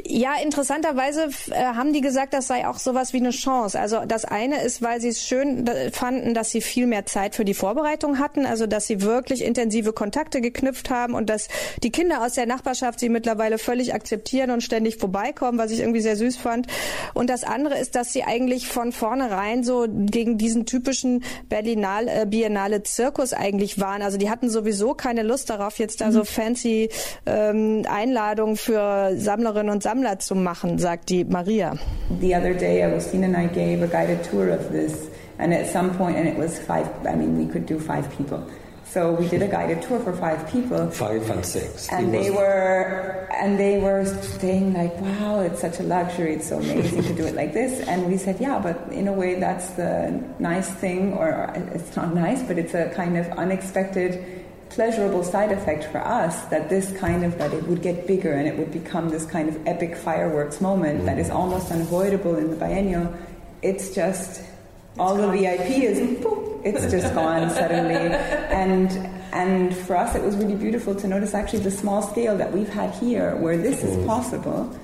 Ja, 0.01 0.31
interessanterweise 0.43 1.29
äh, 1.51 1.63
haben 1.63 1.93
die 1.93 2.01
gesagt, 2.01 2.33
das 2.33 2.47
sei 2.47 2.67
auch 2.67 2.79
sowas 2.79 3.13
wie 3.13 3.17
eine 3.17 3.29
Chance. 3.29 3.79
Also 3.79 4.01
das 4.07 4.25
eine 4.25 4.61
ist, 4.61 4.81
weil 4.81 4.99
sie 4.99 5.09
es 5.09 5.23
schön 5.23 5.69
fanden, 5.91 6.33
dass 6.33 6.49
sie 6.49 6.61
viel 6.61 6.87
mehr 6.87 7.05
Zeit 7.05 7.35
für 7.35 7.45
die 7.45 7.53
Vorbereitung 7.53 8.17
hatten, 8.17 8.45
also 8.45 8.65
dass 8.65 8.87
sie 8.87 9.01
wirklich 9.01 9.43
intensive 9.43 9.93
Kontakte 9.93 10.41
geknüpft 10.41 10.89
haben 10.89 11.13
und 11.13 11.29
dass 11.29 11.47
die 11.83 11.91
Kinder 11.91 12.23
aus 12.23 12.33
der 12.33 12.47
Nachbarschaft 12.47 12.99
sie 12.99 13.09
mittlerweile 13.09 13.59
völlig 13.59 13.93
akzeptieren 13.93 14.49
und 14.49 14.61
ständig 14.61 14.97
vorbeikommen, 14.97 15.59
was 15.59 15.71
ich 15.71 15.79
irgendwie 15.79 16.01
sehr 16.01 16.17
süß 16.17 16.37
fand. 16.37 16.67
Und 17.13 17.29
das 17.29 17.43
andere 17.43 17.77
ist, 17.77 17.95
dass 17.95 18.11
sie 18.13 18.23
eigentlich 18.23 18.67
von 18.67 18.91
vornherein 18.91 19.63
so 19.63 19.85
gegen 19.87 20.37
diesen 20.39 20.65
typischen 20.65 21.23
Berlinal 21.49 22.07
äh, 22.07 22.25
Biennale 22.27 22.81
Zirkus 22.81 23.33
eigentlich 23.33 23.79
waren. 23.79 24.01
Also 24.01 24.17
die 24.17 24.29
hatten 24.29 24.49
sowieso 24.49 24.95
keine 24.95 25.21
Lust 25.21 25.51
darauf, 25.51 25.77
jetzt 25.77 26.01
da 26.01 26.11
so 26.11 26.19
mhm. 26.19 26.25
fancy 26.25 26.89
ähm, 27.27 27.85
Einladungen 27.87 28.57
für 28.57 29.13
Sammlerinnen 29.17 29.82
und 29.83 29.89
Sammler 29.89 30.19
zu 30.19 30.35
machen, 30.35 30.77
sagt 30.79 31.09
die 31.09 31.25
Maria. 31.25 31.75
The 32.21 32.35
other 32.35 32.53
day, 32.53 32.83
Agustina 32.83 33.25
and 33.25 33.37
I 33.37 33.47
gave 33.47 33.83
a 33.83 33.87
guided 33.87 34.23
tour 34.23 34.49
of 34.49 34.71
this, 34.71 35.09
and 35.37 35.53
at 35.53 35.67
some 35.67 35.91
point, 35.97 36.17
and 36.17 36.27
it 36.27 36.37
was 36.37 36.59
five. 36.59 36.87
I 37.05 37.15
mean, 37.15 37.37
we 37.37 37.51
could 37.51 37.65
do 37.65 37.79
five 37.79 38.09
people. 38.17 38.43
So 38.85 39.13
we 39.13 39.27
did 39.27 39.41
a 39.41 39.47
guided 39.47 39.81
tour 39.81 39.99
for 39.99 40.13
five 40.13 40.47
people. 40.51 40.87
Five 40.91 41.27
and 41.29 41.43
six. 41.43 41.89
And 41.91 42.13
they 42.13 42.29
were 42.29 43.27
and 43.31 43.57
they 43.57 43.79
were 43.79 44.05
saying 44.39 44.73
like, 44.73 44.93
"Wow, 45.01 45.41
it's 45.41 45.61
such 45.61 45.79
a 45.79 45.83
luxury. 45.83 46.35
It's 46.35 46.47
so 46.49 46.59
amazing 46.59 47.01
to 47.03 47.13
do 47.15 47.25
it 47.25 47.35
like 47.35 47.53
this." 47.53 47.81
And 47.87 48.05
we 48.05 48.17
said, 48.17 48.37
"Yeah, 48.39 48.59
but 48.59 48.77
in 48.91 49.07
a 49.07 49.13
way, 49.13 49.39
that's 49.39 49.71
the 49.71 50.21
nice 50.37 50.69
thing, 50.69 51.13
or 51.13 51.51
it's 51.73 51.95
not 51.95 52.13
nice, 52.13 52.43
but 52.43 52.57
it's 52.59 52.75
a 52.75 52.89
kind 52.95 53.17
of 53.17 53.25
unexpected." 53.31 54.42
Pleasurable 54.73 55.23
side 55.23 55.51
effect 55.51 55.83
for 55.85 55.99
us 55.99 56.45
that 56.45 56.67
this 56.67 56.95
kind 56.97 57.23
of 57.23 57.37
that 57.37 57.53
it 57.53 57.63
would 57.67 57.81
get 57.81 58.07
bigger 58.07 58.33
and 58.33 58.47
it 58.47 58.57
would 58.57 58.71
become 58.71 59.09
this 59.09 59.25
kind 59.25 59.47
of 59.47 59.67
epic 59.67 59.95
fireworks 59.95 60.59
moment 60.61 61.01
mm. 61.01 61.05
that 61.05 61.19
is 61.19 61.29
almost 61.29 61.71
unavoidable 61.71 62.35
in 62.37 62.49
the 62.49 62.55
biennial. 62.55 63.13
It's 63.61 63.93
just 63.93 64.41
it's 64.41 64.99
all 64.99 65.15
gone. 65.15 65.31
the 65.31 65.41
VIP 65.41 65.83
is 65.83 65.99
boop, 66.19 66.61
it's 66.65 66.91
just 66.91 67.13
gone 67.21 67.49
suddenly, 67.51 67.93
and 67.93 68.91
and 69.31 69.75
for 69.75 69.95
us 69.95 70.15
it 70.15 70.23
was 70.23 70.35
really 70.35 70.55
beautiful 70.55 70.95
to 70.95 71.07
notice 71.07 71.35
actually 71.35 71.59
the 71.59 71.71
small 71.71 72.01
scale 72.01 72.35
that 72.35 72.51
we've 72.51 72.69
had 72.69 72.93
here 72.95 73.35
where 73.37 73.57
this 73.57 73.83
is 73.83 73.95
mm. 73.95 74.07
possible. 74.07 74.75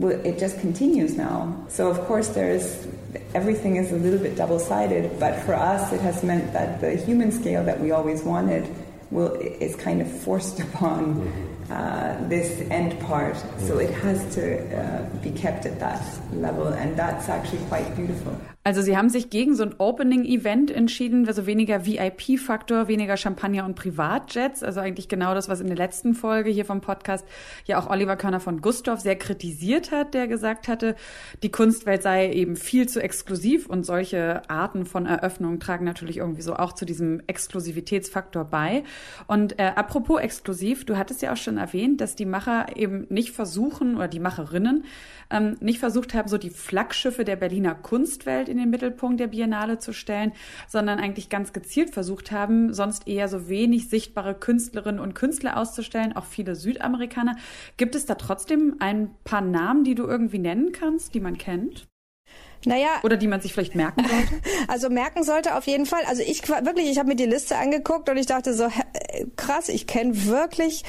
It 0.00 0.38
just 0.38 0.60
continues 0.60 1.16
now. 1.16 1.66
So 1.68 1.90
of 1.90 2.00
course 2.06 2.28
there's 2.28 2.86
everything 3.34 3.76
is 3.76 3.92
a 3.92 3.96
little 3.96 4.18
bit 4.18 4.36
double 4.36 4.58
sided, 4.58 5.18
but 5.20 5.38
for 5.40 5.54
us 5.54 5.92
it 5.92 6.00
has 6.00 6.22
meant 6.22 6.52
that 6.54 6.80
the 6.80 6.96
human 6.96 7.30
scale 7.30 7.64
that 7.64 7.78
we 7.80 7.90
always 7.90 8.22
wanted 8.22 8.64
will 9.10 9.32
is 9.34 9.76
kind 9.76 10.00
of 10.00 10.10
forced 10.10 10.60
upon 10.68 11.14
mm-hmm. 11.14 11.72
uh, 11.72 12.28
this 12.28 12.60
end 12.70 12.98
part. 13.00 13.36
So 13.58 13.78
it 13.78 13.90
has 13.90 14.34
to 14.34 14.44
uh, 14.78 15.08
be 15.22 15.30
kept 15.30 15.66
at 15.66 15.78
that 15.80 16.02
level, 16.32 16.68
and 16.68 16.96
that's 16.96 17.28
actually 17.28 17.64
quite 17.66 17.94
beautiful. 17.96 18.38
Also 18.68 18.82
Sie 18.82 18.98
haben 18.98 19.08
sich 19.08 19.30
gegen 19.30 19.54
so 19.54 19.62
ein 19.62 19.76
Opening-Event 19.78 20.70
entschieden, 20.70 21.26
also 21.26 21.46
weniger 21.46 21.86
VIP-Faktor, 21.86 22.86
weniger 22.86 23.16
Champagner 23.16 23.64
und 23.64 23.76
Privatjets. 23.76 24.62
Also 24.62 24.80
eigentlich 24.80 25.08
genau 25.08 25.32
das, 25.32 25.48
was 25.48 25.60
in 25.60 25.68
der 25.68 25.76
letzten 25.78 26.12
Folge 26.12 26.50
hier 26.50 26.66
vom 26.66 26.82
Podcast 26.82 27.24
ja 27.64 27.80
auch 27.80 27.88
Oliver 27.88 28.16
Körner 28.16 28.40
von 28.40 28.60
Gustav 28.60 29.00
sehr 29.00 29.16
kritisiert 29.16 29.90
hat, 29.90 30.12
der 30.12 30.28
gesagt 30.28 30.68
hatte, 30.68 30.96
die 31.42 31.50
Kunstwelt 31.50 32.02
sei 32.02 32.30
eben 32.30 32.56
viel 32.56 32.86
zu 32.86 33.02
exklusiv 33.02 33.70
und 33.70 33.86
solche 33.86 34.42
Arten 34.50 34.84
von 34.84 35.06
Eröffnungen 35.06 35.60
tragen 35.60 35.86
natürlich 35.86 36.18
irgendwie 36.18 36.42
so 36.42 36.54
auch 36.54 36.74
zu 36.74 36.84
diesem 36.84 37.22
Exklusivitätsfaktor 37.26 38.44
bei. 38.44 38.84
Und 39.28 39.58
äh, 39.58 39.72
apropos 39.76 40.20
exklusiv, 40.20 40.84
du 40.84 40.98
hattest 40.98 41.22
ja 41.22 41.32
auch 41.32 41.38
schon 41.38 41.56
erwähnt, 41.56 42.02
dass 42.02 42.16
die 42.16 42.26
Macher 42.26 42.66
eben 42.76 43.06
nicht 43.08 43.30
versuchen 43.30 43.96
oder 43.96 44.08
die 44.08 44.20
Macherinnen 44.20 44.84
ähm, 45.30 45.56
nicht 45.60 45.78
versucht 45.78 46.14
haben, 46.14 46.28
so 46.28 46.38
die 46.38 46.50
Flaggschiffe 46.50 47.24
der 47.24 47.36
Berliner 47.36 47.74
Kunstwelt 47.74 48.48
in 48.48 48.58
den 48.58 48.70
Mittelpunkt 48.70 49.20
der 49.20 49.28
Biennale 49.28 49.78
zu 49.78 49.92
stellen, 49.92 50.32
sondern 50.68 50.98
eigentlich 50.98 51.28
ganz 51.28 51.52
gezielt 51.52 51.90
versucht 51.90 52.32
haben, 52.32 52.72
sonst 52.72 53.06
eher 53.06 53.28
so 53.28 53.48
wenig 53.48 53.88
sichtbare 53.88 54.34
Künstlerinnen 54.34 55.00
und 55.00 55.14
Künstler 55.14 55.56
auszustellen, 55.56 56.16
auch 56.16 56.24
viele 56.24 56.54
Südamerikaner. 56.54 57.36
Gibt 57.76 57.94
es 57.94 58.06
da 58.06 58.14
trotzdem 58.14 58.76
ein 58.78 59.14
paar 59.24 59.42
Namen, 59.42 59.84
die 59.84 59.94
du 59.94 60.04
irgendwie 60.04 60.38
nennen 60.38 60.72
kannst, 60.72 61.14
die 61.14 61.20
man 61.20 61.38
kennt? 61.38 61.88
Naja. 62.64 62.88
Oder 63.04 63.16
die 63.16 63.28
man 63.28 63.40
sich 63.40 63.52
vielleicht 63.52 63.74
merken 63.74 64.04
sollte? 64.04 64.42
Also 64.68 64.90
merken 64.90 65.22
sollte 65.22 65.54
auf 65.54 65.66
jeden 65.66 65.86
Fall. 65.86 66.02
Also 66.06 66.22
ich 66.22 66.46
wirklich, 66.48 66.90
ich 66.90 66.98
habe 66.98 67.08
mir 67.08 67.16
die 67.16 67.24
Liste 67.24 67.56
angeguckt 67.56 68.08
und 68.10 68.16
ich 68.16 68.26
dachte 68.26 68.52
so, 68.52 68.68
krass, 69.36 69.68
ich 69.68 69.86
kenne 69.86 70.26
wirklich 70.26 70.84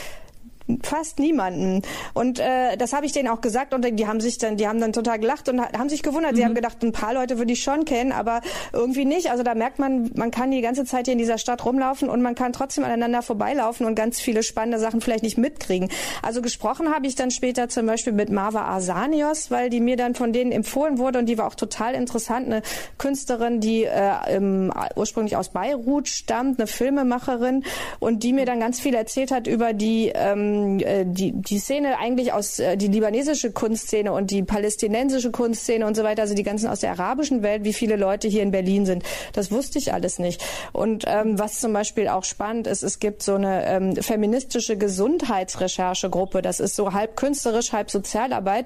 fast 0.83 1.19
niemanden. 1.19 1.81
Und 2.13 2.39
äh, 2.39 2.77
das 2.77 2.93
habe 2.93 3.05
ich 3.05 3.11
denen 3.11 3.27
auch 3.27 3.41
gesagt 3.41 3.73
und 3.73 3.85
die 3.99 4.07
haben 4.07 4.21
sich 4.21 4.37
dann, 4.37 4.57
die 4.57 4.67
haben 4.67 4.79
dann 4.79 4.93
total 4.93 5.19
gelacht 5.19 5.49
und 5.49 5.61
haben 5.61 5.89
sich 5.89 6.03
gewundert. 6.03 6.35
Sie 6.35 6.41
mhm. 6.41 6.47
haben 6.47 6.55
gedacht, 6.55 6.83
ein 6.83 6.91
paar 6.91 7.13
Leute 7.13 7.37
würde 7.37 7.53
ich 7.53 7.63
schon 7.63 7.85
kennen, 7.85 8.11
aber 8.11 8.41
irgendwie 8.73 9.05
nicht. 9.05 9.31
Also 9.31 9.43
da 9.43 9.55
merkt 9.55 9.79
man, 9.79 10.11
man 10.15 10.31
kann 10.31 10.51
die 10.51 10.61
ganze 10.61 10.85
Zeit 10.85 11.05
hier 11.05 11.13
in 11.13 11.17
dieser 11.17 11.37
Stadt 11.37 11.65
rumlaufen 11.65 12.09
und 12.09 12.21
man 12.21 12.35
kann 12.35 12.53
trotzdem 12.53 12.83
aneinander 12.83 13.21
vorbeilaufen 13.21 13.85
und 13.85 13.95
ganz 13.95 14.19
viele 14.19 14.43
spannende 14.43 14.79
Sachen 14.79 15.01
vielleicht 15.01 15.23
nicht 15.23 15.37
mitkriegen. 15.37 15.89
Also 16.21 16.41
gesprochen 16.41 16.93
habe 16.93 17.07
ich 17.07 17.15
dann 17.15 17.31
später 17.31 17.69
zum 17.69 17.85
Beispiel 17.85 18.13
mit 18.13 18.29
Marva 18.29 18.61
Arsanios, 18.61 19.51
weil 19.51 19.69
die 19.69 19.79
mir 19.79 19.97
dann 19.97 20.15
von 20.15 20.33
denen 20.33 20.51
empfohlen 20.51 20.97
wurde 20.97 21.19
und 21.19 21.25
die 21.25 21.37
war 21.37 21.47
auch 21.47 21.55
total 21.55 21.95
interessant. 21.95 22.45
Eine 22.45 22.61
Künstlerin, 22.97 23.59
die 23.59 23.85
äh, 23.85 24.35
im, 24.35 24.71
ursprünglich 24.95 25.35
aus 25.35 25.49
Beirut 25.49 26.07
stammt, 26.07 26.59
eine 26.59 26.67
Filmemacherin 26.67 27.63
und 27.99 28.23
die 28.23 28.33
mir 28.33 28.45
dann 28.45 28.59
ganz 28.59 28.79
viel 28.79 28.93
erzählt 28.93 29.31
hat 29.31 29.47
über 29.47 29.73
die 29.73 30.11
ähm, 30.13 30.58
ähm, 30.59 30.79
äh, 30.79 31.05
die, 31.05 31.31
die 31.33 31.59
Szene 31.59 31.97
eigentlich 31.97 32.33
aus, 32.33 32.59
äh, 32.59 32.77
die 32.77 32.87
libanesische 32.87 33.51
Kunstszene 33.51 34.11
und 34.11 34.31
die 34.31 34.43
palästinensische 34.43 35.31
Kunstszene 35.31 35.85
und 35.85 35.95
so 35.95 36.03
weiter, 36.03 36.23
also 36.23 36.33
die 36.33 36.43
ganzen 36.43 36.67
aus 36.67 36.79
der 36.79 36.91
arabischen 36.91 37.43
Welt, 37.43 37.63
wie 37.63 37.73
viele 37.73 37.95
Leute 37.95 38.27
hier 38.27 38.43
in 38.43 38.51
Berlin 38.51 38.85
sind, 38.85 39.03
das 39.33 39.51
wusste 39.51 39.79
ich 39.79 39.93
alles 39.93 40.19
nicht. 40.19 40.43
Und 40.71 41.05
ähm, 41.07 41.39
was 41.39 41.59
zum 41.59 41.73
Beispiel 41.73 42.07
auch 42.07 42.23
spannend 42.23 42.67
ist, 42.67 42.83
es 42.83 42.99
gibt 42.99 43.23
so 43.23 43.35
eine 43.35 43.65
ähm, 43.65 43.95
feministische 43.95 44.77
Gesundheitsrecherchegruppe, 44.77 46.41
das 46.41 46.59
ist 46.59 46.75
so 46.75 46.93
halb 46.93 47.15
künstlerisch, 47.15 47.71
halb 47.73 47.91
Sozialarbeit. 47.91 48.65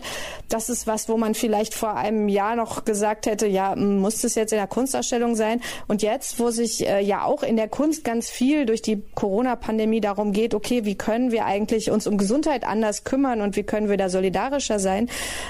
Das 0.50 0.70
ist 0.70 0.88
was, 0.88 1.10
wo 1.10 1.18
man 1.18 1.34
vielleicht 1.34 1.74
vor 1.74 1.96
einem 1.96 2.30
Jahr 2.30 2.56
noch 2.56 2.86
gesagt 2.86 3.26
hätte, 3.26 3.48
ja, 3.48 3.76
muss 3.76 4.22
das 4.22 4.36
jetzt 4.36 4.54
in 4.54 4.60
der 4.60 4.68
Kunstausstellung 4.68 5.36
sein? 5.36 5.62
Und 5.88 6.02
jetzt, 6.02 6.40
wo 6.40 6.50
sich 6.50 6.88
äh, 6.88 7.02
ja 7.02 7.24
auch 7.24 7.44
in 7.44 7.56
der 7.56 7.68
Kunst 7.68 8.04
ganz 8.04 8.30
viel 8.30 8.66
durch 8.66 8.82
die 8.82 9.04
Corona-Pandemie 9.16 10.02
darum 10.02 10.32
geht, 10.32 10.54
okay, 10.54 10.86
wie 10.86 10.96
können 10.96 11.32
wir 11.32 11.46
eigentlich 11.46 11.73
uns 11.92 12.08
um 12.08 12.18
Gesundheit 12.18 12.66
anders 12.66 13.04
kümmern 13.04 13.42
und 13.42 13.56
wie 13.56 13.64
können 13.64 13.90
wir 13.90 13.98
da 13.98 14.10
solidarischer 14.10 14.80
sein, 14.80 15.10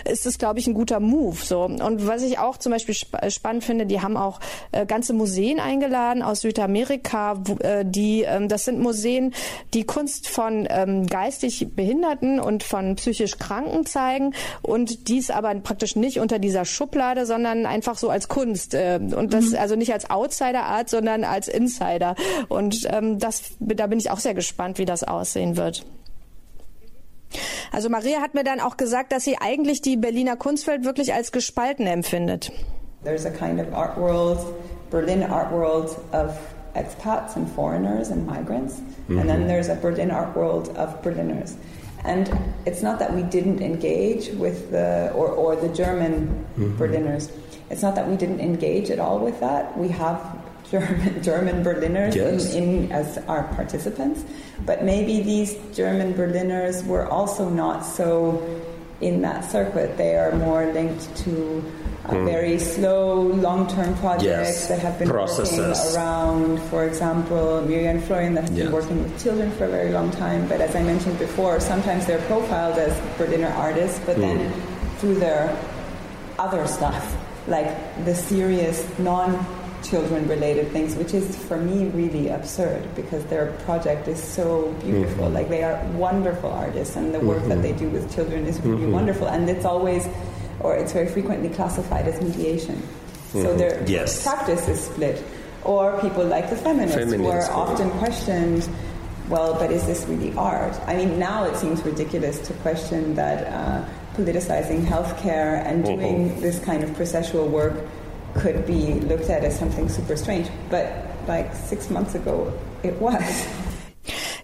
ist 0.10 0.26
das, 0.26 0.38
glaube 0.38 0.60
ich, 0.60 0.68
ein 0.68 0.74
guter 0.74 1.00
Move. 1.00 1.38
So. 1.44 1.64
Und 1.64 2.08
was 2.08 2.24
ich 2.24 2.40
auch 2.40 2.58
zum 2.58 2.72
Beispiel 2.72 2.96
sp 2.96 3.16
äh, 3.22 3.30
spannend 3.30 3.64
finde, 3.64 3.86
die 3.86 4.02
haben 4.02 4.18
auch 4.18 4.40
äh, 4.72 4.86
ganze 4.86 5.14
Museen 5.14 5.60
eingeladen 5.60 6.22
aus 6.22 6.42
Südamerika, 6.42 7.36
wo, 7.46 7.56
äh, 7.58 7.86
die, 7.86 8.22
ähm, 8.22 8.48
das 8.48 8.66
sind 8.66 8.80
Museen, 8.80 9.34
die 9.74 9.86
Kunst 9.86 10.28
von 10.28 10.68
ähm, 10.70 11.08
geistig 11.08 11.76
Behinderten 11.76 12.40
und 12.40 12.64
von 12.64 12.96
psychisch 12.96 13.38
Kranken 13.38 13.86
zeigen 13.86 14.34
und 14.62 15.08
dies 15.08 15.30
aber 15.30 15.54
praktisch 15.56 15.96
nicht 15.96 16.20
unter 16.20 16.40
dieser 16.40 16.66
Schublade, 16.66 17.26
sondern 17.26 17.66
einfach 17.66 17.98
so 17.98 18.10
als 18.10 18.28
Kunst. 18.28 18.74
Äh, 18.74 19.00
und 19.02 19.34
das 19.34 19.52
mhm. 19.52 19.58
also 19.58 19.76
nicht 19.76 19.94
als 19.94 20.10
Outsider-Art, 20.10 20.90
sondern 20.90 21.24
als 21.24 21.48
Insider. 21.48 22.16
Und 22.50 22.88
ähm, 22.92 23.20
das, 23.20 23.54
da 23.60 23.88
bin 23.88 24.00
ich 24.00 24.12
auch 24.12 24.20
sehr 24.20 24.34
gespannt, 24.34 24.78
wie 24.78 24.86
das 24.86 25.04
aussehen 25.04 25.58
wird. 25.58 25.86
Also 27.72 27.90
Maria 27.90 28.22
hat 28.22 28.34
mir 28.34 28.44
dann 28.44 28.60
auch 28.60 28.78
gesagt, 28.78 29.12
dass 29.12 29.24
sie 29.24 29.38
eigentlich 29.40 29.82
die 29.82 29.98
Berliner 29.98 30.36
Kunstwelt 30.36 30.84
wirklich 30.84 31.14
als 31.14 31.32
gespalten 31.32 31.88
empfindet. 31.88 32.52
There's 33.04 33.26
a 33.26 33.30
kind 33.30 33.60
of 33.60 33.74
art 33.74 33.98
world, 33.98 34.40
Berlin 34.90 35.24
art 35.24 35.52
world 35.52 35.98
of 36.14 36.38
expats 36.76 37.36
and 37.36 37.50
foreigners 37.50 38.10
and 38.12 38.26
migrants, 38.26 38.76
mm-hmm. 38.76 39.20
and 39.20 39.30
then 39.30 39.40
mm-hmm. 39.42 39.48
there's 39.50 39.70
a 39.70 39.76
Berlin 39.76 40.12
art 40.12 40.36
world 40.36 40.70
of 40.78 41.02
Berliners. 41.02 41.56
And 42.06 42.30
it's 42.66 42.82
not 42.82 43.00
that 43.00 43.14
we 43.14 43.24
didn't 43.24 43.62
engage 43.62 44.30
with 44.34 44.72
the 44.72 45.12
or, 45.16 45.28
or 45.28 45.56
the 45.56 45.70
German 45.70 46.46
mm-hmm. 46.58 46.78
Berliners. 46.78 47.30
It's 47.70 47.82
not 47.82 47.96
that 47.96 48.08
we 48.08 48.18
didn't 48.18 48.42
engage 48.42 48.90
at 48.90 49.00
all 49.00 49.20
with 49.20 49.40
that. 49.40 49.78
We 49.78 49.88
have 49.90 50.20
German, 50.74 51.22
German 51.22 51.62
Berliners 51.62 52.16
yes. 52.16 52.56
in, 52.56 52.86
in, 52.86 52.92
as 52.92 53.20
our 53.28 53.44
participants, 53.54 54.26
but 54.66 54.84
maybe 54.84 55.22
these 55.22 55.54
German 55.76 56.14
Berliners 56.14 56.84
were 56.84 57.06
also 57.08 57.48
not 57.48 57.86
so 57.86 58.42
in 59.00 59.22
that 59.22 59.46
circuit. 59.46 59.98
They 59.98 60.16
are 60.16 60.34
more 60.34 60.66
linked 60.74 61.16
to 61.28 61.64
mm. 62.06 62.26
very 62.26 62.58
slow, 62.58 63.22
long-term 63.22 63.94
projects 63.98 64.66
yes. 64.66 64.68
that 64.70 64.80
have 64.80 64.98
been 64.98 65.10
Processes. 65.10 65.60
working 65.60 65.96
around. 65.96 66.62
For 66.72 66.86
example, 66.86 67.62
Miriam 67.68 68.02
Florian 68.02 68.34
that 68.34 68.50
has 68.50 68.52
yes. 68.52 68.64
been 68.64 68.74
working 68.74 69.04
with 69.04 69.14
children 69.22 69.52
for 69.52 69.66
a 69.66 69.70
very 69.70 69.92
long 69.92 70.10
time. 70.10 70.48
But 70.48 70.60
as 70.60 70.76
I 70.76 70.82
mentioned 70.82 71.20
before, 71.20 71.60
sometimes 71.60 72.08
they're 72.08 72.26
profiled 72.26 72.80
as 72.80 72.98
Berliner 73.20 73.54
artists, 73.54 74.00
but 74.08 74.18
mm. 74.18 74.22
then 74.22 74.52
through 74.98 75.16
their 75.22 75.56
other 76.40 76.66
stuff, 76.66 77.16
like 77.48 77.70
the 78.06 78.16
serious 78.16 78.82
non 78.98 79.38
children 79.84 80.28
related 80.28 80.72
things, 80.72 80.96
which 80.96 81.14
is 81.14 81.36
for 81.46 81.58
me 81.58 81.88
really 81.90 82.30
absurd 82.30 82.84
because 82.96 83.24
their 83.26 83.52
project 83.66 84.08
is 84.08 84.22
so 84.22 84.72
beautiful. 84.82 85.26
Mm-hmm. 85.26 85.34
Like 85.34 85.50
they 85.50 85.64
are 85.64 85.84
wonderful 85.94 86.52
artists, 86.52 86.96
and 86.96 87.14
the 87.14 87.20
work 87.20 87.40
mm-hmm. 87.40 87.50
that 87.50 87.62
they 87.62 87.74
do 87.74 87.90
with 87.90 88.14
children 88.14 88.46
is 88.46 88.60
really 88.62 88.84
mm-hmm. 88.84 88.94
wonderful. 88.94 89.28
And 89.28 89.50
it's 89.50 89.66
always, 89.66 90.08
or 90.60 90.76
it's 90.76 90.94
very 90.94 91.08
frequently 91.08 91.50
classified 91.50 92.08
as 92.08 92.22
mediation. 92.22 92.82
So 93.32 93.40
mm-hmm. 93.40 93.58
their 93.58 93.84
yes. 93.88 94.24
practice 94.24 94.68
is 94.68 94.80
split. 94.86 95.24
Or 95.64 96.00
people 96.02 96.26
like 96.26 96.50
the 96.50 96.58
feminists, 96.58 96.98
feminists 96.98 97.48
who 97.48 97.54
are 97.54 97.68
often 97.68 97.90
questioned. 97.92 98.68
Well, 99.30 99.54
but 99.54 99.72
is 99.72 99.86
this 99.86 100.06
really 100.06 100.36
art? 100.36 100.78
I 100.86 100.98
mean, 100.98 101.18
now 101.18 101.46
it 101.46 101.56
seems 101.56 101.82
ridiculous 101.84 102.40
to 102.48 102.54
question 102.56 103.16
that 103.16 103.48
uh, 103.48 103.86
politicizing 104.16 104.84
healthcare 104.86 105.66
and 105.66 105.86
mm-hmm. 105.86 106.00
doing 106.00 106.42
this 106.42 106.60
kind 106.60 106.84
of 106.84 106.90
processual 106.92 107.48
work 107.48 107.74
could 108.36 108.66
be 108.66 109.00
looked 109.02 109.30
at 109.30 109.44
as 109.44 109.58
something 109.58 109.90
super 109.90 110.18
strange. 110.18 110.50
But 110.70 110.92
like 111.28 111.54
six 111.56 111.90
months 111.90 112.16
ago, 112.16 112.52
it 112.84 113.00
was. 113.00 113.48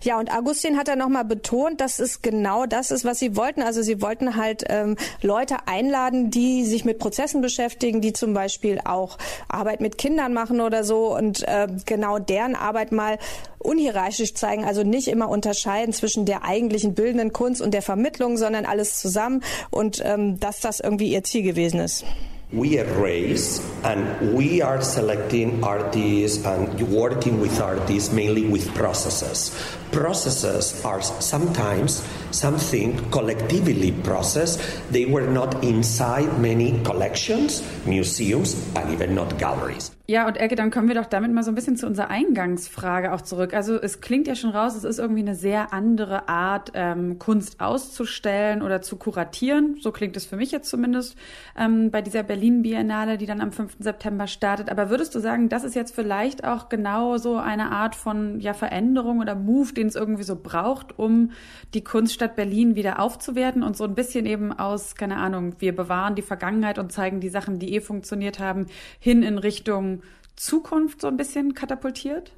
Ja, 0.02 0.18
und 0.18 0.32
Augustin 0.32 0.78
hat 0.78 0.88
dann 0.88 1.00
nochmal 1.00 1.26
betont, 1.26 1.82
dass 1.82 2.00
es 2.00 2.22
genau 2.22 2.66
das 2.66 2.90
ist, 2.90 3.04
was 3.04 3.20
sie 3.20 3.36
wollten. 3.36 3.62
Also 3.62 3.82
sie 3.82 4.02
wollten 4.02 4.38
halt 4.38 4.64
ähm, 4.70 4.96
Leute 5.22 5.68
einladen, 5.68 6.32
die 6.32 6.64
sich 6.64 6.86
mit 6.86 7.00
Prozessen 7.00 7.42
beschäftigen, 7.42 8.00
die 8.00 8.14
zum 8.14 8.34
Beispiel 8.34 8.80
auch 8.86 9.18
Arbeit 9.50 9.82
mit 9.82 9.98
Kindern 9.98 10.34
machen 10.34 10.62
oder 10.62 10.86
so 10.86 11.14
und 11.16 11.46
äh, 11.48 11.68
genau 11.86 12.18
deren 12.18 12.56
Arbeit 12.56 12.94
mal 12.94 13.18
unhierarchisch 13.58 14.36
zeigen, 14.36 14.64
also 14.64 14.84
nicht 14.84 15.10
immer 15.10 15.28
unterscheiden 15.28 15.94
zwischen 15.94 16.26
der 16.26 16.46
eigentlichen 16.46 16.94
bildenden 16.94 17.34
Kunst 17.34 17.62
und 17.62 17.74
der 17.74 17.82
Vermittlung, 17.82 18.38
sondern 18.38 18.66
alles 18.66 19.00
zusammen 19.00 19.44
und 19.70 20.02
ähm, 20.06 20.40
dass 20.40 20.62
das 20.62 20.80
irgendwie 20.80 21.12
ihr 21.12 21.26
Ziel 21.26 21.44
gewesen 21.44 21.82
ist. 21.82 22.06
We 22.52 22.80
erase 22.80 23.62
and 23.84 24.34
we 24.34 24.60
are 24.62 24.82
selecting 24.82 25.64
artists 25.64 26.44
and 26.46 26.82
working 26.90 27.40
with 27.40 27.62
artists 27.62 28.12
mainly 28.12 28.48
with 28.48 28.74
processes. 28.74 29.54
Processes 29.92 30.84
are 30.84 31.02
sometimes 31.02 32.04
something 32.32 32.98
collectively 33.12 33.92
processed. 33.92 34.60
They 34.92 35.06
were 35.06 35.28
not 35.28 35.64
inside 35.64 36.40
many 36.40 36.84
collections, 36.84 37.62
museums, 37.86 38.56
and 38.76 38.92
even 38.94 39.14
not 39.14 39.38
galleries. 39.38 39.92
Ja, 40.10 40.26
und 40.26 40.38
Elke, 40.38 40.56
dann 40.56 40.72
kommen 40.72 40.88
wir 40.88 40.96
doch 40.96 41.06
damit 41.06 41.32
mal 41.32 41.44
so 41.44 41.52
ein 41.52 41.56
bisschen 41.56 41.78
zu 41.78 41.86
unserer 41.86 42.10
Eingangsfrage 42.10 43.14
auch 43.14 43.22
zurück. 43.22 43.54
Also 43.54 43.80
es 43.80 44.02
klingt 44.02 44.26
ja 44.26 44.34
schon 44.34 44.50
raus, 44.50 44.76
es 44.76 44.84
ist 44.84 44.98
irgendwie 44.98 45.22
eine 45.22 45.36
sehr 45.36 45.72
andere 45.72 46.28
Art, 46.28 46.72
ähm, 46.74 47.20
Kunst 47.20 47.62
auszustellen 47.62 48.64
oder 48.64 48.82
zu 48.82 48.96
kuratieren. 48.96 49.78
So 49.80 49.92
klingt 49.92 50.18
es 50.18 50.26
für 50.26 50.36
mich 50.36 50.52
jetzt 50.52 50.68
zumindest 50.68 51.16
ähm, 51.56 51.92
bei 51.92 52.02
dieser 52.02 52.24
Berlin 52.24 52.64
Biennale, 52.64 53.20
die 53.20 53.28
dann 53.28 53.40
am 53.40 53.52
5. 53.52 53.76
September 53.78 54.26
startet. 54.26 54.72
Aber 54.72 54.90
würdest 54.90 55.14
du 55.14 55.20
sagen, 55.20 55.48
das 55.48 55.64
ist 55.64 55.76
jetzt 55.76 55.94
vielleicht 55.94 56.44
auch 56.44 56.70
genau 56.70 57.18
so 57.18 57.38
eine 57.38 57.70
Art 57.70 57.94
von 57.94 58.40
ja, 58.40 58.56
Veränderung 58.56 59.20
oder 59.20 59.36
Move, 59.36 59.74
den 59.74 59.86
es 59.86 59.96
irgendwie 59.96 60.24
so 60.24 60.36
braucht, 60.36 60.98
um 60.98 61.34
die 61.76 61.84
Kunststadt 61.84 62.36
Berlin 62.36 62.74
wieder 62.74 63.00
aufzuwerten 63.00 63.62
und 63.62 63.78
so 63.78 63.84
ein 63.84 63.94
bisschen 63.94 64.26
eben 64.26 64.54
aus, 64.54 64.96
keine 64.96 65.18
Ahnung, 65.18 65.54
wir 65.60 65.76
bewahren 65.76 66.16
die 66.16 66.24
Vergangenheit 66.24 66.80
und 66.80 66.92
zeigen 66.92 67.20
die 67.20 67.30
Sachen, 67.30 67.60
die 67.60 67.76
eh 67.76 67.80
funktioniert 67.80 68.40
haben, 68.40 68.66
hin 69.00 69.22
in 69.22 69.38
Richtung 69.38 69.99
Zukunft 70.40 71.02
so 71.02 71.08
ein 71.08 71.18
bisschen 71.18 71.54
katapultiert? 71.54 72.32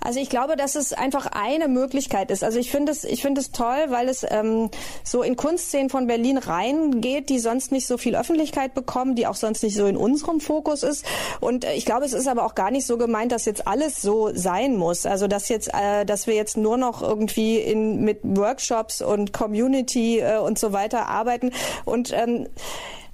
Also 0.00 0.20
ich 0.20 0.28
glaube, 0.28 0.56
dass 0.56 0.74
es 0.74 0.92
einfach 0.92 1.26
eine 1.26 1.68
Möglichkeit 1.68 2.30
ist. 2.30 2.42
Also 2.42 2.58
ich 2.58 2.70
finde 2.70 2.92
es, 2.92 3.04
ich 3.04 3.22
finde 3.22 3.40
es 3.40 3.52
toll, 3.52 3.86
weil 3.88 4.08
es 4.08 4.26
ähm, 4.28 4.70
so 5.02 5.22
in 5.22 5.36
Kunstszenen 5.36 5.88
von 5.90 6.06
Berlin 6.06 6.38
reingeht, 6.38 7.28
die 7.28 7.38
sonst 7.38 7.72
nicht 7.72 7.86
so 7.86 7.96
viel 7.96 8.16
Öffentlichkeit 8.16 8.74
bekommen, 8.74 9.14
die 9.14 9.26
auch 9.26 9.34
sonst 9.34 9.62
nicht 9.62 9.76
so 9.76 9.86
in 9.86 9.96
unserem 9.96 10.40
Fokus 10.40 10.82
ist. 10.82 11.06
Und 11.40 11.64
äh, 11.64 11.74
ich 11.74 11.86
glaube, 11.86 12.04
es 12.04 12.12
ist 12.12 12.26
aber 12.26 12.44
auch 12.44 12.54
gar 12.54 12.70
nicht 12.70 12.86
so 12.86 12.98
gemeint, 12.98 13.32
dass 13.32 13.44
jetzt 13.44 13.66
alles 13.66 14.02
so 14.02 14.30
sein 14.34 14.76
muss. 14.76 15.06
Also 15.06 15.26
dass 15.26 15.48
jetzt, 15.48 15.72
äh, 15.72 16.04
dass 16.04 16.26
wir 16.26 16.34
jetzt 16.34 16.56
nur 16.56 16.76
noch 16.76 17.02
irgendwie 17.02 17.58
in 17.58 18.02
mit 18.04 18.20
Workshops 18.22 19.00
und 19.00 19.32
Community 19.32 20.20
äh, 20.20 20.38
und 20.38 20.58
so 20.58 20.72
weiter 20.72 21.06
arbeiten 21.06 21.52
und 21.84 22.12
ähm, 22.12 22.48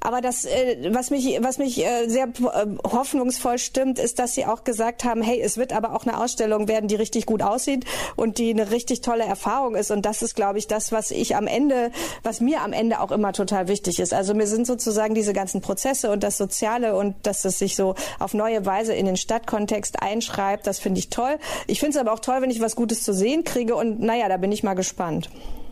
aber 0.01 0.21
das, 0.21 0.47
äh, 0.47 0.91
was 0.93 1.11
mich, 1.11 1.39
was 1.43 1.59
mich 1.59 1.85
äh, 1.85 2.09
sehr 2.09 2.29
äh, 2.29 2.67
hoffnungsvoll 2.85 3.59
stimmt, 3.59 3.99
ist, 3.99 4.19
dass 4.19 4.35
sie 4.35 4.47
auch 4.47 4.65
gesagt 4.65 5.05
haben, 5.05 5.23
hey, 5.23 5.41
es 5.41 5.59
wird 5.59 5.73
aber 5.73 5.95
auch 5.95 6.07
eine 6.07 6.19
Ausstellung 6.19 6.69
werden, 6.69 6.89
die 6.89 6.95
richtig 6.97 7.27
gut 7.27 7.43
aussieht 7.43 7.85
und 8.17 8.39
die 8.39 8.51
eine 8.51 8.71
richtig 8.71 9.03
tolle 9.03 9.25
Erfahrung 9.25 9.75
ist. 9.75 9.91
Und 9.91 10.07
das 10.07 10.23
ist, 10.23 10.35
glaube 10.35 10.59
ich, 10.59 10.67
das, 10.67 10.91
was 10.91 11.11
ich 11.11 11.37
am 11.37 11.47
Ende, 11.47 11.91
was 12.23 12.41
mir 12.41 12.63
am 12.63 12.73
Ende 12.73 13.01
auch 13.01 13.13
immer 13.13 13.33
total 13.33 13.69
wichtig 13.69 14.01
ist. 14.01 14.15
Also 14.15 14.35
mir 14.35 14.47
sind 14.47 14.67
sozusagen 14.67 15.15
diese 15.15 15.35
ganzen 15.35 15.61
Prozesse 15.61 16.11
und 16.11 16.23
das 16.23 16.39
Soziale 16.39 16.97
und 16.97 17.15
dass 17.25 17.45
es 17.45 17.59
sich 17.59 17.77
so 17.77 17.95
auf 18.19 18.33
neue 18.33 18.65
Weise 18.65 18.95
in 18.95 19.07
den 19.07 19.17
Stadtkontext 19.17 20.03
einschreibt, 20.03 20.67
das 20.67 20.79
finde 20.79 20.99
ich 20.99 21.11
toll. 21.11 21.39
Ich 21.67 21.79
finde 21.79 21.97
es 21.97 22.01
aber 22.01 22.13
auch 22.13 22.21
toll, 22.21 22.41
wenn 22.41 22.51
ich 22.51 22.61
was 22.61 22.75
Gutes 22.75 23.03
zu 23.03 23.13
sehen 23.13 23.45
kriege 23.45 23.75
und 23.75 24.01
naja, 24.01 24.29
da 24.29 24.39
bin 24.39 24.51
ich 24.51 24.63
mal 24.63 24.75
gespannt. 24.75 25.29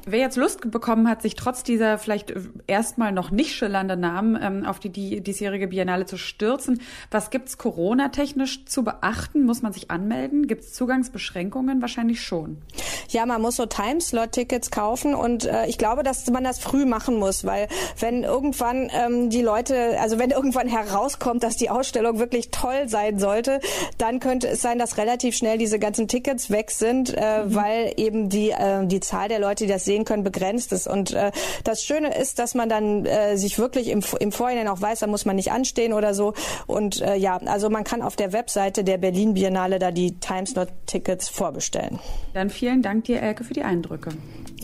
Wer 0.07 0.21
jetzt 0.21 0.37
Lust 0.37 0.71
bekommen 0.71 1.09
hat, 1.09 1.23
sich 1.23 1.35
trotz 1.35 1.63
dieser 1.63 1.99
vielleicht 1.99 2.35
erstmal 2.67 3.13
noch 3.13 3.31
nicht 3.31 3.55
schillernden 3.55 4.01
Namen 4.01 4.39
ähm, 4.41 4.67
auf 4.67 4.79
die, 4.79 4.91
die 4.91 5.21
diesjährige 5.21 5.69
Biennale 5.69 6.07
zu 6.07 6.17
stürzen, 6.17 6.81
was 7.11 7.31
gibt's 7.31 7.59
Corona-technisch 7.59 8.65
zu 8.67 8.85
beachten? 8.85 9.45
Muss 9.45 9.63
man 9.63 9.73
sich 9.73 9.91
anmelden? 9.91 10.47
Gibt's 10.47 10.73
Zugangsbeschränkungen? 10.73 11.81
Wahrscheinlich 11.81 12.23
schon. 12.23 12.59
Ja, 13.09 13.27
man 13.27 13.41
muss 13.41 13.57
so 13.57 13.67
Timeslot-Tickets 13.67 14.71
kaufen 14.71 15.15
und 15.15 15.45
äh, 15.47 15.67
ich 15.67 15.79
glaube, 15.79 16.03
dass 16.03 16.29
man 16.31 16.45
das 16.45 16.59
früh 16.59 16.85
machen 16.85 17.17
muss, 17.17 17.45
weil 17.45 17.69
wenn 17.99 18.23
irgendwann 18.23 18.91
ähm, 18.93 19.31
die 19.31 19.43
Leute, 19.43 19.99
also 20.01 20.19
wenn 20.19 20.31
irgendwann 20.31 20.69
herauskommt, 20.69 21.43
dass 21.43 21.57
die 21.57 21.71
Ausstellung 21.71 22.19
wirklich 22.19 22.51
toll 22.51 22.89
sein 22.89 23.19
sollte, 23.19 23.61
dann 23.97 24.21
könnte 24.21 24.49
es 24.49 24.61
sein, 24.61 24.79
dass 24.79 24.99
relativ 24.99 25.37
schnell 25.37 25.59
diese 25.59 25.79
ganzen 25.79 26.09
Tickets 26.09 26.51
weg 26.51 26.71
sind, 26.71 27.15
äh, 27.17 27.45
mhm. 27.45 27.55
weil 27.55 27.93
eben 27.97 28.29
die 28.29 28.51
äh, 28.51 28.87
die 28.87 29.01
Zahl 29.01 29.29
der 29.29 29.39
Leute, 29.39 29.65
die 29.65 29.73
das 29.73 29.85
sehen 29.85 29.98
können, 30.05 30.25
begrenzt 30.25 30.73
ist. 30.73 30.87
Und 30.87 31.13
äh, 31.13 31.31
das 31.65 31.83
Schöne 31.83 32.17
ist, 32.17 32.39
dass 32.39 32.55
man 32.55 32.69
dann 32.69 33.07
äh, 33.07 33.37
sich 33.37 33.59
wirklich 33.59 33.89
im, 33.89 34.03
im 34.21 34.33
Vorhinein 34.33 34.69
auch 34.69 34.81
weiß, 34.81 35.01
da 35.01 35.07
muss 35.07 35.25
man 35.25 35.37
nicht 35.37 35.53
anstehen 35.53 35.93
oder 35.93 36.15
so. 36.15 36.35
Und 36.67 37.01
äh, 37.01 37.17
ja, 37.17 37.39
also 37.39 37.71
man 37.71 37.85
kann 37.85 38.03
auf 38.03 38.17
der 38.17 38.33
Webseite 38.33 38.85
der 38.85 38.99
Berlin 38.99 39.35
Biennale 39.35 39.79
da 39.79 39.91
die 39.91 40.19
Timeslot-Tickets 40.19 41.29
vorbestellen. 41.29 41.99
Dann 42.35 42.51
vielen 42.51 42.83
Dank 42.83 43.05
dir, 43.05 43.21
Elke, 43.21 43.45
für 43.45 43.55
die 43.55 43.63
Eindrücke. 43.63 44.11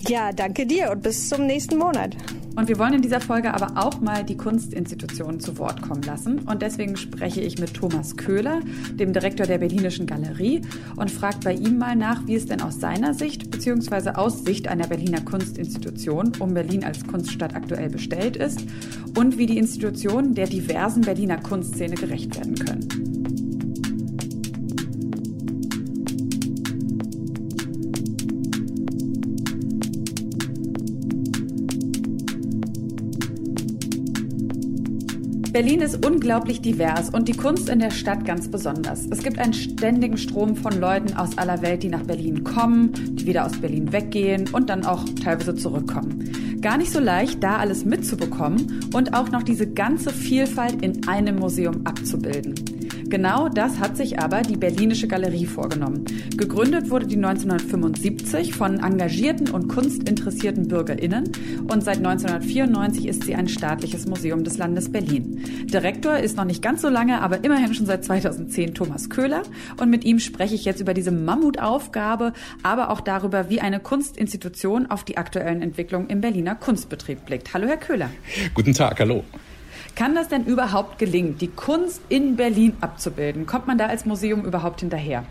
Ja, 0.01 0.33
danke 0.33 0.67
dir 0.67 0.91
und 0.91 1.03
bis 1.03 1.29
zum 1.29 1.47
nächsten 1.47 1.79
Monat. 1.79 2.17
Und 2.57 2.69
wir 2.69 2.79
wollen 2.79 2.95
in 2.95 3.03
dieser 3.03 3.21
Folge 3.21 3.53
aber 3.53 3.85
auch 3.85 4.01
mal 4.01 4.23
die 4.23 4.37
Kunstinstitutionen 4.37 5.41
zu 5.41 5.59
Wort 5.59 5.83
kommen 5.83 6.03
lassen. 6.03 6.41
Und 6.41 6.63
deswegen 6.63 6.97
spreche 6.97 7.41
ich 7.41 7.59
mit 7.59 7.75
Thomas 7.75 8.17
Köhler, 8.17 8.61
dem 8.93 9.13
Direktor 9.13 9.47
der 9.47 9.59
Berlinischen 9.59 10.07
Galerie, 10.07 10.63
und 10.97 11.11
frage 11.11 11.39
bei 11.43 11.55
ihm 11.55 11.79
mal 11.79 11.97
nach, 11.97 12.27
wie 12.27 12.37
es 12.37 12.47
denn 12.47 12.61
aus 12.61 12.79
seiner 12.79 13.15
Sicht 13.15 13.51
bzw. 13.51 14.11
aus 14.11 14.45
Sicht 14.45 14.69
einer 14.69 14.87
Berliner 14.87 15.21
Kunstinstitution 15.23 16.33
um 16.39 16.55
Berlin 16.55 16.85
als 16.85 17.05
Kunststadt 17.07 17.57
aktuell 17.57 17.89
bestellt 17.89 18.37
ist 18.37 18.65
und 19.17 19.37
wie 19.37 19.47
die 19.47 19.59
Institutionen 19.59 20.35
der 20.35 20.47
diversen 20.47 21.01
Berliner 21.01 21.39
Kunstszene 21.39 21.97
gerecht 21.97 22.37
werden 22.37 22.55
können. 22.55 23.14
Berlin 35.55 35.83
ist 35.83 36.05
unglaublich 36.05 36.63
divers 36.63 37.11
und 37.11 37.29
die 37.29 37.37
Kunst 37.37 37.69
in 37.69 37.79
der 37.79 37.93
Stadt 37.93 38.25
ganz 38.25 38.49
besonders. 38.49 39.07
Es 39.09 39.23
gibt 39.23 39.39
einen 39.39 39.53
ständigen 39.53 40.19
Strom 40.19 40.57
von 40.57 40.81
Leuten 40.81 41.15
aus 41.15 41.39
aller 41.39 41.63
Welt, 41.63 41.85
die 41.85 41.91
nach 41.91 42.03
Berlin 42.03 42.43
kommen, 42.43 42.91
die 42.93 43.25
wieder 43.25 43.47
aus 43.47 43.61
Berlin 43.61 43.93
weggehen 43.93 44.49
und 44.53 44.69
dann 44.69 44.85
auch 44.85 45.05
teilweise 45.23 45.55
zurückkommen. 45.55 46.59
Gar 46.61 46.79
nicht 46.79 46.91
so 46.91 46.99
leicht, 46.99 47.41
da 47.41 47.59
alles 47.59 47.85
mitzubekommen 47.85 48.81
und 48.93 49.15
auch 49.15 49.31
noch 49.31 49.45
diese 49.45 49.69
ganze 49.69 50.11
Vielfalt 50.11 50.83
in 50.83 51.07
einem 51.07 51.37
Museum 51.37 51.87
abzubilden. 51.87 52.57
Genau 53.09 53.49
das 53.49 53.79
hat 53.79 53.97
sich 53.97 54.19
aber 54.19 54.43
die 54.43 54.57
Berlinische 54.57 55.07
Galerie 55.07 55.47
vorgenommen. 55.47 56.05
Gegründet 56.37 56.91
wurde 56.91 57.07
die 57.07 57.17
1975 57.17 58.55
von 58.55 58.81
engagierten 58.81 59.51
und 59.51 59.69
kunstinteressierten 59.69 60.69
BürgerInnen 60.69 61.31
und 61.71 61.85
seit 61.85 61.99
1994 61.99 63.07
ist 63.07 63.25
sie 63.25 63.35
ein 63.35 63.49
staatliches 63.49 64.07
Museum 64.07 64.43
des 64.43 64.59
Landes 64.59 64.91
Berlin. 64.91 65.45
Direktor 65.67 66.19
ist 66.19 66.37
noch 66.37 66.45
nicht 66.45 66.63
ganz 66.63 66.83
so 66.83 66.89
lange, 66.89 67.21
aber 67.21 67.45
immerhin 67.45 67.75
schon 67.75 67.87
seit 67.87 68.05
2010 68.05 68.75
Thomas 68.75 69.11
Köhler 69.11 69.43
und 69.81 69.91
mit 69.91 70.05
ihm 70.05 70.19
spreche 70.19 70.55
ich 70.55 70.65
jetzt 70.65 70.81
über 70.81 70.95
diese 70.95 71.11
Mammutaufgabe, 71.11 72.33
aber 72.63 72.91
auch 72.91 73.01
darüber, 73.01 73.51
wie 73.51 73.61
eine 73.61 73.81
Kunstinstitution 73.81 74.87
auf 74.87 75.05
die 75.05 75.19
aktuellen 75.19 75.63
Entwicklungen 75.63 76.09
im 76.09 76.21
Berliner 76.21 76.55
Kunstbetrieb 76.55 77.27
blickt. 77.27 77.55
Hallo, 77.55 77.67
Herr 77.67 77.77
Köhler. 77.77 78.11
Guten 78.55 78.73
Tag, 78.73 78.99
hallo. 79.01 79.25
Kann 79.95 80.17
das 80.17 80.29
denn 80.29 80.45
überhaupt 80.45 80.99
gelingen, 80.99 81.39
die 81.39 81.49
Kunst 81.49 82.01
in 82.09 82.35
Berlin 82.35 82.77
abzubilden? 82.81 83.47
Kommt 83.47 83.69
man 83.69 83.79
da 83.79 83.87
als 83.87 84.05
Museum 84.05 84.45
überhaupt 84.45 84.81
hinterher? 84.81 85.25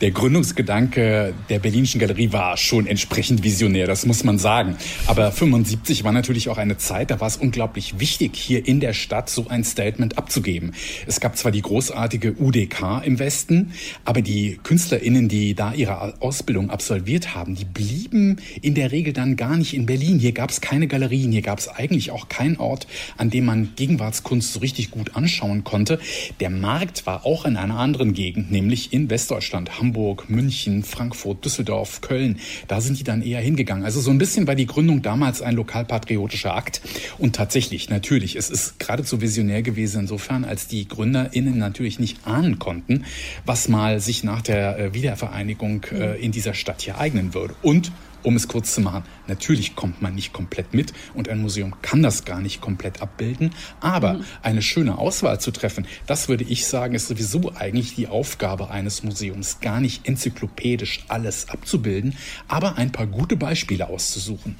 Der 0.00 0.10
Gründungsgedanke 0.12 1.34
der 1.48 1.58
Berlinischen 1.58 2.00
Galerie 2.00 2.32
war 2.32 2.56
schon 2.56 2.86
entsprechend 2.86 3.42
visionär, 3.42 3.86
das 3.86 4.06
muss 4.06 4.24
man 4.24 4.38
sagen. 4.38 4.76
Aber 5.06 5.32
75 5.32 6.04
war 6.04 6.12
natürlich 6.12 6.48
auch 6.48 6.58
eine 6.58 6.78
Zeit, 6.78 7.10
da 7.10 7.20
war 7.20 7.28
es 7.28 7.36
unglaublich 7.36 7.98
wichtig, 7.98 8.36
hier 8.36 8.66
in 8.66 8.80
der 8.80 8.92
Stadt 8.92 9.28
so 9.28 9.48
ein 9.48 9.64
Statement 9.64 10.16
abzugeben. 10.18 10.74
Es 11.06 11.20
gab 11.20 11.36
zwar 11.36 11.52
die 11.52 11.62
großartige 11.62 12.36
UDK 12.38 13.02
im 13.04 13.18
Westen, 13.18 13.72
aber 14.04 14.22
die 14.22 14.58
KünstlerInnen, 14.62 15.28
die 15.28 15.54
da 15.54 15.72
ihre 15.72 16.20
Ausbildung 16.20 16.70
absolviert 16.70 17.34
haben, 17.34 17.54
die 17.54 17.64
blieben 17.64 18.36
in 18.62 18.74
der 18.74 18.92
Regel 18.92 19.12
dann 19.12 19.36
gar 19.36 19.56
nicht 19.56 19.74
in 19.74 19.86
Berlin. 19.86 20.18
Hier 20.18 20.32
gab 20.32 20.50
es 20.50 20.60
keine 20.60 20.86
Galerien, 20.86 21.32
hier 21.32 21.42
gab 21.42 21.58
es 21.58 21.68
eigentlich 21.68 22.10
auch 22.10 22.28
keinen 22.28 22.56
Ort, 22.56 22.86
an 23.16 23.30
dem 23.30 23.44
man 23.44 23.70
Gegenwartskunst 23.76 24.52
so 24.52 24.60
richtig 24.60 24.90
gut 24.90 25.16
anschauen 25.16 25.64
konnte. 25.64 25.98
Der 26.40 26.50
Markt 26.50 27.06
war 27.06 27.26
auch 27.26 27.44
in 27.44 27.56
einer 27.56 27.78
anderen 27.78 28.12
Gegend, 28.14 28.50
nämlich 28.50 28.92
in 28.92 29.10
Westdeutschland. 29.10 29.79
Hamburg, 29.80 30.30
München, 30.30 30.84
Frankfurt, 30.84 31.44
Düsseldorf, 31.44 32.00
Köln. 32.00 32.38
Da 32.68 32.80
sind 32.80 32.98
die 32.98 33.04
dann 33.04 33.22
eher 33.22 33.40
hingegangen. 33.40 33.84
Also 33.84 34.00
so 34.00 34.10
ein 34.10 34.18
bisschen 34.18 34.46
war 34.46 34.54
die 34.54 34.66
Gründung 34.66 35.02
damals 35.02 35.42
ein 35.42 35.56
lokalpatriotischer 35.56 36.54
Akt. 36.54 36.80
Und 37.18 37.34
tatsächlich, 37.34 37.90
natürlich, 37.90 38.36
es 38.36 38.50
ist 38.50 38.78
geradezu 38.78 39.20
visionär 39.20 39.62
gewesen 39.62 40.02
insofern, 40.02 40.44
als 40.44 40.66
die 40.66 40.86
GründerInnen 40.86 41.58
natürlich 41.58 41.98
nicht 41.98 42.26
ahnen 42.26 42.58
konnten, 42.58 43.04
was 43.44 43.68
mal 43.68 44.00
sich 44.00 44.22
nach 44.22 44.42
der 44.42 44.78
äh, 44.78 44.94
Wiedervereinigung 44.94 45.84
äh, 45.92 46.20
in 46.20 46.32
dieser 46.32 46.54
Stadt 46.54 46.82
hier 46.82 46.98
eignen 46.98 47.34
würde. 47.34 47.54
Und 47.62 47.90
um 48.22 48.36
es 48.36 48.48
kurz 48.48 48.74
zu 48.74 48.80
machen, 48.80 49.04
natürlich 49.26 49.76
kommt 49.76 50.02
man 50.02 50.14
nicht 50.14 50.32
komplett 50.32 50.74
mit 50.74 50.92
und 51.14 51.28
ein 51.28 51.40
Museum 51.40 51.74
kann 51.82 52.02
das 52.02 52.24
gar 52.24 52.40
nicht 52.40 52.60
komplett 52.60 53.02
abbilden, 53.02 53.52
aber 53.80 54.14
mhm. 54.14 54.24
eine 54.42 54.62
schöne 54.62 54.98
Auswahl 54.98 55.40
zu 55.40 55.50
treffen, 55.50 55.86
das 56.06 56.28
würde 56.28 56.44
ich 56.44 56.66
sagen, 56.66 56.94
ist 56.94 57.08
sowieso 57.08 57.52
eigentlich 57.54 57.94
die 57.94 58.08
Aufgabe 58.08 58.70
eines 58.70 59.02
Museums, 59.02 59.60
gar 59.60 59.80
nicht 59.80 60.06
enzyklopädisch 60.06 61.04
alles 61.08 61.48
abzubilden, 61.48 62.16
aber 62.48 62.76
ein 62.76 62.92
paar 62.92 63.06
gute 63.06 63.36
Beispiele 63.36 63.88
auszusuchen. 63.88 64.56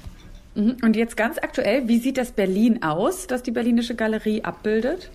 Mhm. 0.55 0.77
Und 0.81 0.95
jetzt 0.95 1.17
ganz 1.17 1.37
aktuell, 1.37 1.87
wie 1.87 1.99
sieht 1.99 2.17
das 2.17 2.31
Berlin 2.31 2.83
aus, 2.83 3.27
das 3.27 3.43
die 3.43 3.51
Berlinische 3.51 3.95
Galerie 3.95 4.43
abbildet? 4.43 5.09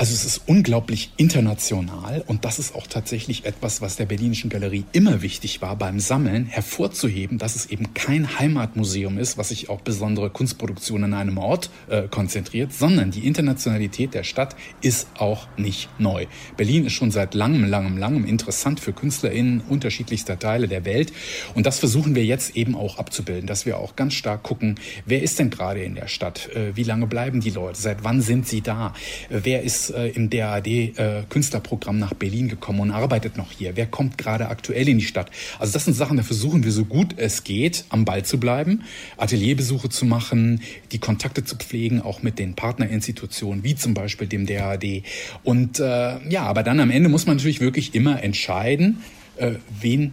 Also 0.00 0.14
es 0.14 0.24
ist 0.24 0.40
unglaublich 0.46 1.12
international 1.18 2.24
und 2.26 2.46
das 2.46 2.58
ist 2.58 2.74
auch 2.74 2.86
tatsächlich 2.86 3.44
etwas, 3.44 3.82
was 3.82 3.96
der 3.96 4.06
Berlinischen 4.06 4.48
Galerie 4.48 4.86
immer 4.92 5.20
wichtig 5.20 5.60
war 5.60 5.76
beim 5.76 6.00
Sammeln, 6.00 6.46
hervorzuheben, 6.46 7.36
dass 7.36 7.54
es 7.54 7.66
eben 7.66 7.92
kein 7.92 8.38
Heimatmuseum 8.38 9.18
ist, 9.18 9.36
was 9.36 9.50
sich 9.50 9.68
auf 9.68 9.82
besondere 9.82 10.30
Kunstproduktionen 10.30 11.12
an 11.12 11.20
einem 11.20 11.36
Ort 11.36 11.68
äh, 11.90 12.08
konzentriert, 12.08 12.72
sondern 12.72 13.10
die 13.10 13.26
Internationalität 13.26 14.14
der 14.14 14.22
Stadt 14.22 14.56
ist 14.80 15.06
auch 15.18 15.48
nicht 15.58 15.90
neu. 15.98 16.24
Berlin 16.56 16.86
ist 16.86 16.94
schon 16.94 17.10
seit 17.10 17.34
langem, 17.34 17.64
langem, 17.64 17.98
langem 17.98 18.24
interessant 18.24 18.80
für 18.80 18.94
KünstlerInnen 18.94 19.60
unterschiedlichster 19.68 20.38
Teile 20.38 20.66
der 20.66 20.86
Welt 20.86 21.12
und 21.52 21.66
das 21.66 21.78
versuchen 21.78 22.14
wir 22.14 22.24
jetzt 22.24 22.56
eben 22.56 22.74
auch 22.74 22.96
abzubilden, 22.96 23.46
dass 23.46 23.66
wir 23.66 23.76
auch 23.76 23.96
ganz 23.96 24.14
stark 24.14 24.44
gucken, 24.44 24.80
wer 25.04 25.22
ist 25.22 25.38
denn 25.38 25.50
gerade 25.50 25.82
in 25.82 25.94
der 25.94 26.08
Stadt, 26.08 26.48
äh, 26.54 26.74
wie 26.74 26.84
lange 26.84 27.06
bleiben 27.06 27.42
die 27.42 27.50
Leute, 27.50 27.78
seit 27.78 28.02
wann 28.02 28.22
sind 28.22 28.48
sie 28.48 28.62
da, 28.62 28.94
wer 29.28 29.62
ist 29.62 29.89
äh, 29.90 30.08
im 30.08 30.30
DAAD 30.30 30.66
äh, 30.66 31.22
Künstlerprogramm 31.28 31.98
nach 31.98 32.14
Berlin 32.14 32.48
gekommen 32.48 32.80
und 32.80 32.90
arbeitet 32.90 33.36
noch 33.36 33.52
hier? 33.52 33.76
Wer 33.76 33.86
kommt 33.86 34.18
gerade 34.18 34.48
aktuell 34.48 34.88
in 34.88 34.98
die 34.98 35.04
Stadt? 35.04 35.30
Also 35.58 35.72
das 35.72 35.84
sind 35.84 35.94
Sachen, 35.94 36.16
da 36.16 36.22
versuchen 36.22 36.64
wir 36.64 36.72
so 36.72 36.84
gut 36.84 37.14
es 37.16 37.44
geht, 37.44 37.84
am 37.88 38.04
Ball 38.04 38.24
zu 38.24 38.38
bleiben, 38.38 38.82
Atelierbesuche 39.16 39.88
zu 39.88 40.04
machen, 40.04 40.62
die 40.92 40.98
Kontakte 40.98 41.44
zu 41.44 41.56
pflegen, 41.56 42.00
auch 42.00 42.22
mit 42.22 42.38
den 42.38 42.54
Partnerinstitutionen, 42.54 43.64
wie 43.64 43.74
zum 43.74 43.94
Beispiel 43.94 44.26
dem 44.26 44.46
DAAD. 44.46 45.02
Und 45.44 45.80
äh, 45.80 46.28
ja, 46.28 46.42
aber 46.42 46.62
dann 46.62 46.80
am 46.80 46.90
Ende 46.90 47.08
muss 47.08 47.26
man 47.26 47.36
natürlich 47.36 47.60
wirklich 47.60 47.94
immer 47.94 48.22
entscheiden, 48.22 49.02
äh, 49.36 49.52
wen 49.80 50.12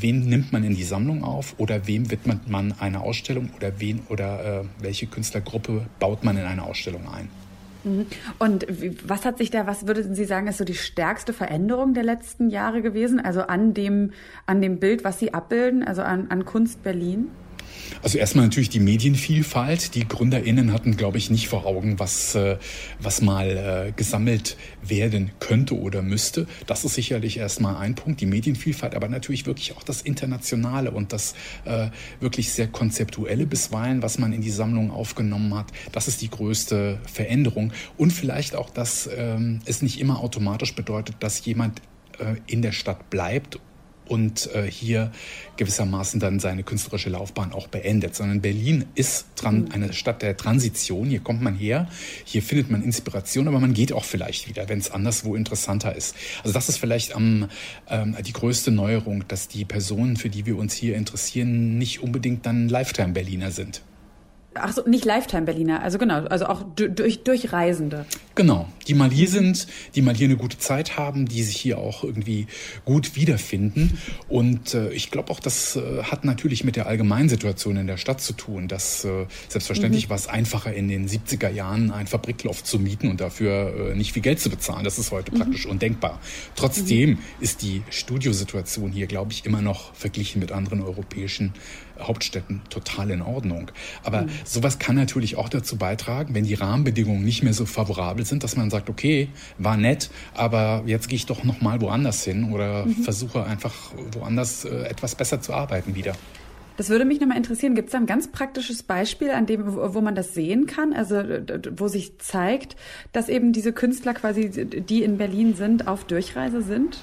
wen 0.00 0.28
nimmt 0.28 0.52
man 0.52 0.64
in 0.64 0.76
die 0.76 0.84
Sammlung 0.84 1.24
auf 1.24 1.54
oder 1.58 1.86
wem 1.86 2.10
widmet 2.10 2.48
man 2.48 2.72
eine 2.78 3.00
Ausstellung 3.00 3.50
oder 3.56 3.80
wen 3.80 4.00
oder 4.08 4.60
äh, 4.60 4.64
welche 4.80 5.06
Künstlergruppe 5.06 5.86
baut 5.98 6.24
man 6.24 6.36
in 6.36 6.44
eine 6.44 6.62
Ausstellung 6.62 7.08
ein. 7.08 7.28
Mhm. 7.84 8.06
Und 8.38 8.66
was 9.06 9.24
hat 9.24 9.38
sich 9.38 9.50
da, 9.50 9.66
was 9.66 9.86
würden 9.86 10.14
Sie 10.14 10.24
sagen, 10.24 10.46
ist 10.46 10.58
so 10.58 10.64
die 10.64 10.74
stärkste 10.74 11.32
Veränderung 11.32 11.94
der 11.94 12.04
letzten 12.04 12.50
Jahre 12.50 12.82
gewesen? 12.82 13.20
Also 13.20 13.42
an 13.42 13.74
dem, 13.74 14.12
an 14.46 14.60
dem 14.60 14.78
Bild, 14.78 15.04
was 15.04 15.18
Sie 15.18 15.34
abbilden, 15.34 15.82
also 15.82 16.02
an, 16.02 16.26
an 16.30 16.44
Kunst 16.44 16.82
Berlin? 16.82 17.30
Also 18.02 18.18
erstmal 18.18 18.46
natürlich 18.46 18.68
die 18.68 18.80
Medienvielfalt. 18.80 19.94
Die 19.94 20.06
GründerInnen 20.06 20.72
hatten, 20.72 20.96
glaube 20.96 21.18
ich, 21.18 21.30
nicht 21.30 21.48
vor 21.48 21.66
Augen, 21.66 21.98
was, 21.98 22.34
äh, 22.34 22.58
was 23.00 23.20
mal 23.20 23.88
äh, 23.88 23.92
gesammelt 23.92 24.56
werden 24.82 25.30
könnte 25.40 25.78
oder 25.78 26.02
müsste. 26.02 26.46
Das 26.66 26.84
ist 26.84 26.94
sicherlich 26.94 27.38
erstmal 27.38 27.76
ein 27.76 27.94
Punkt, 27.94 28.20
die 28.20 28.26
Medienvielfalt, 28.26 28.94
aber 28.94 29.08
natürlich 29.08 29.46
wirklich 29.46 29.76
auch 29.76 29.82
das 29.82 30.02
Internationale 30.02 30.90
und 30.90 31.12
das 31.12 31.34
äh, 31.64 31.88
wirklich 32.20 32.52
sehr 32.52 32.68
konzeptuelle 32.68 33.46
bisweilen, 33.46 34.02
was 34.02 34.18
man 34.18 34.32
in 34.32 34.40
die 34.40 34.50
Sammlung 34.50 34.90
aufgenommen 34.90 35.54
hat. 35.54 35.66
Das 35.92 36.08
ist 36.08 36.22
die 36.22 36.30
größte 36.30 36.98
Veränderung. 37.10 37.72
Und 37.96 38.12
vielleicht 38.12 38.54
auch, 38.54 38.70
dass 38.70 39.08
ähm, 39.16 39.60
es 39.64 39.82
nicht 39.82 40.00
immer 40.00 40.20
automatisch 40.20 40.74
bedeutet, 40.74 41.16
dass 41.20 41.44
jemand 41.44 41.80
äh, 42.18 42.36
in 42.46 42.62
der 42.62 42.72
Stadt 42.72 43.10
bleibt 43.10 43.58
und 44.08 44.52
äh, 44.54 44.70
hier 44.70 45.12
gewissermaßen 45.56 46.20
dann 46.20 46.40
seine 46.40 46.62
künstlerische 46.62 47.10
Laufbahn 47.10 47.52
auch 47.52 47.68
beendet, 47.68 48.14
sondern 48.14 48.40
Berlin 48.40 48.86
ist 48.94 49.26
dran, 49.36 49.62
mhm. 49.62 49.72
eine 49.72 49.92
Stadt 49.92 50.22
der 50.22 50.36
Transition. 50.36 51.08
Hier 51.08 51.20
kommt 51.20 51.42
man 51.42 51.54
her, 51.54 51.88
hier 52.24 52.42
findet 52.42 52.70
man 52.70 52.82
Inspiration, 52.82 53.48
aber 53.48 53.60
man 53.60 53.74
geht 53.74 53.92
auch 53.92 54.04
vielleicht 54.04 54.48
wieder, 54.48 54.68
wenn 54.68 54.78
es 54.78 54.90
anderswo 54.90 55.34
interessanter 55.34 55.94
ist. 55.94 56.14
Also 56.42 56.52
das 56.52 56.68
ist 56.68 56.78
vielleicht 56.78 57.14
am, 57.14 57.48
ähm, 57.88 58.16
die 58.24 58.32
größte 58.32 58.70
Neuerung, 58.70 59.24
dass 59.28 59.48
die 59.48 59.64
Personen, 59.64 60.16
für 60.16 60.30
die 60.30 60.46
wir 60.46 60.56
uns 60.56 60.74
hier 60.74 60.96
interessieren, 60.96 61.78
nicht 61.78 62.02
unbedingt 62.02 62.46
dann 62.46 62.68
Lifetime-Berliner 62.68 63.50
sind. 63.50 63.82
Ach 64.54 64.72
so, 64.72 64.82
nicht 64.86 65.04
Lifetime-Berliner, 65.04 65.82
also 65.82 65.98
genau, 65.98 66.24
also 66.24 66.46
auch 66.46 66.64
durch, 66.74 67.22
durch 67.22 67.52
Reisende. 67.52 68.06
Genau, 68.34 68.68
die 68.86 68.94
mal 68.94 69.10
hier 69.10 69.28
sind, 69.28 69.66
die 69.94 70.00
mal 70.00 70.14
hier 70.14 70.26
eine 70.26 70.36
gute 70.36 70.58
Zeit 70.58 70.96
haben, 70.96 71.26
die 71.26 71.42
sich 71.42 71.56
hier 71.56 71.78
auch 71.78 72.02
irgendwie 72.02 72.46
gut 72.84 73.14
wiederfinden. 73.14 73.98
Und 74.28 74.74
äh, 74.74 74.90
ich 74.92 75.10
glaube 75.10 75.30
auch, 75.32 75.40
das 75.40 75.76
äh, 75.76 76.04
hat 76.04 76.24
natürlich 76.24 76.64
mit 76.64 76.76
der 76.76 76.86
allgemeinen 76.86 77.28
Situation 77.28 77.76
in 77.76 77.86
der 77.86 77.96
Stadt 77.96 78.20
zu 78.20 78.32
tun. 78.32 78.68
Dass 78.68 79.04
äh, 79.04 79.26
selbstverständlich 79.48 80.06
mhm. 80.06 80.10
war 80.10 80.16
es 80.16 80.28
einfacher 80.28 80.72
in 80.72 80.88
den 80.88 81.08
70er 81.08 81.50
Jahren 81.50 81.90
ein 81.90 82.06
Fabrikloft 82.06 82.66
zu 82.66 82.78
mieten 82.78 83.10
und 83.10 83.20
dafür 83.20 83.90
äh, 83.90 83.96
nicht 83.96 84.12
viel 84.12 84.22
Geld 84.22 84.40
zu 84.40 84.50
bezahlen. 84.50 84.84
Das 84.84 84.98
ist 84.98 85.10
heute 85.10 85.32
mhm. 85.32 85.38
praktisch 85.38 85.66
undenkbar. 85.66 86.20
Trotzdem 86.54 87.10
mhm. 87.10 87.18
ist 87.40 87.62
die 87.62 87.82
Studiosituation 87.90 88.92
hier, 88.92 89.08
glaube 89.08 89.32
ich, 89.32 89.44
immer 89.44 89.62
noch 89.62 89.94
verglichen 89.94 90.40
mit 90.40 90.52
anderen 90.52 90.80
europäischen 90.80 91.52
Hauptstädten 92.00 92.62
total 92.70 93.10
in 93.10 93.22
Ordnung. 93.22 93.70
Aber 94.02 94.22
mhm. 94.22 94.30
sowas 94.44 94.78
kann 94.78 94.96
natürlich 94.96 95.36
auch 95.36 95.48
dazu 95.48 95.76
beitragen, 95.76 96.34
wenn 96.34 96.44
die 96.44 96.54
Rahmenbedingungen 96.54 97.24
nicht 97.24 97.42
mehr 97.42 97.54
so 97.54 97.66
favorabel 97.66 98.24
sind, 98.24 98.44
dass 98.44 98.56
man 98.56 98.70
sagt, 98.70 98.88
okay, 98.88 99.28
war 99.58 99.76
nett, 99.76 100.10
aber 100.34 100.82
jetzt 100.86 101.08
gehe 101.08 101.16
ich 101.16 101.26
doch 101.26 101.44
noch 101.44 101.60
mal 101.60 101.80
woanders 101.80 102.24
hin 102.24 102.52
oder 102.52 102.86
mhm. 102.86 103.02
versuche 103.02 103.44
einfach 103.44 103.74
woanders 104.12 104.64
äh, 104.64 104.84
etwas 104.84 105.14
besser 105.14 105.40
zu 105.40 105.52
arbeiten 105.52 105.94
wieder. 105.94 106.14
Das 106.78 106.90
würde 106.90 107.04
mich 107.04 107.20
nochmal 107.20 107.36
interessieren. 107.36 107.74
Gibt 107.74 107.88
es 107.88 107.92
da 107.92 107.98
ein 107.98 108.06
ganz 108.06 108.28
praktisches 108.28 108.84
Beispiel, 108.84 109.32
an 109.32 109.46
dem, 109.46 109.66
wo, 109.66 109.94
wo 109.94 110.00
man 110.00 110.14
das 110.14 110.32
sehen 110.32 110.66
kann? 110.66 110.92
Also, 110.92 111.16
wo 111.76 111.88
sich 111.88 112.18
zeigt, 112.18 112.76
dass 113.10 113.28
eben 113.28 113.52
diese 113.52 113.72
Künstler 113.72 114.14
quasi, 114.14 114.48
die 114.48 115.02
in 115.02 115.18
Berlin 115.18 115.54
sind, 115.54 115.88
auf 115.88 116.04
Durchreise 116.04 116.62
sind? 116.62 116.98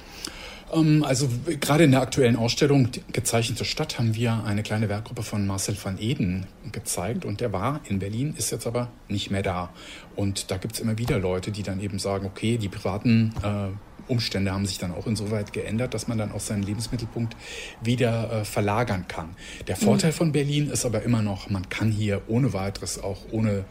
Ähm, 0.76 1.04
also 1.04 1.30
gerade 1.60 1.86
in 1.86 1.92
der 1.92 2.02
aktuellen 2.02 2.36
Ausstellung 2.36 2.90
Gezeichnete 3.12 3.66
Stadt 3.66 3.98
haben 3.98 4.16
wir 4.16 4.44
eine 4.46 4.64
kleine 4.64 4.90
Werkgruppe 4.90 5.24
von 5.24 5.48
Marcel 5.48 5.76
van 5.82 5.98
Eden 6.00 6.46
gezeigt 6.72 7.26
und 7.26 7.42
der 7.42 7.54
war 7.54 7.82
in 7.88 8.00
Berlin, 8.00 8.36
ist 8.38 8.52
jetzt 8.52 8.68
aber 8.68 8.90
nicht 9.08 9.32
mehr 9.32 9.44
da. 9.44 9.70
Und 10.16 10.52
da 10.52 10.58
gibt 10.58 10.76
es 10.76 10.80
immer 10.80 10.98
wieder 10.98 11.20
Leute, 11.20 11.52
die 11.52 11.64
dann 11.64 11.80
eben 11.80 12.00
sagen, 12.00 12.26
okay, 12.26 12.58
die 12.58 12.70
privaten 12.70 13.34
äh, 13.44 14.12
Umstände 14.12 14.52
haben 14.52 14.66
sich 14.66 14.78
dann 14.78 14.92
auch 14.92 15.08
insoweit 15.08 15.54
geändert, 15.54 15.94
dass 15.94 16.08
man 16.08 16.18
dann 16.18 16.32
auch 16.32 16.40
seinen 16.40 16.64
Lebensmittelpunkt 16.64 17.36
wieder 17.82 18.32
äh, 18.42 18.46
verlagern 18.46 19.06
kann. 19.08 19.36
Der 19.68 19.76
Vorteil 19.76 20.12
mhm. 20.12 20.16
von 20.16 20.32
Berlin 20.32 20.70
ist 20.70 20.86
aber 20.86 21.02
immer 21.04 21.22
noch, 21.22 21.50
man 21.50 21.70
kann 21.70 21.92
hier 21.92 22.22
ohne 22.28 22.54
weiteres 22.54 23.02
auch 23.02 23.22
ohne 23.32 23.66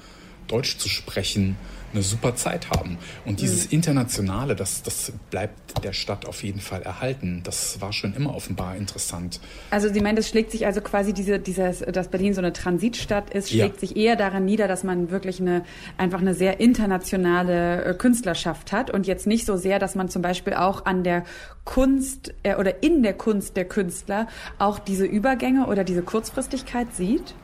Deutsch 0.48 0.78
zu 0.78 0.88
sprechen 0.88 1.56
eine 1.94 2.02
super 2.02 2.36
Zeit 2.36 2.70
haben. 2.70 2.98
Und 3.24 3.40
dieses 3.40 3.66
mhm. 3.66 3.76
Internationale, 3.76 4.54
das, 4.54 4.82
das 4.82 5.12
bleibt 5.30 5.82
der 5.82 5.92
Stadt 5.92 6.26
auf 6.26 6.42
jeden 6.42 6.60
Fall 6.60 6.82
erhalten. 6.82 7.40
Das 7.44 7.80
war 7.80 7.92
schon 7.92 8.14
immer 8.14 8.34
offenbar 8.34 8.76
interessant. 8.76 9.40
Also 9.70 9.92
Sie 9.92 10.00
meinen, 10.00 10.16
das 10.16 10.28
schlägt 10.28 10.50
sich 10.50 10.66
also 10.66 10.80
quasi 10.80 11.12
diese, 11.12 11.38
dieses, 11.38 11.80
dass 11.80 12.08
Berlin 12.08 12.34
so 12.34 12.40
eine 12.40 12.52
Transitstadt 12.52 13.30
ist, 13.30 13.50
schlägt 13.50 13.76
ja. 13.76 13.80
sich 13.80 13.96
eher 13.96 14.16
daran 14.16 14.44
nieder, 14.44 14.68
dass 14.68 14.84
man 14.84 15.10
wirklich 15.10 15.40
eine 15.40 15.64
einfach 15.96 16.20
eine 16.20 16.34
sehr 16.34 16.60
internationale 16.60 17.84
äh, 17.84 17.94
Künstlerschaft 17.94 18.72
hat 18.72 18.90
und 18.90 19.06
jetzt 19.06 19.26
nicht 19.26 19.46
so 19.46 19.56
sehr, 19.56 19.78
dass 19.78 19.94
man 19.94 20.08
zum 20.08 20.22
Beispiel 20.22 20.54
auch 20.54 20.84
an 20.86 21.04
der 21.04 21.24
Kunst 21.64 22.34
äh, 22.42 22.56
oder 22.56 22.82
in 22.82 23.02
der 23.02 23.14
Kunst 23.14 23.56
der 23.56 23.64
Künstler 23.64 24.28
auch 24.58 24.78
diese 24.78 25.06
Übergänge 25.06 25.66
oder 25.66 25.84
diese 25.84 26.02
Kurzfristigkeit 26.02 26.94
sieht? 26.94 27.34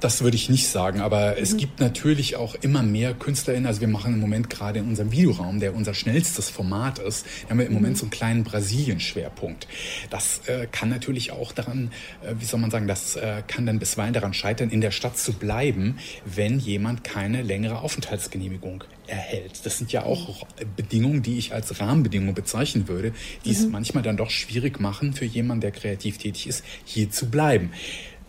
Das 0.00 0.22
würde 0.22 0.36
ich 0.36 0.48
nicht 0.48 0.68
sagen, 0.68 1.00
aber 1.00 1.32
mhm. 1.32 1.42
es 1.42 1.56
gibt 1.56 1.80
natürlich 1.80 2.36
auch 2.36 2.54
immer 2.54 2.82
mehr 2.82 3.14
KünstlerInnen. 3.14 3.66
Also 3.66 3.80
wir 3.80 3.88
machen 3.88 4.14
im 4.14 4.20
Moment 4.20 4.50
gerade 4.50 4.78
in 4.78 4.86
unserem 4.86 5.12
Videoraum, 5.12 5.60
der 5.60 5.74
unser 5.74 5.94
schnellstes 5.94 6.50
Format 6.50 6.98
ist, 6.98 7.26
haben 7.48 7.58
wir 7.58 7.66
im 7.66 7.74
Moment 7.74 7.94
mhm. 7.94 7.98
so 7.98 8.04
einen 8.04 8.10
kleinen 8.10 8.44
Brasilien-Schwerpunkt. 8.44 9.66
Das 10.08 10.40
äh, 10.46 10.66
kann 10.70 10.88
natürlich 10.88 11.32
auch 11.32 11.52
daran, 11.52 11.90
äh, 12.22 12.34
wie 12.38 12.44
soll 12.44 12.60
man 12.60 12.70
sagen, 12.70 12.86
das 12.86 13.16
äh, 13.16 13.42
kann 13.46 13.66
dann 13.66 13.78
bisweilen 13.78 14.12
daran 14.12 14.34
scheitern, 14.34 14.70
in 14.70 14.80
der 14.80 14.90
Stadt 14.90 15.18
zu 15.18 15.32
bleiben, 15.32 15.98
wenn 16.24 16.58
jemand 16.58 17.04
keine 17.04 17.42
längere 17.42 17.80
Aufenthaltsgenehmigung 17.80 18.84
erhält. 19.06 19.64
Das 19.64 19.78
sind 19.78 19.92
ja 19.92 20.04
auch 20.04 20.46
Bedingungen, 20.76 21.22
die 21.22 21.38
ich 21.38 21.52
als 21.52 21.80
Rahmenbedingungen 21.80 22.34
bezeichnen 22.34 22.88
würde, 22.88 23.12
die 23.44 23.50
mhm. 23.50 23.56
es 23.56 23.66
manchmal 23.66 24.02
dann 24.02 24.16
doch 24.16 24.30
schwierig 24.30 24.80
machen 24.80 25.12
für 25.12 25.24
jemanden, 25.24 25.62
der 25.62 25.72
kreativ 25.72 26.18
tätig 26.18 26.46
ist, 26.46 26.64
hier 26.84 27.10
zu 27.10 27.28
bleiben 27.28 27.70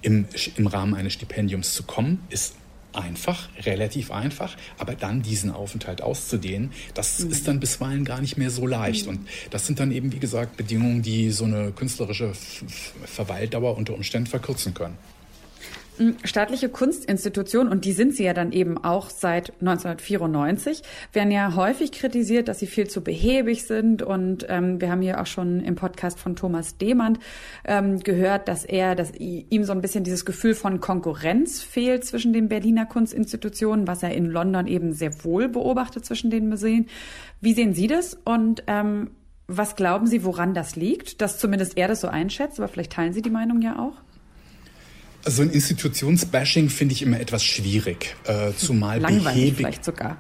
im, 0.02 0.26
im 0.58 0.68
Rahmen 0.68 0.94
eines 0.94 1.14
Stipendiums 1.14 1.74
zu 1.74 1.84
kommen, 1.84 2.24
ist 2.30 2.56
einfach, 2.94 3.50
relativ 3.66 4.12
einfach, 4.12 4.58
aber 4.78 4.96
dann 4.96 5.22
diesen 5.22 5.52
Aufenthalt 5.52 6.02
auszudehnen, 6.02 6.72
das 6.94 7.20
mhm. 7.20 7.32
ist 7.32 7.48
dann 7.48 7.60
bisweilen 7.60 8.06
gar 8.06 8.22
nicht 8.22 8.38
mehr 8.38 8.50
so 8.50 8.68
leicht. 8.68 9.06
Mhm. 9.06 9.12
Und 9.12 9.28
das 9.50 9.66
sind 9.66 9.80
dann 9.80 9.92
eben, 9.92 10.12
wie 10.12 10.20
gesagt, 10.20 10.58
Bedingungen, 10.58 11.02
die 11.02 11.32
so 11.32 11.46
eine 11.46 11.72
künstlerische 11.72 12.34
Verweildauer 13.06 13.78
unter 13.78 13.94
Umständen 13.94 14.28
verkürzen 14.28 14.74
können. 14.74 14.98
Staatliche 16.24 16.70
Kunstinstitutionen, 16.70 17.72
und 17.72 17.86
die 17.86 17.92
sind 17.92 18.16
sie 18.16 18.24
ja 18.24 18.34
dann 18.34 18.52
eben 18.52 18.78
auch 18.84 19.10
seit 19.10 19.54
1994, 19.60 20.82
werden 21.14 21.32
ja 21.32 21.56
häufig 21.56 21.92
kritisiert, 21.92 22.48
dass 22.48 22.60
sie 22.60 22.68
viel 22.68 22.88
zu 22.88 23.02
behäbig 23.02 23.66
sind. 23.66 24.02
Und 24.02 24.46
ähm, 24.50 24.82
wir 24.82 24.90
haben 24.90 25.02
hier 25.02 25.22
auch 25.22 25.26
schon 25.26 25.60
im 25.60 25.76
Podcast 25.76 26.20
von 26.20 26.36
Thomas 26.36 26.78
Demand 26.78 27.20
ähm, 27.66 28.00
gehört, 28.00 28.48
dass 28.48 28.66
er, 28.66 28.96
dass 28.96 29.12
ihm 29.14 29.64
so 29.64 29.74
ein 29.74 29.82
bisschen 29.82 30.04
dieses 30.04 30.26
Gefühl 30.26 30.56
von 30.56 30.80
Konkurrenz 30.80 31.62
fehlt 31.62 32.06
zwischen 32.06 32.34
den 32.34 32.48
Berliner 32.48 32.86
Kunstinstitutionen, 32.86 33.86
was 33.86 34.02
er 34.02 34.14
in 34.14 34.26
London 34.26 34.68
eben 34.68 34.94
sehr 34.94 35.24
wohl 35.24 35.50
beobachtet 35.50 36.06
zwischen 36.06 36.32
den 36.32 36.50
Museen. 36.50 36.88
Wie 37.42 37.54
sehen 37.54 37.74
Sie 37.74 37.88
das? 37.88 38.18
Und 38.24 38.64
ähm, 38.68 39.12
was 39.48 39.76
glauben 39.76 40.08
Sie, 40.08 40.24
woran 40.24 40.54
das 40.54 40.76
liegt? 40.76 41.22
Dass 41.22 41.38
zumindest 41.38 41.78
er 41.78 41.88
das 41.88 42.02
so 42.02 42.08
einschätzt, 42.08 42.60
aber 42.60 42.70
vielleicht 42.70 42.94
teilen 42.94 43.14
Sie 43.14 43.22
die 43.22 43.30
Meinung 43.30 43.62
ja 43.62 43.78
auch. 43.78 44.02
Also 45.24 45.44
ein 45.44 45.52
Institutionsbashing 45.52 46.70
finde 46.70 46.94
ich 46.94 47.02
immer 47.02 47.20
etwas 47.20 47.44
schwierig, 47.44 48.16
äh, 48.26 48.54
zumal 48.54 49.00
Langweilig 49.00 49.24
behäbig, 49.24 49.58
vielleicht 49.58 49.86
sogar. 49.86 50.18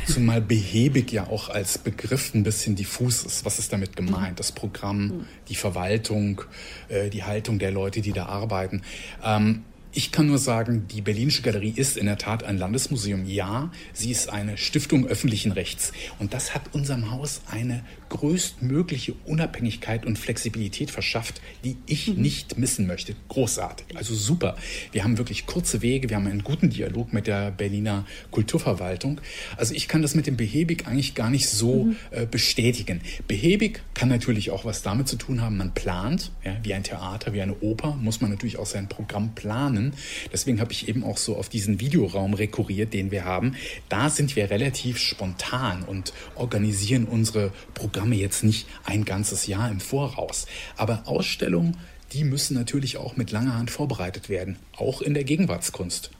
zumal 0.06 0.40
behäbig 0.40 1.12
ja 1.12 1.28
auch 1.28 1.48
als 1.48 1.78
Begriff 1.78 2.34
ein 2.34 2.42
bisschen 2.42 2.74
diffus 2.74 3.24
ist. 3.24 3.44
Was 3.44 3.58
ist 3.58 3.72
damit 3.72 3.96
gemeint? 3.96 4.40
Das 4.40 4.52
Programm, 4.52 5.06
mhm. 5.06 5.24
die 5.48 5.54
Verwaltung, 5.54 6.42
äh, 6.88 7.10
die 7.10 7.22
Haltung 7.22 7.58
der 7.58 7.70
Leute, 7.70 8.00
die 8.00 8.12
da 8.12 8.26
arbeiten. 8.26 8.82
Ähm, 9.22 9.62
ich 9.96 10.10
kann 10.10 10.26
nur 10.26 10.38
sagen, 10.38 10.88
die 10.88 11.02
Berlinische 11.02 11.42
Galerie 11.42 11.72
ist 11.74 11.96
in 11.96 12.06
der 12.06 12.18
Tat 12.18 12.42
ein 12.42 12.58
Landesmuseum. 12.58 13.26
Ja, 13.26 13.70
sie 13.92 14.10
ist 14.10 14.28
eine 14.28 14.56
Stiftung 14.56 15.06
öffentlichen 15.06 15.52
Rechts. 15.52 15.92
Und 16.18 16.34
das 16.34 16.52
hat 16.52 16.62
unserem 16.72 17.12
Haus 17.12 17.42
eine 17.48 17.84
größtmögliche 18.08 19.14
Unabhängigkeit 19.24 20.04
und 20.04 20.18
Flexibilität 20.18 20.90
verschafft, 20.90 21.40
die 21.62 21.76
ich 21.86 22.08
mhm. 22.08 22.22
nicht 22.22 22.58
missen 22.58 22.88
möchte. 22.88 23.14
Großartig. 23.28 23.96
Also 23.96 24.14
super. 24.14 24.56
Wir 24.90 25.04
haben 25.04 25.16
wirklich 25.16 25.46
kurze 25.46 25.80
Wege. 25.80 26.10
Wir 26.10 26.16
haben 26.16 26.26
einen 26.26 26.42
guten 26.42 26.70
Dialog 26.70 27.12
mit 27.12 27.28
der 27.28 27.52
Berliner 27.52 28.04
Kulturverwaltung. 28.32 29.20
Also 29.56 29.74
ich 29.74 29.86
kann 29.86 30.02
das 30.02 30.16
mit 30.16 30.26
dem 30.26 30.36
Behäbig 30.36 30.88
eigentlich 30.88 31.14
gar 31.14 31.30
nicht 31.30 31.48
so 31.48 31.84
mhm. 31.84 31.96
äh, 32.10 32.26
bestätigen. 32.26 33.00
Behäbig 33.28 33.80
kann 33.94 34.08
natürlich 34.08 34.50
auch 34.50 34.64
was 34.64 34.82
damit 34.82 35.06
zu 35.06 35.16
tun 35.16 35.40
haben. 35.40 35.56
Man 35.56 35.72
plant, 35.72 36.32
ja, 36.44 36.56
wie 36.64 36.74
ein 36.74 36.82
Theater, 36.82 37.32
wie 37.32 37.42
eine 37.42 37.60
Oper, 37.60 37.94
muss 37.94 38.20
man 38.20 38.30
natürlich 38.32 38.58
auch 38.58 38.66
sein 38.66 38.88
Programm 38.88 39.36
planen 39.36 39.83
können. 39.84 40.02
Deswegen 40.32 40.60
habe 40.60 40.72
ich 40.72 40.88
eben 40.88 41.04
auch 41.04 41.16
so 41.16 41.36
auf 41.36 41.48
diesen 41.48 41.80
Videoraum 41.80 42.34
rekurriert, 42.34 42.92
den 42.92 43.10
wir 43.10 43.24
haben. 43.24 43.56
Da 43.88 44.10
sind 44.10 44.36
wir 44.36 44.50
relativ 44.50 44.98
spontan 44.98 45.82
und 45.82 46.12
organisieren 46.34 47.04
unsere 47.04 47.52
Programme 47.74 48.16
jetzt 48.16 48.44
nicht 48.44 48.66
ein 48.84 49.04
ganzes 49.04 49.46
Jahr 49.46 49.70
im 49.70 49.80
Voraus. 49.80 50.46
Aber 50.76 51.02
Ausstellungen, 51.06 51.76
die 52.12 52.24
müssen 52.24 52.54
natürlich 52.54 52.96
auch 52.96 53.16
mit 53.16 53.30
langer 53.30 53.56
Hand 53.56 53.70
vorbereitet 53.70 54.28
werden, 54.28 54.56
auch 54.76 55.02
in 55.02 55.14
der 55.14 55.24
Gegenwartskunst. 55.24 56.10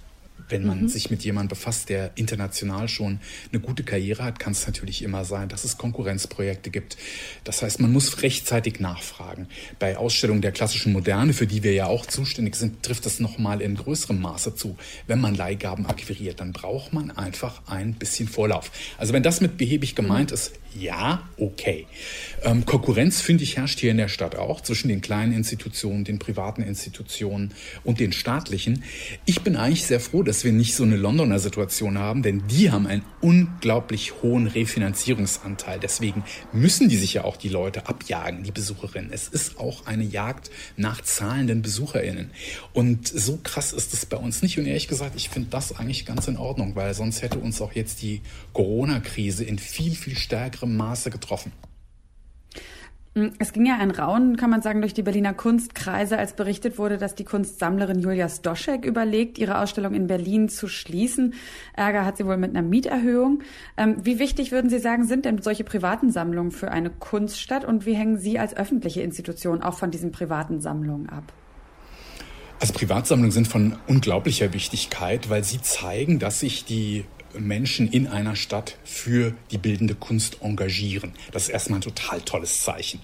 Wenn 0.49 0.67
man 0.67 0.83
mhm. 0.83 0.89
sich 0.89 1.11
mit 1.11 1.25
jemandem 1.25 1.51
befasst, 1.51 1.89
der 1.89 2.13
international 2.17 2.89
schon 2.89 3.21
eine 3.53 3.61
gute 3.61 3.83
Karriere 3.83 4.25
hat, 4.25 4.39
kann 4.39 4.53
es 4.53 4.67
natürlich 4.67 5.03
immer 5.03 5.25
sein, 5.25 5.49
dass 5.49 5.65
es 5.65 5.79
Konkurrenzprojekte 5.79 6.71
gibt. 6.71 6.97
Das 7.45 7.63
heißt, 7.63 7.81
man 7.81 7.93
muss 7.93 8.23
rechtzeitig 8.23 8.81
nachfragen. 8.81 9.49
Bei 9.79 9.97
Ausstellungen 9.97 10.43
der 10.43 10.53
klassischen 10.53 10.93
Moderne, 10.93 11.33
für 11.33 11.47
die 11.47 11.63
wir 11.63 11.73
ja 11.73 11.87
auch 11.87 12.07
zuständig 12.07 12.57
sind, 12.57 12.83
trifft 12.83 13.07
das 13.07 13.21
nochmal 13.21 13.61
in 13.61 13.77
größerem 13.77 14.21
Maße 14.21 14.55
zu. 14.55 14.77
Wenn 15.07 15.21
man 15.21 15.35
Leihgaben 15.35 15.87
akquiriert, 15.87 16.41
dann 16.41 16.53
braucht 16.53 16.93
man 16.93 17.11
einfach 17.11 17.63
ein 17.67 17.95
bisschen 17.95 18.29
Vorlauf. 18.29 18.71
Also 18.99 19.13
wenn 19.13 19.23
das 19.23 19.41
mit 19.41 19.57
behäbig 19.57 19.95
gemeint 19.95 20.31
mhm. 20.31 20.35
ist, 20.35 20.53
Ja, 20.77 21.29
okay. 21.37 21.87
Ähm, 22.43 22.67
Konkurrenz, 22.67 23.21
finde 23.21 23.45
ich, 23.45 23.57
herrscht 23.57 23.79
hier 23.79 23.93
in 23.93 23.97
der 23.97 24.09
Stadt 24.09 24.35
auch 24.35 24.61
zwischen 24.61 24.89
den 24.89 25.01
kleinen 25.01 25.33
Institutionen, 25.33 26.03
den 26.03 26.19
privaten 26.19 26.63
Institutionen 26.63 27.55
und 27.85 28.01
den 28.01 28.13
staatlichen. 28.13 28.83
Ich 29.25 29.43
bin 29.43 29.55
eigentlich 29.55 29.87
sehr 29.87 30.01
froh, 30.01 30.25
dass 30.25 30.43
wir 30.43 30.51
nicht 30.51 30.75
so 30.75 30.83
eine 30.83 30.97
Londoner 30.97 31.39
Situation 31.39 31.99
haben, 31.99 32.23
denn 32.23 32.43
die 32.49 32.73
haben 32.73 32.89
einen 32.89 33.05
unglaublich 33.21 34.23
hohen 34.23 34.49
Refinanzierungsanteil. 34.49 35.79
Deswegen 35.79 36.25
müssen 36.53 36.89
die 36.89 36.97
sich 36.97 37.15
ja 37.15 37.25
auch 37.25 37.37
die 37.37 37.49
Leute 37.49 37.87
abjagen, 37.87 38.43
die 38.43 38.51
Besucherinnen. 38.51 39.13
Es 39.13 39.29
ist 39.29 39.61
auch 39.61 39.87
eine 39.87 40.05
Jagd 40.05 40.51
nach 40.77 41.03
zahlenden 41.03 41.63
BesucherInnen. 41.63 42.33
Und 42.73 43.07
so 43.07 43.39
krass 43.43 43.73
ist 43.73 43.95
es 43.95 44.07
bei 44.07 44.17
uns 44.17 44.43
nicht. 44.43 44.59
Und 44.59 44.67
ehrlich 44.67 44.89
gesagt, 44.89 45.15
ich 45.15 45.29
finde 45.29 45.51
das 45.51 45.79
eigentlich 45.79 46.05
ganz 46.05 46.27
in 46.27 46.37
Ordnung, 46.37 46.75
weil 46.75 46.95
sonst 46.95 47.23
hätte 47.23 47.39
uns 47.39 47.61
auch 47.61 47.75
jetzt 47.75 48.03
die 48.03 48.23
Corona-Krise 48.53 49.45
in 49.45 49.61
viel, 49.61 49.95
viel 49.95 50.17
stärkerem 50.65 50.77
Maße 50.77 51.11
getroffen. 51.11 51.53
Mm, 53.15 53.29
es 53.39 53.53
ging 53.53 53.67
ja 53.67 53.79
ein 53.79 53.91
Raunen, 53.91 54.37
kann 54.37 54.51
man 54.51 54.63
sagen, 54.63 54.81
durch 54.81 54.95
die 54.95 55.03
Berliner 55.03 55.35
Kunstkreise, 55.35 56.19
als 56.19 56.35
berichtet 56.35 56.79
wurde, 56.79 56.99
dass 56.99 57.15
die 57.15 57.25
Kunstsammlerin 57.25 58.01
Julia 58.01 58.29
Stoschek 58.29 58.85
überlegt, 58.85 59.39
ihre 59.39 59.59
Ausstellung 59.59 59.95
in 59.95 60.07
Berlin 60.07 60.49
zu 60.49 60.69
schließen. 60.69 61.35
Ärger 61.75 62.05
hat 62.05 62.17
sie 62.17 62.27
wohl 62.27 62.37
mit 62.37 62.51
einer 62.51 62.67
Mieterhöhung. 62.67 63.43
Ähm, 63.77 63.97
wie 64.03 64.19
wichtig 64.19 64.51
würden 64.51 64.71
Sie 64.71 64.81
sagen, 64.81 65.05
sind 65.05 65.25
denn 65.25 65.41
solche 65.43 65.65
privaten 65.65 66.11
Sammlungen 66.11 66.51
für 66.51 66.71
eine 66.71 66.91
Kunststadt 66.91 67.65
und 67.65 67.87
wie 67.87 67.95
hängen 67.95 68.19
Sie 68.19 68.39
als 68.39 68.57
öffentliche 68.57 69.03
Institution 69.03 69.63
auch 69.63 69.75
von 69.75 69.91
diesen 69.91 70.11
privaten 70.11 70.61
Sammlungen 70.61 71.09
ab? 71.09 71.33
Also 72.61 72.73
Privatsammlungen 72.73 73.33
sind 73.33 73.49
von 73.49 73.77
unglaublicher 73.89 74.55
Wichtigkeit, 74.55 75.29
weil 75.29 75.45
sie 75.45 75.61
zeigen, 75.61 76.19
dass 76.19 76.41
sich 76.41 76.65
die 76.65 77.05
Menschen 77.39 77.89
in 77.89 78.07
einer 78.07 78.37
Stadt 78.37 78.77
für 78.85 79.35
die 79.51 79.59
bildende 79.59 79.95
Kunst 79.95 80.39
engagieren. 80.43 81.13
Das 81.33 81.45
ist 81.45 81.49
erstmal 81.51 81.79
ein 81.79 81.83
total 81.83 82.21
tolles 82.21 82.63
Zeichen. 82.63 83.01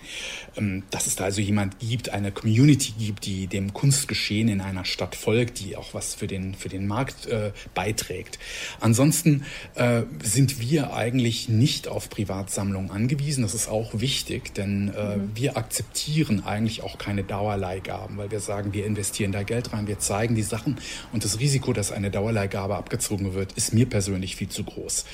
Ähm, 0.56 0.82
dass 0.90 1.06
es 1.06 1.16
da 1.16 1.24
also 1.24 1.40
jemand 1.40 1.78
gibt, 1.78 2.10
eine 2.10 2.32
Community 2.32 2.92
gibt, 2.98 3.26
die 3.26 3.46
dem 3.46 3.72
Kunstgeschehen 3.72 4.48
in 4.48 4.60
einer 4.60 4.84
Stadt 4.84 5.14
folgt, 5.14 5.60
die 5.60 5.76
auch 5.76 5.94
was 5.94 6.14
für 6.14 6.26
den, 6.26 6.54
für 6.54 6.68
den 6.68 6.86
Markt 6.86 7.26
äh, 7.26 7.52
beiträgt. 7.74 8.38
Ansonsten 8.80 9.44
äh, 9.74 10.02
sind 10.22 10.60
wir 10.60 10.92
eigentlich 10.92 11.48
nicht 11.48 11.88
auf 11.88 12.10
Privatsammlungen 12.10 12.90
angewiesen. 12.90 13.42
Das 13.42 13.54
ist 13.54 13.68
auch 13.68 14.00
wichtig, 14.00 14.54
denn 14.54 14.92
äh, 14.94 15.16
mhm. 15.16 15.30
wir 15.34 15.56
akzeptieren 15.56 16.44
eigentlich 16.44 16.82
auch 16.82 16.98
keine 16.98 17.22
Dauerleihgaben, 17.22 18.16
weil 18.16 18.30
wir 18.30 18.40
sagen, 18.40 18.72
wir 18.72 18.86
investieren 18.86 19.32
da 19.32 19.42
Geld 19.42 19.72
rein, 19.72 19.86
wir 19.86 19.98
zeigen 19.98 20.34
die 20.34 20.42
Sachen 20.42 20.78
und 21.12 21.24
das 21.24 21.38
Risiko, 21.38 21.72
dass 21.72 21.92
eine 21.92 22.10
Dauerleihgabe 22.10 22.76
abgezogen 22.76 23.34
wird, 23.34 23.52
ist 23.52 23.72
mir 23.72 23.86
persönlich 23.86 24.19
viel 24.36 24.48
zu 24.48 24.64
groß. 24.64 25.04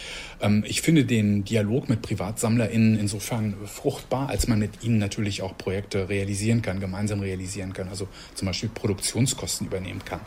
Ähm, 0.40 0.64
ich 0.66 0.82
finde 0.82 1.04
den 1.04 1.44
Dialog 1.44 1.88
mit 1.88 2.02
PrivatsammlerInnen 2.02 2.98
insofern 2.98 3.54
fruchtbar, 3.66 4.28
als 4.28 4.48
man 4.48 4.59
mit 4.59 4.82
ihnen 4.82 4.98
natürlich 4.98 5.16
natürlich 5.26 5.42
auch 5.42 5.57
Projekte 5.57 6.09
realisieren 6.09 6.62
kann, 6.62 6.78
gemeinsam 6.78 7.20
realisieren 7.20 7.72
kann, 7.72 7.88
also 7.88 8.07
zum 8.34 8.46
Beispiel 8.46 8.68
Produktionskosten 8.68 9.66
übernehmen 9.66 10.04
kann. 10.04 10.20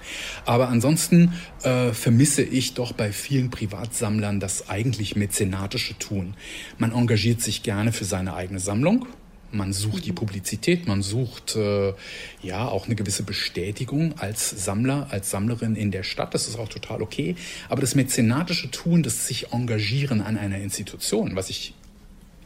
Aber 0.45 0.69
ansonsten 0.69 1.33
äh, 1.63 1.91
vermisse 1.93 2.41
ich 2.41 2.73
doch 2.73 2.91
bei 2.91 3.11
vielen 3.11 3.49
Privatsammlern 3.49 4.39
das 4.39 4.69
eigentlich 4.69 5.15
mäzenatische 5.15 5.97
Tun. 5.97 6.33
Man 6.77 6.91
engagiert 6.91 7.41
sich 7.41 7.63
gerne 7.63 7.91
für 7.91 8.05
seine 8.05 8.33
eigene 8.33 8.59
Sammlung, 8.59 9.07
man 9.51 9.73
sucht 9.73 10.05
die 10.05 10.11
Publizität, 10.11 10.87
man 10.87 11.01
sucht 11.01 11.55
äh, 11.55 11.93
ja 12.41 12.67
auch 12.67 12.85
eine 12.85 12.95
gewisse 12.95 13.23
Bestätigung 13.23 14.17
als 14.17 14.49
Sammler, 14.49 15.07
als 15.11 15.29
Sammlerin 15.29 15.75
in 15.75 15.91
der 15.91 16.03
Stadt. 16.03 16.33
Das 16.33 16.47
ist 16.47 16.57
auch 16.57 16.69
total 16.69 17.01
okay. 17.01 17.35
Aber 17.67 17.81
das 17.81 17.95
mäzenatische 17.95 18.71
Tun, 18.71 19.03
das 19.03 19.27
sich 19.27 19.51
engagieren 19.51 20.21
an 20.21 20.37
einer 20.37 20.59
Institution, 20.59 21.35
was 21.35 21.49
ich 21.49 21.73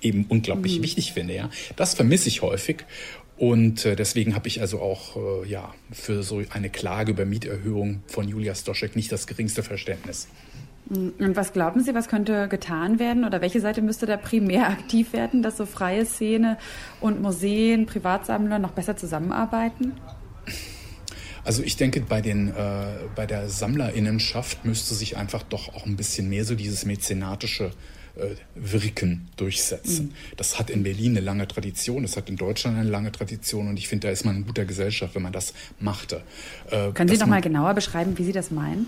eben 0.02 0.26
unglaublich 0.30 0.80
mhm. 0.80 0.84
wichtig 0.84 1.14
finde. 1.14 1.36
Ja, 1.36 1.50
das 1.76 1.94
vermisse 1.94 2.30
ich 2.30 2.42
häufig. 2.42 2.86
Und 3.38 3.86
äh, 3.86 3.96
deswegen 3.96 4.36
habe 4.36 4.48
ich 4.48 4.62
also 4.62 4.80
auch 4.80 5.18
äh, 5.18 5.50
ja, 5.50 5.74
für 5.92 6.24
so 6.24 6.44
eine 6.50 6.70
Klage 6.70 7.12
über 7.12 7.26
Mieterhöhung 7.26 8.04
von 8.08 8.28
Julia 8.28 8.54
Stoschek 8.54 8.96
nicht 8.96 9.12
das 9.12 9.28
geringste 9.28 9.64
Verständnis. 9.64 10.28
Mhm. 10.94 11.14
Und 11.20 11.36
was 11.36 11.54
glauben 11.54 11.82
Sie, 11.84 11.94
was 11.94 12.08
könnte 12.08 12.48
getan 12.48 13.00
werden 13.00 13.26
oder 13.26 13.42
welche 13.42 13.60
Seite 13.60 13.82
müsste 13.82 14.06
da 14.06 14.18
primär 14.18 14.68
aktiv 14.70 15.14
werden, 15.14 15.42
dass 15.44 15.58
so 15.58 15.66
freie 15.66 16.06
Szene 16.06 16.58
und 17.00 17.22
Museen, 17.22 17.86
Privatsammler 17.86 18.60
noch 18.60 18.72
besser 18.72 18.98
zusammenarbeiten? 18.98 19.94
Also 21.46 21.62
ich 21.62 21.76
denke, 21.76 22.02
bei, 22.02 22.22
den, 22.22 22.50
äh, 22.50 22.86
bei 23.16 23.26
der 23.26 23.50
Sammlerinnenschaft 23.50 24.64
müsste 24.64 24.94
sich 24.94 25.18
einfach 25.18 25.44
doch 25.44 25.74
auch 25.76 25.86
ein 25.86 25.98
bisschen 25.98 26.30
mehr 26.30 26.46
so 26.46 26.56
dieses 26.56 26.86
mäzenatische 26.86 27.72
äh, 28.16 28.36
Wirken 28.56 29.28
durchsetzen. 29.36 30.06
Mhm. 30.06 30.36
Das 30.38 30.58
hat 30.58 30.70
in 30.70 30.84
Berlin 30.84 31.14
eine 31.14 31.26
lange 31.26 31.48
Tradition, 31.48 32.04
das 32.04 32.16
hat 32.16 32.30
in 32.30 32.38
Deutschland 32.38 32.78
eine 32.78 32.90
lange 32.90 33.12
Tradition 33.12 33.68
und 33.68 33.78
ich 33.78 33.88
finde, 33.88 34.08
da 34.08 34.12
ist 34.14 34.24
man 34.24 34.38
in 34.38 34.46
guter 34.46 34.66
Gesellschaft, 34.66 35.16
wenn 35.16 35.24
man 35.24 35.34
das 35.34 35.54
machte. 35.80 36.24
Äh, 36.70 36.92
Können 36.92 37.10
Sie 37.10 37.18
noch 37.18 37.28
mal 37.28 37.42
genauer 37.42 37.74
beschreiben, 37.74 38.18
wie 38.18 38.24
Sie 38.24 38.32
das 38.32 38.52
meinen? 38.52 38.88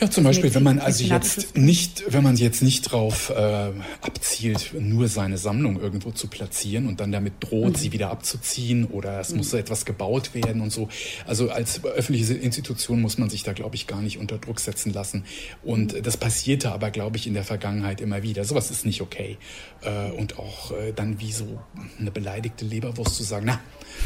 Ja, 0.00 0.10
zum 0.10 0.24
Beispiel, 0.24 0.54
wenn 0.54 0.62
man 0.62 0.78
also 0.78 1.04
jetzt 1.04 1.56
nicht, 1.56 2.04
wenn 2.08 2.22
man 2.22 2.36
jetzt 2.36 2.62
nicht 2.62 2.82
drauf 2.82 3.30
äh, 3.30 3.70
abzielt, 4.02 4.74
nur 4.78 5.08
seine 5.08 5.38
Sammlung 5.38 5.80
irgendwo 5.80 6.10
zu 6.10 6.28
platzieren 6.28 6.86
und 6.86 7.00
dann 7.00 7.12
damit 7.12 7.34
droht, 7.40 7.72
mhm. 7.72 7.74
sie 7.76 7.92
wieder 7.92 8.10
abzuziehen 8.10 8.84
oder 8.84 9.20
es 9.20 9.30
mhm. 9.30 9.38
muss 9.38 9.54
etwas 9.54 9.86
gebaut 9.86 10.34
werden 10.34 10.60
und 10.60 10.70
so. 10.70 10.88
Also 11.26 11.48
als 11.48 11.82
öffentliche 11.82 12.34
Institution 12.34 13.00
muss 13.00 13.16
man 13.16 13.30
sich 13.30 13.42
da, 13.42 13.54
glaube 13.54 13.74
ich, 13.76 13.86
gar 13.86 14.02
nicht 14.02 14.18
unter 14.18 14.36
Druck 14.36 14.60
setzen 14.60 14.92
lassen. 14.92 15.24
Und 15.62 15.94
mhm. 15.94 16.02
das 16.02 16.18
passierte 16.18 16.72
aber, 16.72 16.90
glaube 16.90 17.16
ich, 17.16 17.26
in 17.26 17.32
der 17.32 17.44
Vergangenheit 17.44 18.02
immer 18.02 18.22
wieder. 18.22 18.44
Sowas 18.44 18.70
ist 18.70 18.84
nicht 18.84 19.00
okay. 19.00 19.38
Äh, 19.82 20.10
und 20.10 20.38
auch 20.38 20.72
äh, 20.72 20.92
dann 20.94 21.20
wie 21.20 21.32
so 21.32 21.58
eine 21.98 22.10
beleidigte 22.10 22.66
Leberwurst 22.66 23.16
zu 23.16 23.22
sagen, 23.22 23.46
na, 23.46 23.60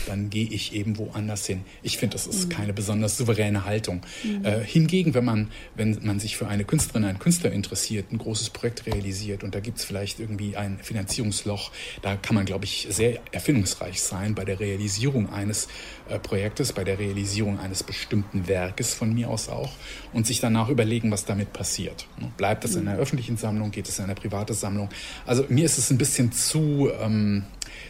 dann 0.06 0.30
gehe 0.30 0.48
ich 0.48 0.74
eben 0.74 0.98
woanders 0.98 1.46
hin. 1.46 1.62
Ich 1.82 1.98
finde, 1.98 2.14
das 2.14 2.26
ist 2.26 2.46
mhm. 2.46 2.48
keine 2.50 2.72
besonders 2.72 3.16
souveräne 3.16 3.64
Haltung. 3.64 4.02
Mhm. 4.22 4.44
Äh, 4.44 4.64
hingegen, 4.64 5.14
wenn 5.14 5.24
man, 5.24 5.48
wenn 5.80 5.98
man 6.02 6.20
sich 6.20 6.36
für 6.36 6.46
eine 6.46 6.64
Künstlerin, 6.64 7.04
einen 7.04 7.18
Künstler 7.18 7.50
interessiert, 7.50 8.12
ein 8.12 8.18
großes 8.18 8.50
Projekt 8.50 8.84
realisiert 8.84 9.42
und 9.42 9.54
da 9.54 9.60
gibt 9.60 9.78
es 9.78 9.84
vielleicht 9.84 10.20
irgendwie 10.20 10.54
ein 10.54 10.78
Finanzierungsloch, 10.82 11.72
da 12.02 12.16
kann 12.16 12.34
man, 12.34 12.44
glaube 12.44 12.66
ich, 12.66 12.86
sehr 12.90 13.18
erfindungsreich 13.32 14.02
sein 14.02 14.34
bei 14.34 14.44
der 14.44 14.60
Realisierung 14.60 15.32
eines 15.32 15.68
äh, 16.10 16.18
Projektes, 16.18 16.74
bei 16.74 16.84
der 16.84 16.98
Realisierung 16.98 17.58
eines 17.58 17.82
bestimmten 17.82 18.46
Werkes 18.46 18.92
von 18.92 19.14
mir 19.14 19.30
aus 19.30 19.48
auch 19.48 19.72
und 20.12 20.26
sich 20.26 20.38
danach 20.40 20.68
überlegen, 20.68 21.10
was 21.10 21.24
damit 21.24 21.54
passiert. 21.54 22.06
Ne? 22.20 22.30
Bleibt 22.36 22.64
es 22.66 22.76
in 22.76 22.86
einer 22.86 22.98
öffentlichen 22.98 23.38
Sammlung, 23.38 23.70
geht 23.70 23.88
es 23.88 23.98
in 23.98 24.04
eine 24.04 24.14
private 24.14 24.52
Sammlung? 24.52 24.90
Also 25.24 25.46
mir 25.48 25.64
ist 25.64 25.78
es 25.78 25.90
ein 25.90 25.98
bisschen 25.98 26.30
zu... 26.30 26.90
Ähm, 27.00 27.44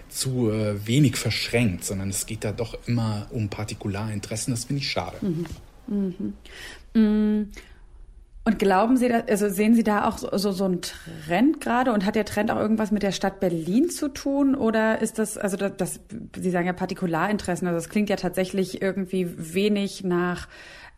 zu 0.09 0.51
äh, 0.51 0.87
wenig 0.87 1.17
verschränkt, 1.17 1.85
sondern 1.85 2.11
es 2.11 2.27
geht 2.27 2.43
da 2.43 2.51
doch 2.51 2.77
immer 2.87 3.29
um 3.31 3.49
Partikularinteressen. 3.49 4.53
Das 4.53 4.65
finde 4.65 4.83
ich 4.83 4.91
schade. 4.91 5.17
Mhm. 5.21 5.47
Mhm. 5.87 6.35
Mm. 6.95 7.51
Und 8.43 8.59
glauben 8.59 8.97
Sie, 8.97 9.13
also 9.13 9.51
sehen 9.51 9.75
Sie 9.75 9.85
da 9.85 10.09
auch 10.09 10.17
so, 10.17 10.53
so, 10.53 10.65
einen 10.65 10.81
Trend 10.81 11.61
gerade 11.61 11.93
und 11.93 12.07
hat 12.07 12.15
der 12.15 12.25
Trend 12.25 12.51
auch 12.51 12.57
irgendwas 12.57 12.91
mit 12.91 13.03
der 13.03 13.13
Stadt 13.13 13.39
Berlin 13.39 13.91
zu 13.91 14.09
tun 14.09 14.55
oder 14.55 15.03
ist 15.03 15.19
das, 15.19 15.37
also 15.37 15.59
das, 15.59 15.73
das 15.77 16.01
Sie 16.35 16.51
sagen 16.51 16.67
ja 16.67 16.73
Partikularinteressen, 16.73 17.69
also 17.69 17.77
das 17.77 17.91
klingt 17.91 18.09
ja 18.09 18.17
tatsächlich 18.17 18.81
irgendwie 18.81 19.29
wenig 19.55 20.05
nach 20.05 20.49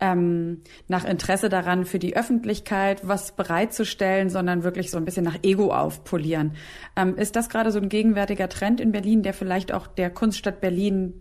ähm, 0.02 0.62
nach 0.88 1.04
Interesse 1.04 1.48
daran, 1.48 1.84
für 1.84 2.00
die 2.00 2.16
Öffentlichkeit 2.16 3.06
was 3.06 3.32
bereitzustellen, 3.32 4.30
sondern 4.30 4.64
wirklich 4.64 4.90
so 4.90 4.98
ein 4.98 5.04
bisschen 5.04 5.24
nach 5.24 5.38
Ego 5.42 5.72
aufpolieren. 5.72 6.54
Ähm, 6.96 7.16
ist 7.16 7.36
das 7.36 7.48
gerade 7.48 7.70
so 7.70 7.78
ein 7.78 7.88
gegenwärtiger 7.88 8.48
Trend 8.48 8.80
in 8.80 8.90
Berlin, 8.90 9.22
der 9.22 9.32
vielleicht 9.32 9.72
auch 9.72 9.86
der 9.86 10.10
Kunststadt 10.10 10.60
Berlin 10.60 11.14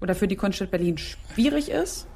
oder 0.00 0.14
für 0.14 0.26
die 0.26 0.36
Kunststadt 0.36 0.70
Berlin 0.70 0.96
schwierig 0.96 1.70
ist? 1.70 2.06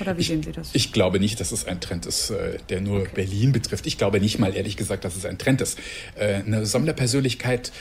Oder 0.00 0.16
wie 0.16 0.20
ich, 0.20 0.28
sehen 0.28 0.42
Sie 0.42 0.52
das? 0.52 0.70
Ich 0.72 0.92
glaube 0.92 1.20
nicht, 1.20 1.40
dass 1.40 1.52
es 1.52 1.66
ein 1.66 1.80
Trend 1.80 2.06
ist, 2.06 2.30
äh, 2.30 2.58
der 2.68 2.80
nur 2.80 3.00
okay. 3.00 3.10
Berlin 3.14 3.52
betrifft. 3.52 3.86
Ich 3.86 3.98
glaube 3.98 4.20
nicht 4.20 4.38
mal 4.38 4.54
ehrlich 4.54 4.76
gesagt, 4.76 5.04
dass 5.04 5.16
es 5.16 5.24
ein 5.24 5.38
Trend 5.38 5.60
ist. 5.60 5.78
Äh, 6.16 6.34
eine 6.34 6.66
Sammlerpersönlichkeit 6.66 7.72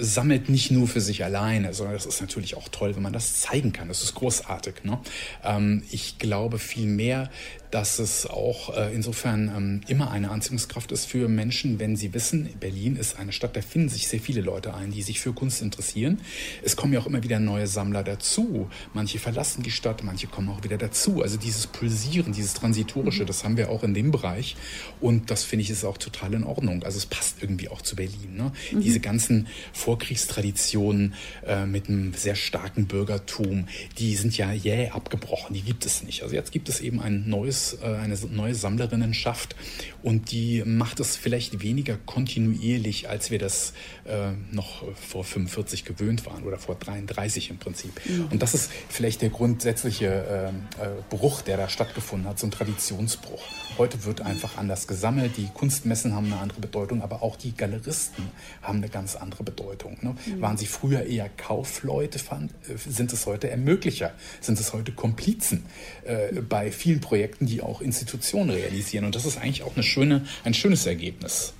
sammelt 0.00 0.48
nicht 0.48 0.70
nur 0.70 0.86
für 0.86 1.00
sich 1.00 1.24
alleine, 1.24 1.74
sondern 1.74 1.94
das 1.94 2.06
ist 2.06 2.20
natürlich 2.20 2.56
auch 2.56 2.68
toll, 2.68 2.94
wenn 2.94 3.02
man 3.02 3.12
das 3.12 3.40
zeigen 3.40 3.72
kann. 3.72 3.88
Das 3.88 4.02
ist 4.02 4.14
großartig. 4.14 4.84
Ne? 4.84 4.98
Ähm, 5.44 5.82
ich 5.90 6.18
glaube 6.18 6.58
vielmehr, 6.58 7.30
dass 7.70 7.98
es 7.98 8.26
auch 8.26 8.74
äh, 8.76 8.94
insofern 8.94 9.52
ähm, 9.54 9.80
immer 9.88 10.10
eine 10.10 10.30
Anziehungskraft 10.30 10.90
ist 10.92 11.04
für 11.04 11.28
Menschen, 11.28 11.78
wenn 11.78 11.96
sie 11.96 12.14
wissen, 12.14 12.48
Berlin 12.58 12.96
ist 12.96 13.18
eine 13.18 13.32
Stadt, 13.32 13.56
da 13.56 13.60
finden 13.60 13.90
sich 13.90 14.08
sehr 14.08 14.20
viele 14.20 14.40
Leute 14.40 14.74
ein, 14.74 14.90
die 14.90 15.02
sich 15.02 15.20
für 15.20 15.32
Kunst 15.32 15.60
interessieren. 15.60 16.20
Es 16.62 16.76
kommen 16.76 16.92
ja 16.92 17.00
auch 17.00 17.06
immer 17.06 17.22
wieder 17.22 17.38
neue 17.38 17.66
Sammler 17.66 18.02
dazu. 18.02 18.70
Manche 18.94 19.18
verlassen 19.18 19.62
die 19.62 19.70
Stadt, 19.70 20.02
manche 20.02 20.28
kommen 20.28 20.48
auch 20.48 20.64
wieder 20.64 20.78
dazu. 20.78 21.22
Also 21.22 21.36
die 21.36 21.48
dieses 21.48 21.66
Pulsieren, 21.66 22.32
dieses 22.32 22.52
Transitorische, 22.52 23.22
mhm. 23.22 23.26
das 23.26 23.42
haben 23.42 23.56
wir 23.56 23.70
auch 23.70 23.82
in 23.82 23.94
dem 23.94 24.10
Bereich. 24.10 24.54
Und 25.00 25.30
das 25.30 25.44
finde 25.44 25.62
ich 25.62 25.70
ist 25.70 25.84
auch 25.84 25.96
total 25.96 26.34
in 26.34 26.44
Ordnung. 26.44 26.82
Also 26.82 26.98
es 26.98 27.06
passt 27.06 27.36
irgendwie 27.40 27.70
auch 27.70 27.80
zu 27.80 27.96
Berlin. 27.96 28.36
Ne? 28.36 28.52
Mhm. 28.72 28.80
Diese 28.82 29.00
ganzen 29.00 29.46
Vorkriegstraditionen 29.72 31.14
äh, 31.46 31.66
mit 31.66 31.88
einem 31.88 32.14
sehr 32.14 32.34
starken 32.34 32.86
Bürgertum, 32.86 33.68
die 33.98 34.14
sind 34.16 34.36
ja 34.36 34.52
jäh 34.52 34.90
abgebrochen. 34.90 35.54
Die 35.54 35.62
gibt 35.62 35.86
es 35.86 36.02
nicht. 36.02 36.22
Also 36.22 36.34
jetzt 36.34 36.52
gibt 36.52 36.68
es 36.68 36.80
eben 36.80 37.00
ein 37.00 37.28
neues, 37.28 37.78
äh, 37.82 37.86
eine 37.86 38.16
neue 38.30 38.54
Sammlerinnenschaft 38.54 39.56
und 40.02 40.30
die 40.32 40.62
macht 40.64 41.00
es 41.00 41.16
vielleicht 41.16 41.62
weniger 41.62 41.96
kontinuierlich, 41.96 43.08
als 43.08 43.30
wir 43.30 43.38
das 43.38 43.72
äh, 44.04 44.32
noch 44.52 44.84
vor 44.94 45.24
45 45.24 45.84
gewöhnt 45.84 46.26
waren 46.26 46.44
oder 46.44 46.58
vor 46.58 46.76
33 46.76 47.50
im 47.50 47.58
Prinzip. 47.58 47.92
Mhm. 48.04 48.28
Und 48.30 48.42
das 48.42 48.54
ist 48.54 48.70
vielleicht 48.88 49.22
der 49.22 49.30
grundsätzliche 49.30 50.06
äh, 50.06 50.48
äh, 50.82 50.88
Bruch, 51.10 51.42
der 51.42 51.56
da 51.56 51.68
stattgefunden 51.68 52.28
hat, 52.28 52.38
so 52.38 52.46
ein 52.46 52.50
Traditionsbruch. 52.50 53.42
Heute 53.78 54.04
wird 54.04 54.22
einfach 54.22 54.58
anders 54.58 54.88
gesammelt, 54.88 55.36
die 55.36 55.46
Kunstmessen 55.54 56.12
haben 56.12 56.26
eine 56.26 56.38
andere 56.38 56.60
Bedeutung, 56.60 57.00
aber 57.00 57.22
auch 57.22 57.36
die 57.36 57.52
Galeristen 57.52 58.24
haben 58.60 58.78
eine 58.78 58.88
ganz 58.88 59.14
andere 59.14 59.44
Bedeutung. 59.44 59.96
Ne? 60.00 60.16
Mhm. 60.26 60.40
Waren 60.40 60.56
sie 60.56 60.66
früher 60.66 61.04
eher 61.04 61.28
Kaufleute, 61.28 62.18
fand, 62.18 62.50
äh, 62.68 62.76
sind 62.76 63.12
es 63.12 63.26
heute 63.26 63.48
Ermöglicher, 63.48 64.12
sind 64.40 64.58
es 64.58 64.72
heute 64.72 64.90
Komplizen 64.90 65.64
äh, 66.04 66.40
bei 66.40 66.72
vielen 66.72 67.00
Projekten, 67.00 67.46
die 67.46 67.62
auch 67.62 67.80
Institutionen 67.80 68.50
realisieren. 68.50 69.04
Und 69.04 69.14
das 69.14 69.24
ist 69.24 69.38
eigentlich 69.38 69.62
auch 69.62 69.76
eine 69.76 69.84
schöne, 69.84 70.26
ein 70.42 70.54
schönes 70.54 70.84
Ergebnis. 70.84 71.54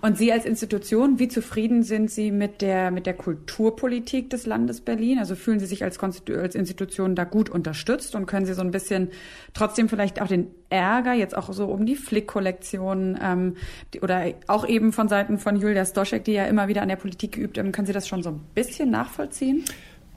Und 0.00 0.18
Sie 0.18 0.32
als 0.32 0.44
Institution, 0.44 1.18
wie 1.18 1.28
zufrieden 1.28 1.82
sind 1.82 2.10
Sie 2.10 2.30
mit 2.30 2.62
der, 2.62 2.90
mit 2.90 3.06
der 3.06 3.14
Kulturpolitik 3.14 4.30
des 4.30 4.46
Landes 4.46 4.80
Berlin? 4.80 5.18
Also 5.18 5.34
fühlen 5.34 5.60
Sie 5.60 5.66
sich 5.66 5.82
als, 5.84 5.98
als 5.98 6.54
Institution 6.54 7.14
da 7.14 7.24
gut 7.24 7.50
unterstützt 7.50 8.14
und 8.14 8.26
können 8.26 8.46
Sie 8.46 8.54
so 8.54 8.62
ein 8.62 8.70
bisschen 8.70 9.08
trotzdem 9.52 9.88
vielleicht 9.88 10.20
auch 10.20 10.28
den 10.28 10.48
Ärger 10.70 11.14
jetzt 11.14 11.36
auch 11.36 11.52
so 11.52 11.66
um 11.66 11.86
die 11.86 11.96
Flick-Kollektion 11.96 13.18
ähm, 13.22 13.56
oder 14.02 14.32
auch 14.46 14.68
eben 14.68 14.92
von 14.92 15.08
Seiten 15.08 15.38
von 15.38 15.56
Julia 15.56 15.84
Stoschek, 15.84 16.24
die 16.24 16.32
ja 16.32 16.46
immer 16.46 16.68
wieder 16.68 16.82
an 16.82 16.88
der 16.88 16.96
Politik 16.96 17.32
geübt 17.32 17.58
haben, 17.58 17.72
können 17.72 17.86
Sie 17.86 17.92
das 17.92 18.08
schon 18.08 18.22
so 18.22 18.30
ein 18.30 18.40
bisschen 18.54 18.90
nachvollziehen? 18.90 19.64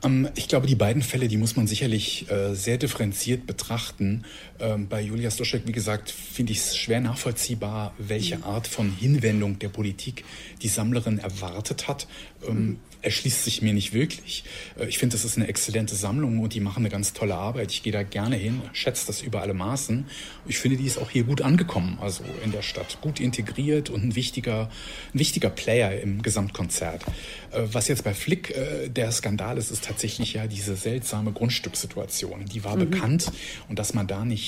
Ähm, 0.04 0.30
ich 0.36 0.48
glaube, 0.48 0.68
die 0.68 0.76
beiden 0.76 1.02
Fälle, 1.02 1.28
die 1.28 1.38
muss 1.38 1.56
man 1.56 1.68
sicherlich 1.68 2.30
äh, 2.30 2.54
sehr 2.54 2.78
differenziert 2.78 3.48
betrachten. 3.48 4.26
Ähm, 4.60 4.88
bei 4.88 5.02
Julia 5.02 5.30
Stoschek, 5.30 5.64
wie 5.66 5.72
gesagt, 5.72 6.10
finde 6.10 6.52
ich 6.52 6.60
es 6.60 6.78
schwer 6.78 7.00
nachvollziehbar, 7.00 7.94
welche 7.98 8.38
mhm. 8.38 8.44
Art 8.44 8.68
von 8.68 8.92
Hinwendung 8.92 9.60
der 9.60 9.70
Politik 9.70 10.24
die 10.62 10.68
Sammlerin 10.68 11.20
erwartet 11.20 11.88
hat. 11.88 12.08
Ähm, 12.48 12.56
mhm 12.56 12.80
erschließt 13.02 13.44
sich 13.44 13.62
mir 13.62 13.74
nicht 13.74 13.94
wirklich. 13.94 14.44
Äh, 14.80 14.88
ich 14.88 14.98
finde, 14.98 15.16
das 15.16 15.26
ist 15.26 15.38
eine 15.38 15.48
exzellente 15.48 15.96
Sammlung 15.96 16.40
und 16.40 16.54
die 16.54 16.60
machen 16.60 16.80
eine 16.80 16.90
ganz 16.90 17.14
tolle 17.14 17.36
Arbeit. 17.36 17.72
Ich 17.72 17.84
gehe 17.84 17.94
da 17.94 18.04
gerne 18.04 18.36
hin, 18.36 18.62
schätze 18.74 19.08
das 19.08 19.22
über 19.22 19.42
alle 19.42 19.54
Maßen. 19.54 20.06
Ich 20.48 20.60
finde, 20.60 20.78
die 20.78 20.86
ist 20.86 20.98
auch 20.98 21.10
hier 21.10 21.24
gut 21.24 21.42
angekommen, 21.42 21.98
also 22.02 22.24
in 22.44 22.52
der 22.52 22.62
Stadt. 22.62 23.00
Gut 23.02 23.20
integriert 23.20 23.90
und 23.90 24.04
ein 24.04 24.16
wichtiger, 24.16 24.70
ein 25.14 25.20
wichtiger 25.20 25.50
Player 25.50 26.00
im 26.02 26.22
Gesamtkonzert. 26.22 27.04
Äh, 27.52 27.64
was 27.72 27.88
jetzt 27.88 28.04
bei 28.04 28.14
Flick 28.14 28.52
äh, 28.52 28.90
der 28.90 29.12
Skandal 29.12 29.58
ist, 29.58 29.72
ist 29.72 29.84
tatsächlich 29.84 30.34
ja 30.34 30.48
diese 30.48 30.76
seltsame 30.76 31.32
Grundstückssituation. 31.32 32.46
Die 32.46 32.64
war 32.64 32.76
mhm. 32.76 32.90
bekannt 32.90 33.32
und 33.70 33.80
dass 33.80 33.94
man 33.94 34.08
da 34.08 34.26
nicht 34.26 34.47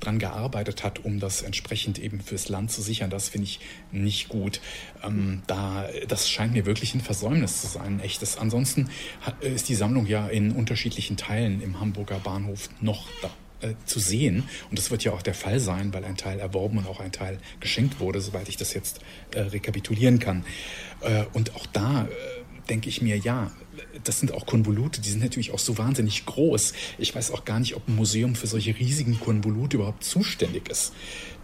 dran 0.00 0.18
gearbeitet 0.18 0.82
hat, 0.84 1.04
um 1.04 1.20
das 1.20 1.42
entsprechend 1.42 1.98
eben 1.98 2.20
fürs 2.20 2.48
Land 2.48 2.70
zu 2.70 2.82
sichern, 2.82 3.10
das 3.10 3.28
finde 3.28 3.46
ich 3.46 3.60
nicht 3.90 4.28
gut. 4.28 4.60
Ähm, 5.04 5.42
da, 5.46 5.88
das 6.08 6.28
scheint 6.28 6.52
mir 6.52 6.66
wirklich 6.66 6.94
ein 6.94 7.00
Versäumnis 7.00 7.60
zu 7.60 7.66
sein 7.66 7.82
ein 7.82 8.00
echtes. 8.00 8.38
Ansonsten 8.38 8.88
ist 9.40 9.68
die 9.68 9.74
Sammlung 9.74 10.06
ja 10.06 10.28
in 10.28 10.52
unterschiedlichen 10.52 11.16
Teilen 11.16 11.60
im 11.60 11.80
Hamburger 11.80 12.18
Bahnhof 12.18 12.68
noch 12.80 13.08
da 13.20 13.30
äh, 13.60 13.74
zu 13.86 14.00
sehen. 14.00 14.44
Und 14.70 14.78
das 14.78 14.90
wird 14.90 15.04
ja 15.04 15.12
auch 15.12 15.22
der 15.22 15.34
Fall 15.34 15.60
sein, 15.60 15.94
weil 15.94 16.04
ein 16.04 16.16
Teil 16.16 16.40
erworben 16.40 16.78
und 16.78 16.86
auch 16.86 17.00
ein 17.00 17.12
Teil 17.12 17.38
geschenkt 17.60 18.00
wurde, 18.00 18.20
soweit 18.20 18.48
ich 18.48 18.56
das 18.56 18.74
jetzt 18.74 19.00
äh, 19.32 19.40
rekapitulieren 19.40 20.18
kann. 20.18 20.44
Äh, 21.00 21.24
und 21.32 21.54
auch 21.54 21.66
da 21.66 22.04
äh, 22.04 22.08
denke 22.68 22.88
ich 22.88 23.02
mir, 23.02 23.16
ja, 23.16 23.50
das 24.04 24.20
sind 24.20 24.32
auch 24.32 24.46
Konvolute, 24.46 25.00
die 25.00 25.08
sind 25.08 25.22
natürlich 25.22 25.52
auch 25.52 25.58
so 25.58 25.78
wahnsinnig 25.78 26.26
groß. 26.26 26.72
Ich 26.98 27.14
weiß 27.14 27.30
auch 27.30 27.44
gar 27.44 27.58
nicht, 27.60 27.74
ob 27.74 27.88
ein 27.88 27.96
Museum 27.96 28.34
für 28.34 28.46
solche 28.46 28.78
riesigen 28.78 29.18
Konvolute 29.18 29.78
überhaupt 29.78 30.04
zuständig 30.04 30.68
ist. 30.68 30.92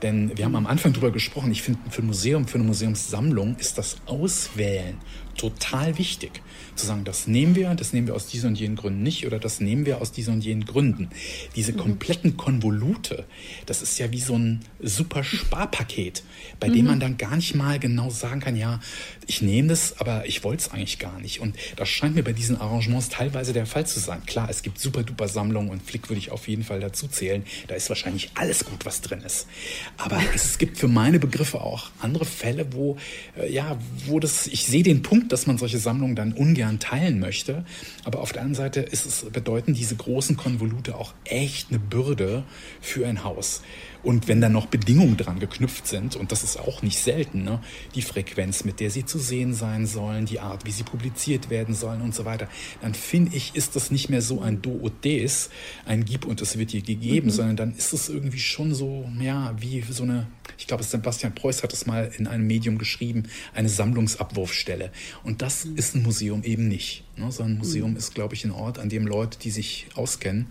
Denn 0.02 0.36
wir 0.36 0.44
haben 0.44 0.56
am 0.56 0.66
Anfang 0.66 0.92
darüber 0.92 1.10
gesprochen, 1.10 1.50
ich 1.50 1.62
finde, 1.62 1.80
für 1.90 2.02
ein 2.02 2.06
Museum, 2.06 2.46
für 2.46 2.56
eine 2.56 2.64
Museumssammlung 2.64 3.56
ist 3.56 3.78
das 3.78 3.96
Auswählen 4.06 4.98
total 5.36 5.96
wichtig. 5.98 6.42
Zu 6.78 6.86
sagen, 6.86 7.02
das 7.02 7.26
nehmen 7.26 7.56
wir, 7.56 7.74
das 7.74 7.92
nehmen 7.92 8.06
wir 8.06 8.14
aus 8.14 8.28
diesen 8.28 8.50
und 8.50 8.60
jenen 8.60 8.76
Gründen 8.76 9.02
nicht 9.02 9.26
oder 9.26 9.40
das 9.40 9.58
nehmen 9.58 9.84
wir 9.84 10.00
aus 10.00 10.12
diesen 10.12 10.34
und 10.34 10.44
jenen 10.44 10.64
Gründen. 10.64 11.08
Diese 11.56 11.72
mhm. 11.72 11.78
kompletten 11.78 12.36
Konvolute, 12.36 13.24
das 13.66 13.82
ist 13.82 13.98
ja 13.98 14.12
wie 14.12 14.20
so 14.20 14.38
ein 14.38 14.60
super 14.80 15.24
Sparpaket, 15.24 16.22
bei 16.60 16.68
mhm. 16.68 16.72
dem 16.74 16.86
man 16.86 17.00
dann 17.00 17.16
gar 17.16 17.34
nicht 17.34 17.56
mal 17.56 17.80
genau 17.80 18.10
sagen 18.10 18.40
kann, 18.40 18.54
ja, 18.54 18.78
ich 19.26 19.42
nehme 19.42 19.68
das, 19.68 19.98
aber 19.98 20.26
ich 20.26 20.44
wollte 20.44 20.62
es 20.62 20.70
eigentlich 20.70 21.00
gar 21.00 21.18
nicht. 21.18 21.40
Und 21.40 21.56
das 21.74 21.88
scheint 21.88 22.14
mir 22.14 22.22
bei 22.22 22.32
diesen 22.32 22.56
Arrangements 22.60 23.08
teilweise 23.08 23.52
der 23.52 23.66
Fall 23.66 23.86
zu 23.86 23.98
sein. 23.98 24.22
Klar, 24.24 24.48
es 24.48 24.62
gibt 24.62 24.78
super 24.78 25.02
duper 25.02 25.26
Sammlungen 25.26 25.70
und 25.70 25.82
Flick 25.82 26.08
würde 26.08 26.20
ich 26.20 26.30
auf 26.30 26.46
jeden 26.46 26.62
Fall 26.62 26.78
dazu 26.78 27.08
zählen. 27.08 27.42
Da 27.66 27.74
ist 27.74 27.88
wahrscheinlich 27.88 28.30
alles 28.36 28.64
gut, 28.64 28.86
was 28.86 29.00
drin 29.00 29.22
ist. 29.22 29.48
Aber 29.96 30.20
es 30.32 30.58
gibt 30.58 30.78
für 30.78 30.88
meine 30.88 31.18
Begriffe 31.18 31.60
auch 31.60 31.90
andere 32.00 32.24
Fälle, 32.24 32.72
wo, 32.72 32.98
äh, 33.36 33.52
ja, 33.52 33.76
wo 34.06 34.20
das, 34.20 34.46
ich 34.46 34.66
sehe 34.66 34.84
den 34.84 35.02
Punkt, 35.02 35.32
dass 35.32 35.48
man 35.48 35.58
solche 35.58 35.78
Sammlungen 35.78 36.14
dann 36.14 36.32
ungern 36.32 36.67
teilen 36.78 37.18
möchte. 37.18 37.64
Aber 38.04 38.20
auf 38.20 38.32
der 38.32 38.42
anderen 38.42 38.54
Seite 38.54 38.80
ist 38.80 39.06
es, 39.06 39.24
bedeuten 39.30 39.74
diese 39.74 39.96
großen 39.96 40.36
Konvolute 40.36 40.96
auch 40.96 41.14
echt 41.24 41.70
eine 41.70 41.78
Bürde 41.78 42.44
für 42.80 43.06
ein 43.06 43.24
Haus. 43.24 43.62
Und 44.02 44.28
wenn 44.28 44.40
dann 44.40 44.52
noch 44.52 44.66
Bedingungen 44.66 45.16
dran 45.16 45.40
geknüpft 45.40 45.86
sind, 45.86 46.16
und 46.16 46.30
das 46.30 46.44
ist 46.44 46.58
auch 46.58 46.82
nicht 46.82 46.98
selten, 46.98 47.42
ne, 47.42 47.60
die 47.94 48.02
Frequenz, 48.02 48.64
mit 48.64 48.80
der 48.80 48.90
sie 48.90 49.04
zu 49.04 49.18
sehen 49.18 49.54
sein 49.54 49.86
sollen, 49.86 50.26
die 50.26 50.40
Art, 50.40 50.64
wie 50.66 50.70
sie 50.70 50.84
publiziert 50.84 51.50
werden 51.50 51.74
sollen 51.74 52.00
und 52.00 52.14
so 52.14 52.24
weiter, 52.24 52.48
dann 52.80 52.94
finde 52.94 53.36
ich, 53.36 53.54
ist 53.54 53.76
das 53.76 53.90
nicht 53.90 54.08
mehr 54.08 54.22
so 54.22 54.40
ein 54.40 54.62
Do 54.62 54.70
und 54.70 55.04
Des, 55.04 55.50
ein 55.84 56.04
Gib 56.04 56.24
und 56.26 56.40
es 56.40 56.58
wird 56.58 56.72
dir 56.72 56.82
gegeben, 56.82 57.26
mhm. 57.26 57.32
sondern 57.32 57.56
dann 57.56 57.74
ist 57.74 57.92
es 57.92 58.08
irgendwie 58.08 58.38
schon 58.38 58.74
so, 58.74 59.08
ja, 59.20 59.54
wie 59.58 59.82
so 59.88 60.04
eine, 60.04 60.26
ich 60.56 60.66
glaube, 60.66 60.84
Sebastian 60.84 61.34
Preuß 61.34 61.62
hat 61.62 61.72
es 61.72 61.86
mal 61.86 62.10
in 62.16 62.26
einem 62.26 62.46
Medium 62.46 62.78
geschrieben, 62.78 63.24
eine 63.54 63.68
Sammlungsabwurfstelle. 63.68 64.92
Und 65.24 65.42
das 65.42 65.64
mhm. 65.64 65.76
ist 65.76 65.94
ein 65.94 66.02
Museum 66.02 66.44
eben 66.44 66.68
nicht. 66.68 67.04
Ne, 67.16 67.32
sondern 67.32 67.56
ein 67.56 67.58
Museum 67.58 67.90
mhm. 67.92 67.96
ist, 67.96 68.14
glaube 68.14 68.34
ich, 68.34 68.44
ein 68.44 68.52
Ort, 68.52 68.78
an 68.78 68.88
dem 68.88 69.06
Leute, 69.06 69.38
die 69.40 69.50
sich 69.50 69.86
auskennen, 69.96 70.46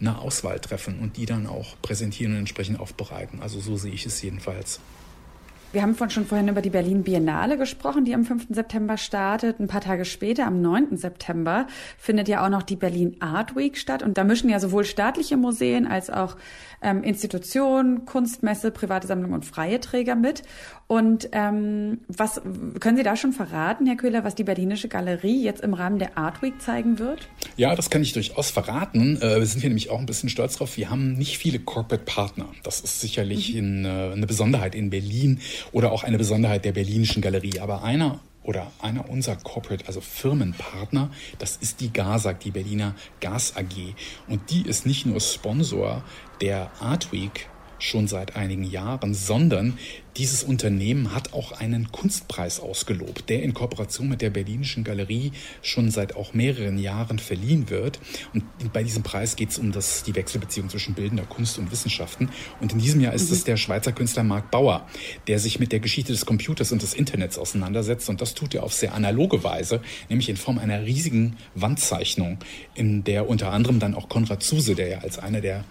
eine 0.00 0.18
Auswahl 0.18 0.60
treffen 0.60 0.98
und 1.00 1.16
die 1.16 1.26
dann 1.26 1.46
auch 1.46 1.76
präsentieren 1.82 2.32
und 2.32 2.38
entsprechend 2.40 2.80
aufbereiten. 2.80 3.40
Also 3.40 3.60
so 3.60 3.76
sehe 3.76 3.92
ich 3.92 4.06
es 4.06 4.20
jedenfalls. 4.22 4.80
Wir 5.72 5.82
haben 5.82 5.96
schon 6.10 6.26
vorhin 6.26 6.48
über 6.48 6.62
die 6.62 6.70
Berlin 6.70 7.02
Biennale 7.02 7.58
gesprochen, 7.58 8.04
die 8.04 8.14
am 8.14 8.24
5. 8.24 8.46
September 8.50 8.96
startet. 8.96 9.60
Ein 9.60 9.66
paar 9.66 9.80
Tage 9.80 10.04
später, 10.04 10.46
am 10.46 10.62
9. 10.62 10.96
September, 10.96 11.66
findet 11.98 12.28
ja 12.28 12.44
auch 12.44 12.48
noch 12.48 12.62
die 12.62 12.76
Berlin 12.76 13.16
Art 13.20 13.56
Week 13.56 13.76
statt. 13.76 14.02
Und 14.02 14.16
da 14.16 14.24
mischen 14.24 14.48
ja 14.48 14.60
sowohl 14.60 14.84
staatliche 14.84 15.36
Museen 15.36 15.86
als 15.86 16.08
auch 16.08 16.36
ähm, 16.82 17.02
Institutionen, 17.02 18.04
Kunstmesse, 18.04 18.70
private 18.70 19.06
Sammlungen 19.06 19.34
und 19.34 19.44
freie 19.44 19.80
Träger 19.80 20.14
mit. 20.14 20.42
Und 20.86 21.28
ähm, 21.32 21.98
was 22.06 22.40
können 22.78 22.96
Sie 22.96 23.02
da 23.02 23.16
schon 23.16 23.32
verraten, 23.32 23.86
Herr 23.86 23.96
Köhler, 23.96 24.22
was 24.22 24.36
die 24.36 24.44
Berlinische 24.44 24.88
Galerie 24.88 25.42
jetzt 25.42 25.62
im 25.62 25.74
Rahmen 25.74 25.98
der 25.98 26.16
Art 26.16 26.42
Week 26.42 26.60
zeigen 26.62 26.98
wird? 27.00 27.28
Ja, 27.56 27.74
das 27.74 27.90
kann 27.90 28.02
ich 28.02 28.12
durchaus 28.12 28.50
verraten. 28.50 29.16
Äh, 29.20 29.40
wir 29.40 29.46
sind 29.46 29.60
hier 29.60 29.70
nämlich 29.70 29.90
auch 29.90 29.98
ein 29.98 30.06
bisschen 30.06 30.28
stolz 30.28 30.56
drauf. 30.56 30.76
Wir 30.76 30.88
haben 30.88 31.14
nicht 31.14 31.38
viele 31.38 31.58
Corporate 31.58 32.04
Partner. 32.04 32.46
Das 32.62 32.80
ist 32.80 33.00
sicherlich 33.00 33.52
mhm. 33.52 33.58
in, 33.58 33.84
äh, 33.84 33.88
eine 34.12 34.26
Besonderheit 34.26 34.76
in 34.76 34.90
Berlin 34.90 35.40
oder 35.72 35.92
auch 35.92 36.04
eine 36.04 36.18
Besonderheit 36.18 36.64
der 36.64 36.72
Berlinischen 36.72 37.22
Galerie. 37.22 37.60
Aber 37.60 37.82
einer 37.82 38.20
oder 38.42 38.70
einer 38.80 39.10
unserer 39.10 39.36
Corporate, 39.36 39.86
also 39.86 40.00
Firmenpartner, 40.00 41.10
das 41.38 41.56
ist 41.56 41.80
die 41.80 41.92
GASAG, 41.92 42.40
die 42.40 42.52
Berliner 42.52 42.94
Gas 43.20 43.56
AG. 43.56 43.94
Und 44.28 44.50
die 44.50 44.62
ist 44.62 44.86
nicht 44.86 45.04
nur 45.04 45.20
Sponsor 45.20 46.04
der 46.40 46.70
Art 46.80 47.12
Week 47.12 47.48
schon 47.78 48.08
seit 48.08 48.36
einigen 48.36 48.64
Jahren, 48.64 49.14
sondern 49.14 49.78
dieses 50.16 50.42
Unternehmen 50.42 51.14
hat 51.14 51.32
auch 51.32 51.52
einen 51.52 51.92
Kunstpreis 51.92 52.60
ausgelobt, 52.60 53.28
der 53.28 53.42
in 53.42 53.54
Kooperation 53.54 54.08
mit 54.08 54.22
der 54.22 54.30
Berlinischen 54.30 54.84
Galerie 54.84 55.32
schon 55.62 55.90
seit 55.90 56.16
auch 56.16 56.34
mehreren 56.34 56.78
Jahren 56.78 57.18
verliehen 57.18 57.70
wird. 57.70 57.98
Und 58.32 58.44
bei 58.72 58.82
diesem 58.82 59.02
Preis 59.02 59.36
geht 59.36 59.50
es 59.50 59.58
um 59.58 59.72
das, 59.72 60.02
die 60.02 60.14
Wechselbeziehung 60.14 60.68
zwischen 60.68 60.94
bildender 60.94 61.24
Kunst 61.24 61.58
und 61.58 61.70
Wissenschaften. 61.70 62.30
Und 62.60 62.72
in 62.72 62.78
diesem 62.78 63.00
Jahr 63.00 63.12
ist 63.12 63.28
mhm. 63.28 63.36
es 63.36 63.44
der 63.44 63.56
Schweizer 63.56 63.92
Künstler 63.92 64.24
Marc 64.24 64.50
Bauer, 64.50 64.86
der 65.26 65.38
sich 65.38 65.60
mit 65.60 65.72
der 65.72 65.80
Geschichte 65.80 66.12
des 66.12 66.26
Computers 66.26 66.72
und 66.72 66.82
des 66.82 66.94
Internets 66.94 67.38
auseinandersetzt. 67.38 68.08
Und 68.08 68.20
das 68.20 68.34
tut 68.34 68.54
er 68.54 68.62
auf 68.62 68.72
sehr 68.72 68.94
analoge 68.94 69.44
Weise, 69.44 69.80
nämlich 70.08 70.28
in 70.28 70.36
Form 70.36 70.58
einer 70.58 70.84
riesigen 70.84 71.36
Wandzeichnung, 71.54 72.38
in 72.74 73.04
der 73.04 73.28
unter 73.28 73.52
anderem 73.52 73.78
dann 73.78 73.94
auch 73.94 74.08
Konrad 74.08 74.42
Zuse, 74.42 74.74
der 74.74 74.88
ja 74.88 74.98
als 74.98 75.18
einer 75.18 75.40
der 75.40 75.64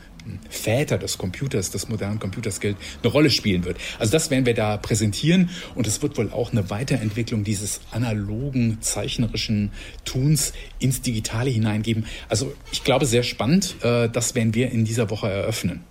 Väter 0.49 0.97
des 0.97 1.17
Computers, 1.17 1.71
des 1.71 1.89
modernen 1.89 2.19
Computers 2.19 2.59
gilt, 2.59 2.77
eine 3.01 3.11
Rolle 3.11 3.29
spielen 3.29 3.65
wird. 3.65 3.77
Also 3.99 4.11
das 4.11 4.29
werden 4.29 4.45
wir 4.45 4.53
da 4.53 4.77
präsentieren 4.77 5.49
und 5.75 5.87
es 5.87 6.01
wird 6.01 6.17
wohl 6.17 6.31
auch 6.31 6.51
eine 6.51 6.69
Weiterentwicklung 6.69 7.43
dieses 7.43 7.81
analogen, 7.91 8.77
zeichnerischen 8.81 9.71
Tuns 10.03 10.53
ins 10.79 11.01
Digitale 11.01 11.49
hineingeben. 11.49 12.05
Also 12.29 12.53
ich 12.71 12.83
glaube, 12.83 13.05
sehr 13.05 13.23
spannend. 13.23 13.75
Äh, 13.81 14.09
das 14.09 14.35
werden 14.35 14.53
wir 14.53 14.71
in 14.71 14.85
dieser 14.85 15.09
Woche 15.09 15.29
eröffnen. 15.29 15.83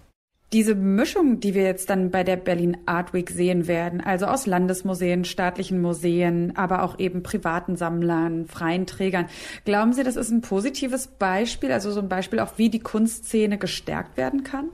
Diese 0.54 0.76
Mischung, 0.76 1.40
die 1.40 1.52
wir 1.54 1.64
jetzt 1.64 1.90
dann 1.90 2.12
bei 2.12 2.22
der 2.22 2.36
Berlin 2.36 2.76
Art 2.86 3.12
Week 3.12 3.28
sehen 3.28 3.66
werden, 3.66 4.00
also 4.00 4.26
aus 4.26 4.46
Landesmuseen, 4.46 5.24
staatlichen 5.24 5.82
Museen, 5.82 6.56
aber 6.56 6.84
auch 6.84 7.00
eben 7.00 7.24
privaten 7.24 7.74
Sammlern, 7.74 8.46
freien 8.46 8.86
Trägern, 8.86 9.26
glauben 9.64 9.92
Sie, 9.94 10.04
das 10.04 10.14
ist 10.14 10.30
ein 10.30 10.42
positives 10.42 11.08
Beispiel, 11.08 11.72
also 11.72 11.90
so 11.90 11.98
ein 11.98 12.08
Beispiel 12.08 12.38
auch, 12.38 12.52
wie 12.56 12.70
die 12.70 12.78
Kunstszene 12.78 13.58
gestärkt 13.58 14.16
werden 14.16 14.44
kann? 14.44 14.68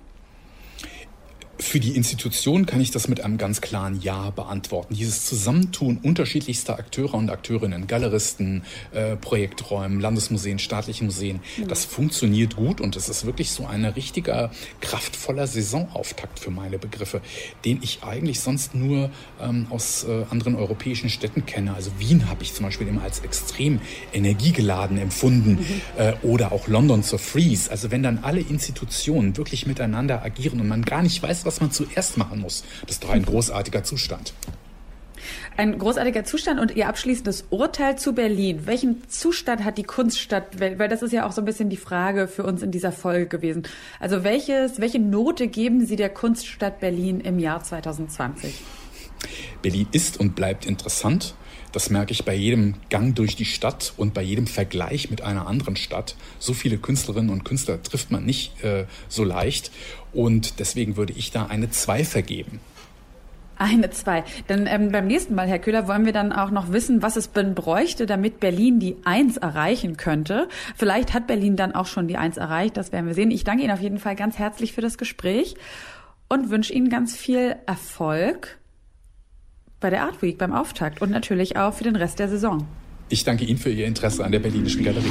Für 1.60 1.78
die 1.78 1.94
Institution 1.94 2.64
kann 2.64 2.80
ich 2.80 2.90
das 2.90 3.06
mit 3.06 3.20
einem 3.22 3.36
ganz 3.36 3.60
klaren 3.60 4.00
Ja 4.00 4.30
beantworten. 4.30 4.94
Dieses 4.94 5.26
Zusammentun 5.26 5.98
unterschiedlichster 6.02 6.78
Akteure 6.78 7.14
und 7.14 7.28
Akteurinnen, 7.28 7.86
Galeristen, 7.86 8.62
äh, 8.92 9.16
Projekträumen, 9.16 10.00
Landesmuseen, 10.00 10.58
staatliche 10.58 11.04
Museen, 11.04 11.40
mhm. 11.58 11.68
das 11.68 11.84
funktioniert 11.84 12.56
gut 12.56 12.80
und 12.80 12.96
es 12.96 13.10
ist 13.10 13.26
wirklich 13.26 13.50
so 13.50 13.66
ein 13.66 13.84
richtiger, 13.84 14.50
kraftvoller 14.80 15.46
Saisonauftakt 15.46 16.38
für 16.38 16.50
meine 16.50 16.78
Begriffe, 16.78 17.20
den 17.66 17.80
ich 17.82 18.02
eigentlich 18.02 18.40
sonst 18.40 18.74
nur 18.74 19.10
ähm, 19.40 19.66
aus 19.68 20.04
äh, 20.04 20.24
anderen 20.30 20.54
europäischen 20.54 21.10
Städten 21.10 21.44
kenne. 21.44 21.74
Also 21.74 21.90
Wien 21.98 22.30
habe 22.30 22.42
ich 22.42 22.54
zum 22.54 22.64
Beispiel 22.64 22.88
immer 22.88 23.02
als 23.02 23.20
extrem 23.20 23.80
energiegeladen 24.14 24.96
empfunden 24.96 25.52
mhm. 25.52 25.80
äh, 25.98 26.14
oder 26.22 26.52
auch 26.52 26.68
London 26.68 27.02
zur 27.02 27.18
Freeze. 27.18 27.70
Also 27.70 27.90
wenn 27.90 28.02
dann 28.02 28.20
alle 28.22 28.40
Institutionen 28.40 29.36
wirklich 29.36 29.66
miteinander 29.66 30.24
agieren 30.24 30.58
und 30.60 30.66
man 30.66 30.86
gar 30.86 31.02
nicht 31.02 31.22
weiß, 31.22 31.44
was 31.44 31.49
was 31.50 31.60
man 31.60 31.72
zuerst 31.72 32.16
machen 32.16 32.38
muss. 32.38 32.62
Das 32.82 32.92
ist 32.92 33.02
doch 33.02 33.10
ein 33.10 33.24
großartiger 33.24 33.82
Zustand. 33.82 34.34
Ein 35.56 35.76
großartiger 35.78 36.22
Zustand 36.22 36.60
und 36.60 36.76
Ihr 36.76 36.86
abschließendes 36.86 37.46
Urteil 37.50 37.98
zu 37.98 38.14
Berlin. 38.14 38.66
Welchen 38.66 39.08
Zustand 39.08 39.64
hat 39.64 39.76
die 39.76 39.82
Kunststadt? 39.82 40.60
Weil 40.60 40.88
das 40.88 41.02
ist 41.02 41.12
ja 41.12 41.26
auch 41.26 41.32
so 41.32 41.42
ein 41.42 41.44
bisschen 41.44 41.68
die 41.68 41.76
Frage 41.76 42.28
für 42.28 42.44
uns 42.44 42.62
in 42.62 42.70
dieser 42.70 42.92
Folge 42.92 43.26
gewesen. 43.26 43.64
Also 43.98 44.22
welches, 44.22 44.80
welche 44.80 45.00
Note 45.00 45.48
geben 45.48 45.84
Sie 45.84 45.96
der 45.96 46.08
Kunststadt 46.08 46.78
Berlin 46.78 47.18
im 47.20 47.40
Jahr 47.40 47.64
2020? 47.64 48.62
Berlin 49.60 49.88
ist 49.90 50.20
und 50.20 50.36
bleibt 50.36 50.66
interessant. 50.66 51.34
Das 51.72 51.90
merke 51.90 52.12
ich 52.12 52.24
bei 52.24 52.34
jedem 52.34 52.74
Gang 52.88 53.14
durch 53.14 53.36
die 53.36 53.44
Stadt 53.44 53.92
und 53.96 54.14
bei 54.14 54.22
jedem 54.22 54.46
Vergleich 54.46 55.10
mit 55.10 55.22
einer 55.22 55.46
anderen 55.46 55.76
Stadt. 55.76 56.16
So 56.38 56.52
viele 56.52 56.78
Künstlerinnen 56.78 57.30
und 57.30 57.44
Künstler 57.44 57.82
trifft 57.82 58.10
man 58.10 58.24
nicht 58.24 58.62
äh, 58.64 58.86
so 59.08 59.24
leicht. 59.24 59.70
Und 60.12 60.58
deswegen 60.58 60.96
würde 60.96 61.12
ich 61.12 61.30
da 61.30 61.46
eine 61.46 61.70
2 61.70 62.04
vergeben. 62.04 62.60
Eine, 63.60 63.90
zwei. 63.90 64.24
Denn 64.48 64.66
ähm, 64.66 64.90
beim 64.90 65.06
nächsten 65.06 65.34
Mal, 65.34 65.46
Herr 65.46 65.58
Köhler, 65.58 65.86
wollen 65.86 66.06
wir 66.06 66.14
dann 66.14 66.32
auch 66.32 66.50
noch 66.50 66.72
wissen, 66.72 67.02
was 67.02 67.16
es 67.16 67.28
bräuchte, 67.28 68.06
damit 68.06 68.40
Berlin 68.40 68.80
die 68.80 68.96
Eins 69.04 69.36
erreichen 69.36 69.98
könnte. 69.98 70.48
Vielleicht 70.74 71.12
hat 71.12 71.26
Berlin 71.26 71.56
dann 71.56 71.74
auch 71.74 71.84
schon 71.84 72.08
die 72.08 72.16
Eins 72.16 72.38
erreicht, 72.38 72.78
das 72.78 72.90
werden 72.90 73.06
wir 73.06 73.12
sehen. 73.12 73.30
Ich 73.30 73.44
danke 73.44 73.62
Ihnen 73.62 73.72
auf 73.72 73.82
jeden 73.82 73.98
Fall 73.98 74.16
ganz 74.16 74.38
herzlich 74.38 74.72
für 74.72 74.80
das 74.80 74.96
Gespräch 74.96 75.56
und 76.30 76.48
wünsche 76.48 76.72
Ihnen 76.72 76.88
ganz 76.88 77.14
viel 77.14 77.54
Erfolg 77.66 78.59
bei 79.80 79.90
der 79.90 80.02
Art 80.02 80.22
Week, 80.22 80.38
beim 80.38 80.52
Auftakt 80.52 81.02
und 81.02 81.10
natürlich 81.10 81.56
auch 81.56 81.74
für 81.74 81.84
den 81.84 81.96
Rest 81.96 82.18
der 82.18 82.28
Saison. 82.28 82.66
Ich 83.08 83.24
danke 83.24 83.44
Ihnen 83.44 83.58
für 83.58 83.70
Ihr 83.70 83.86
Interesse 83.86 84.24
an 84.24 84.30
der 84.30 84.38
Berlinischen 84.38 84.84
Galerie. 84.84 85.10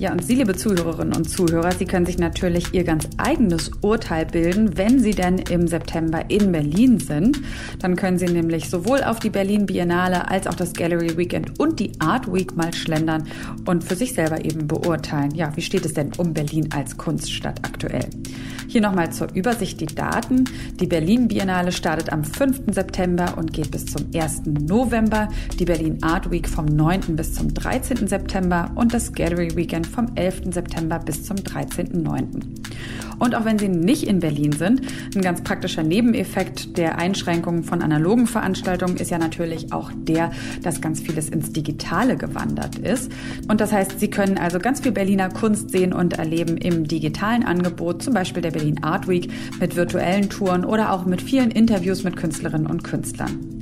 Ja, 0.00 0.12
und 0.12 0.24
Sie, 0.24 0.36
liebe 0.36 0.56
Zuhörerinnen 0.56 1.14
und 1.14 1.28
Zuhörer, 1.28 1.72
Sie 1.72 1.84
können 1.84 2.06
sich 2.06 2.16
natürlich 2.16 2.72
Ihr 2.72 2.84
ganz 2.84 3.06
eigenes 3.18 3.70
Urteil 3.82 4.24
bilden, 4.24 4.78
wenn 4.78 4.98
Sie 4.98 5.10
denn 5.10 5.36
im 5.36 5.66
September 5.66 6.24
in 6.28 6.52
Berlin 6.52 6.98
sind. 6.98 7.38
Dann 7.80 7.96
können 7.96 8.16
Sie 8.16 8.24
nämlich 8.24 8.70
sowohl 8.70 9.04
auf 9.04 9.20
die 9.20 9.28
Berlin 9.28 9.66
Biennale 9.66 10.30
als 10.30 10.46
auch 10.46 10.54
das 10.54 10.72
Gallery 10.72 11.18
Weekend 11.18 11.60
und 11.60 11.80
die 11.80 11.92
Art 12.00 12.32
Week 12.32 12.56
mal 12.56 12.72
schlendern 12.72 13.24
und 13.66 13.84
für 13.84 13.94
sich 13.94 14.14
selber 14.14 14.42
eben 14.42 14.66
beurteilen. 14.66 15.34
Ja, 15.34 15.54
wie 15.54 15.60
steht 15.60 15.84
es 15.84 15.92
denn 15.92 16.12
um 16.16 16.32
Berlin 16.32 16.70
als 16.72 16.96
Kunststadt 16.96 17.62
aktuell? 17.62 18.08
Hier 18.68 18.80
nochmal 18.80 19.12
zur 19.12 19.26
Übersicht 19.34 19.80
die 19.80 19.86
Daten. 19.86 20.44
Die 20.78 20.86
Berlin 20.86 21.26
Biennale 21.26 21.72
startet 21.72 22.12
am 22.12 22.22
5. 22.22 22.72
September 22.72 23.34
und 23.36 23.52
geht 23.52 23.72
bis 23.72 23.84
zum 23.84 24.06
1. 24.14 24.42
November. 24.46 25.28
Die 25.58 25.64
Berlin 25.64 25.98
Art 26.02 26.30
Week 26.30 26.48
vom 26.48 26.66
9. 26.66 27.16
bis 27.16 27.34
zum 27.34 27.52
13. 27.52 28.06
September 28.06 28.70
und 28.76 28.94
das 28.94 29.12
Gallery 29.12 29.56
Weekend 29.56 29.89
vom 29.90 30.06
11. 30.14 30.52
September 30.52 30.98
bis 30.98 31.24
zum 31.24 31.36
13.9. 31.36 32.60
Und 33.20 33.34
auch 33.34 33.44
wenn 33.44 33.58
Sie 33.58 33.68
nicht 33.68 34.04
in 34.04 34.20
Berlin 34.20 34.52
sind, 34.52 34.80
ein 35.14 35.20
ganz 35.20 35.42
praktischer 35.42 35.82
Nebeneffekt 35.82 36.78
der 36.78 36.98
Einschränkungen 36.98 37.64
von 37.64 37.82
analogen 37.82 38.26
Veranstaltungen 38.26 38.96
ist 38.96 39.10
ja 39.10 39.18
natürlich 39.18 39.72
auch 39.72 39.90
der, 39.94 40.32
dass 40.62 40.80
ganz 40.80 41.00
vieles 41.00 41.28
ins 41.28 41.52
Digitale 41.52 42.16
gewandert 42.16 42.78
ist. 42.78 43.12
Und 43.46 43.60
das 43.60 43.72
heißt, 43.72 44.00
Sie 44.00 44.08
können 44.08 44.38
also 44.38 44.58
ganz 44.58 44.80
viel 44.80 44.92
Berliner 44.92 45.28
Kunst 45.28 45.70
sehen 45.70 45.92
und 45.92 46.14
erleben 46.14 46.56
im 46.56 46.88
digitalen 46.88 47.44
Angebot, 47.44 48.02
zum 48.02 48.14
Beispiel 48.14 48.42
der 48.42 48.52
Berlin 48.52 48.82
Art 48.82 49.06
Week 49.06 49.30
mit 49.60 49.76
virtuellen 49.76 50.30
Touren 50.30 50.64
oder 50.64 50.92
auch 50.92 51.04
mit 51.04 51.20
vielen 51.20 51.50
Interviews 51.50 52.02
mit 52.04 52.16
Künstlerinnen 52.16 52.66
und 52.66 52.82
Künstlern 52.84 53.60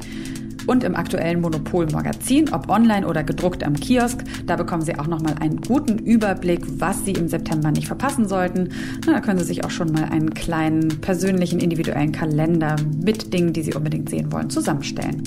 und 0.68 0.84
im 0.84 0.94
aktuellen 0.94 1.40
Monopol-Magazin, 1.40 2.52
ob 2.52 2.68
online 2.68 3.06
oder 3.06 3.24
gedruckt 3.24 3.64
am 3.64 3.74
Kiosk. 3.74 4.22
Da 4.46 4.56
bekommen 4.56 4.82
Sie 4.82 4.98
auch 4.98 5.06
nochmal 5.06 5.34
einen 5.40 5.60
guten 5.62 5.98
Überblick, 5.98 6.60
was 6.78 7.04
Sie 7.04 7.12
im 7.12 7.28
September 7.28 7.70
nicht 7.70 7.86
verpassen 7.86 8.28
sollten. 8.28 8.68
Na, 9.06 9.14
da 9.14 9.20
können 9.20 9.38
Sie 9.38 9.46
sich 9.46 9.64
auch 9.64 9.70
schon 9.70 9.90
mal 9.92 10.04
einen 10.04 10.34
kleinen 10.34 11.00
persönlichen, 11.00 11.58
individuellen 11.58 12.12
Kalender 12.12 12.76
mit 13.02 13.32
Dingen, 13.32 13.54
die 13.54 13.62
Sie 13.62 13.74
unbedingt 13.74 14.10
sehen 14.10 14.30
wollen, 14.30 14.50
zusammenstellen. 14.50 15.22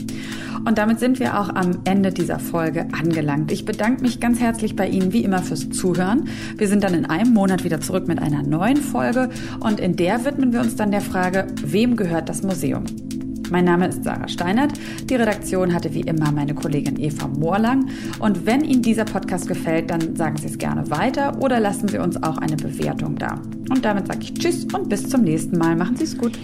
Und 0.63 0.77
damit 0.77 0.99
sind 0.99 1.19
wir 1.19 1.39
auch 1.39 1.49
am 1.49 1.79
Ende 1.85 2.11
dieser 2.11 2.37
Folge 2.37 2.85
angelangt. 2.91 3.51
Ich 3.51 3.65
bedanke 3.65 4.03
mich 4.03 4.19
ganz 4.19 4.39
herzlich 4.39 4.75
bei 4.75 4.87
Ihnen 4.87 5.11
wie 5.11 5.23
immer 5.23 5.41
fürs 5.41 5.71
Zuhören. 5.71 6.27
Wir 6.55 6.67
sind 6.67 6.83
dann 6.83 6.93
in 6.93 7.07
einem 7.07 7.33
Monat 7.33 7.63
wieder 7.63 7.81
zurück 7.81 8.07
mit 8.07 8.21
einer 8.21 8.43
neuen 8.43 8.77
Folge 8.77 9.29
und 9.59 9.79
in 9.79 9.95
der 9.95 10.23
widmen 10.23 10.53
wir 10.53 10.61
uns 10.61 10.75
dann 10.75 10.91
der 10.91 11.01
Frage, 11.01 11.47
wem 11.65 11.95
gehört 11.95 12.29
das 12.29 12.43
Museum? 12.43 12.83
Mein 13.51 13.65
Name 13.65 13.87
ist 13.89 14.05
Sarah 14.05 14.29
Steinert. 14.29 14.71
Die 15.09 15.15
Redaktion 15.15 15.73
hatte 15.73 15.93
wie 15.93 16.01
immer 16.01 16.31
meine 16.31 16.55
Kollegin 16.55 16.97
Eva 16.97 17.27
Moorlang. 17.27 17.89
Und 18.19 18.45
wenn 18.45 18.63
Ihnen 18.63 18.81
dieser 18.81 19.03
Podcast 19.03 19.49
gefällt, 19.49 19.89
dann 19.89 20.15
sagen 20.15 20.37
Sie 20.37 20.47
es 20.47 20.57
gerne 20.57 20.89
weiter 20.89 21.37
oder 21.41 21.59
lassen 21.59 21.89
Sie 21.89 21.97
uns 21.97 22.15
auch 22.23 22.37
eine 22.37 22.55
Bewertung 22.55 23.17
da. 23.17 23.41
Und 23.69 23.83
damit 23.83 24.07
sage 24.07 24.19
ich 24.21 24.33
Tschüss 24.35 24.65
und 24.73 24.87
bis 24.87 25.09
zum 25.09 25.23
nächsten 25.23 25.57
Mal. 25.57 25.75
Machen 25.75 25.97
Sie 25.97 26.05
es 26.05 26.17
gut. 26.17 26.39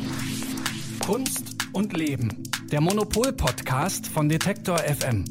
Kunst 1.05 1.55
und 1.71 1.95
Leben. 1.95 2.43
Der 2.73 2.81
Monopol-Podcast 2.81 4.07
von 4.07 4.27
Detektor 4.27 4.77
FM. 4.79 5.23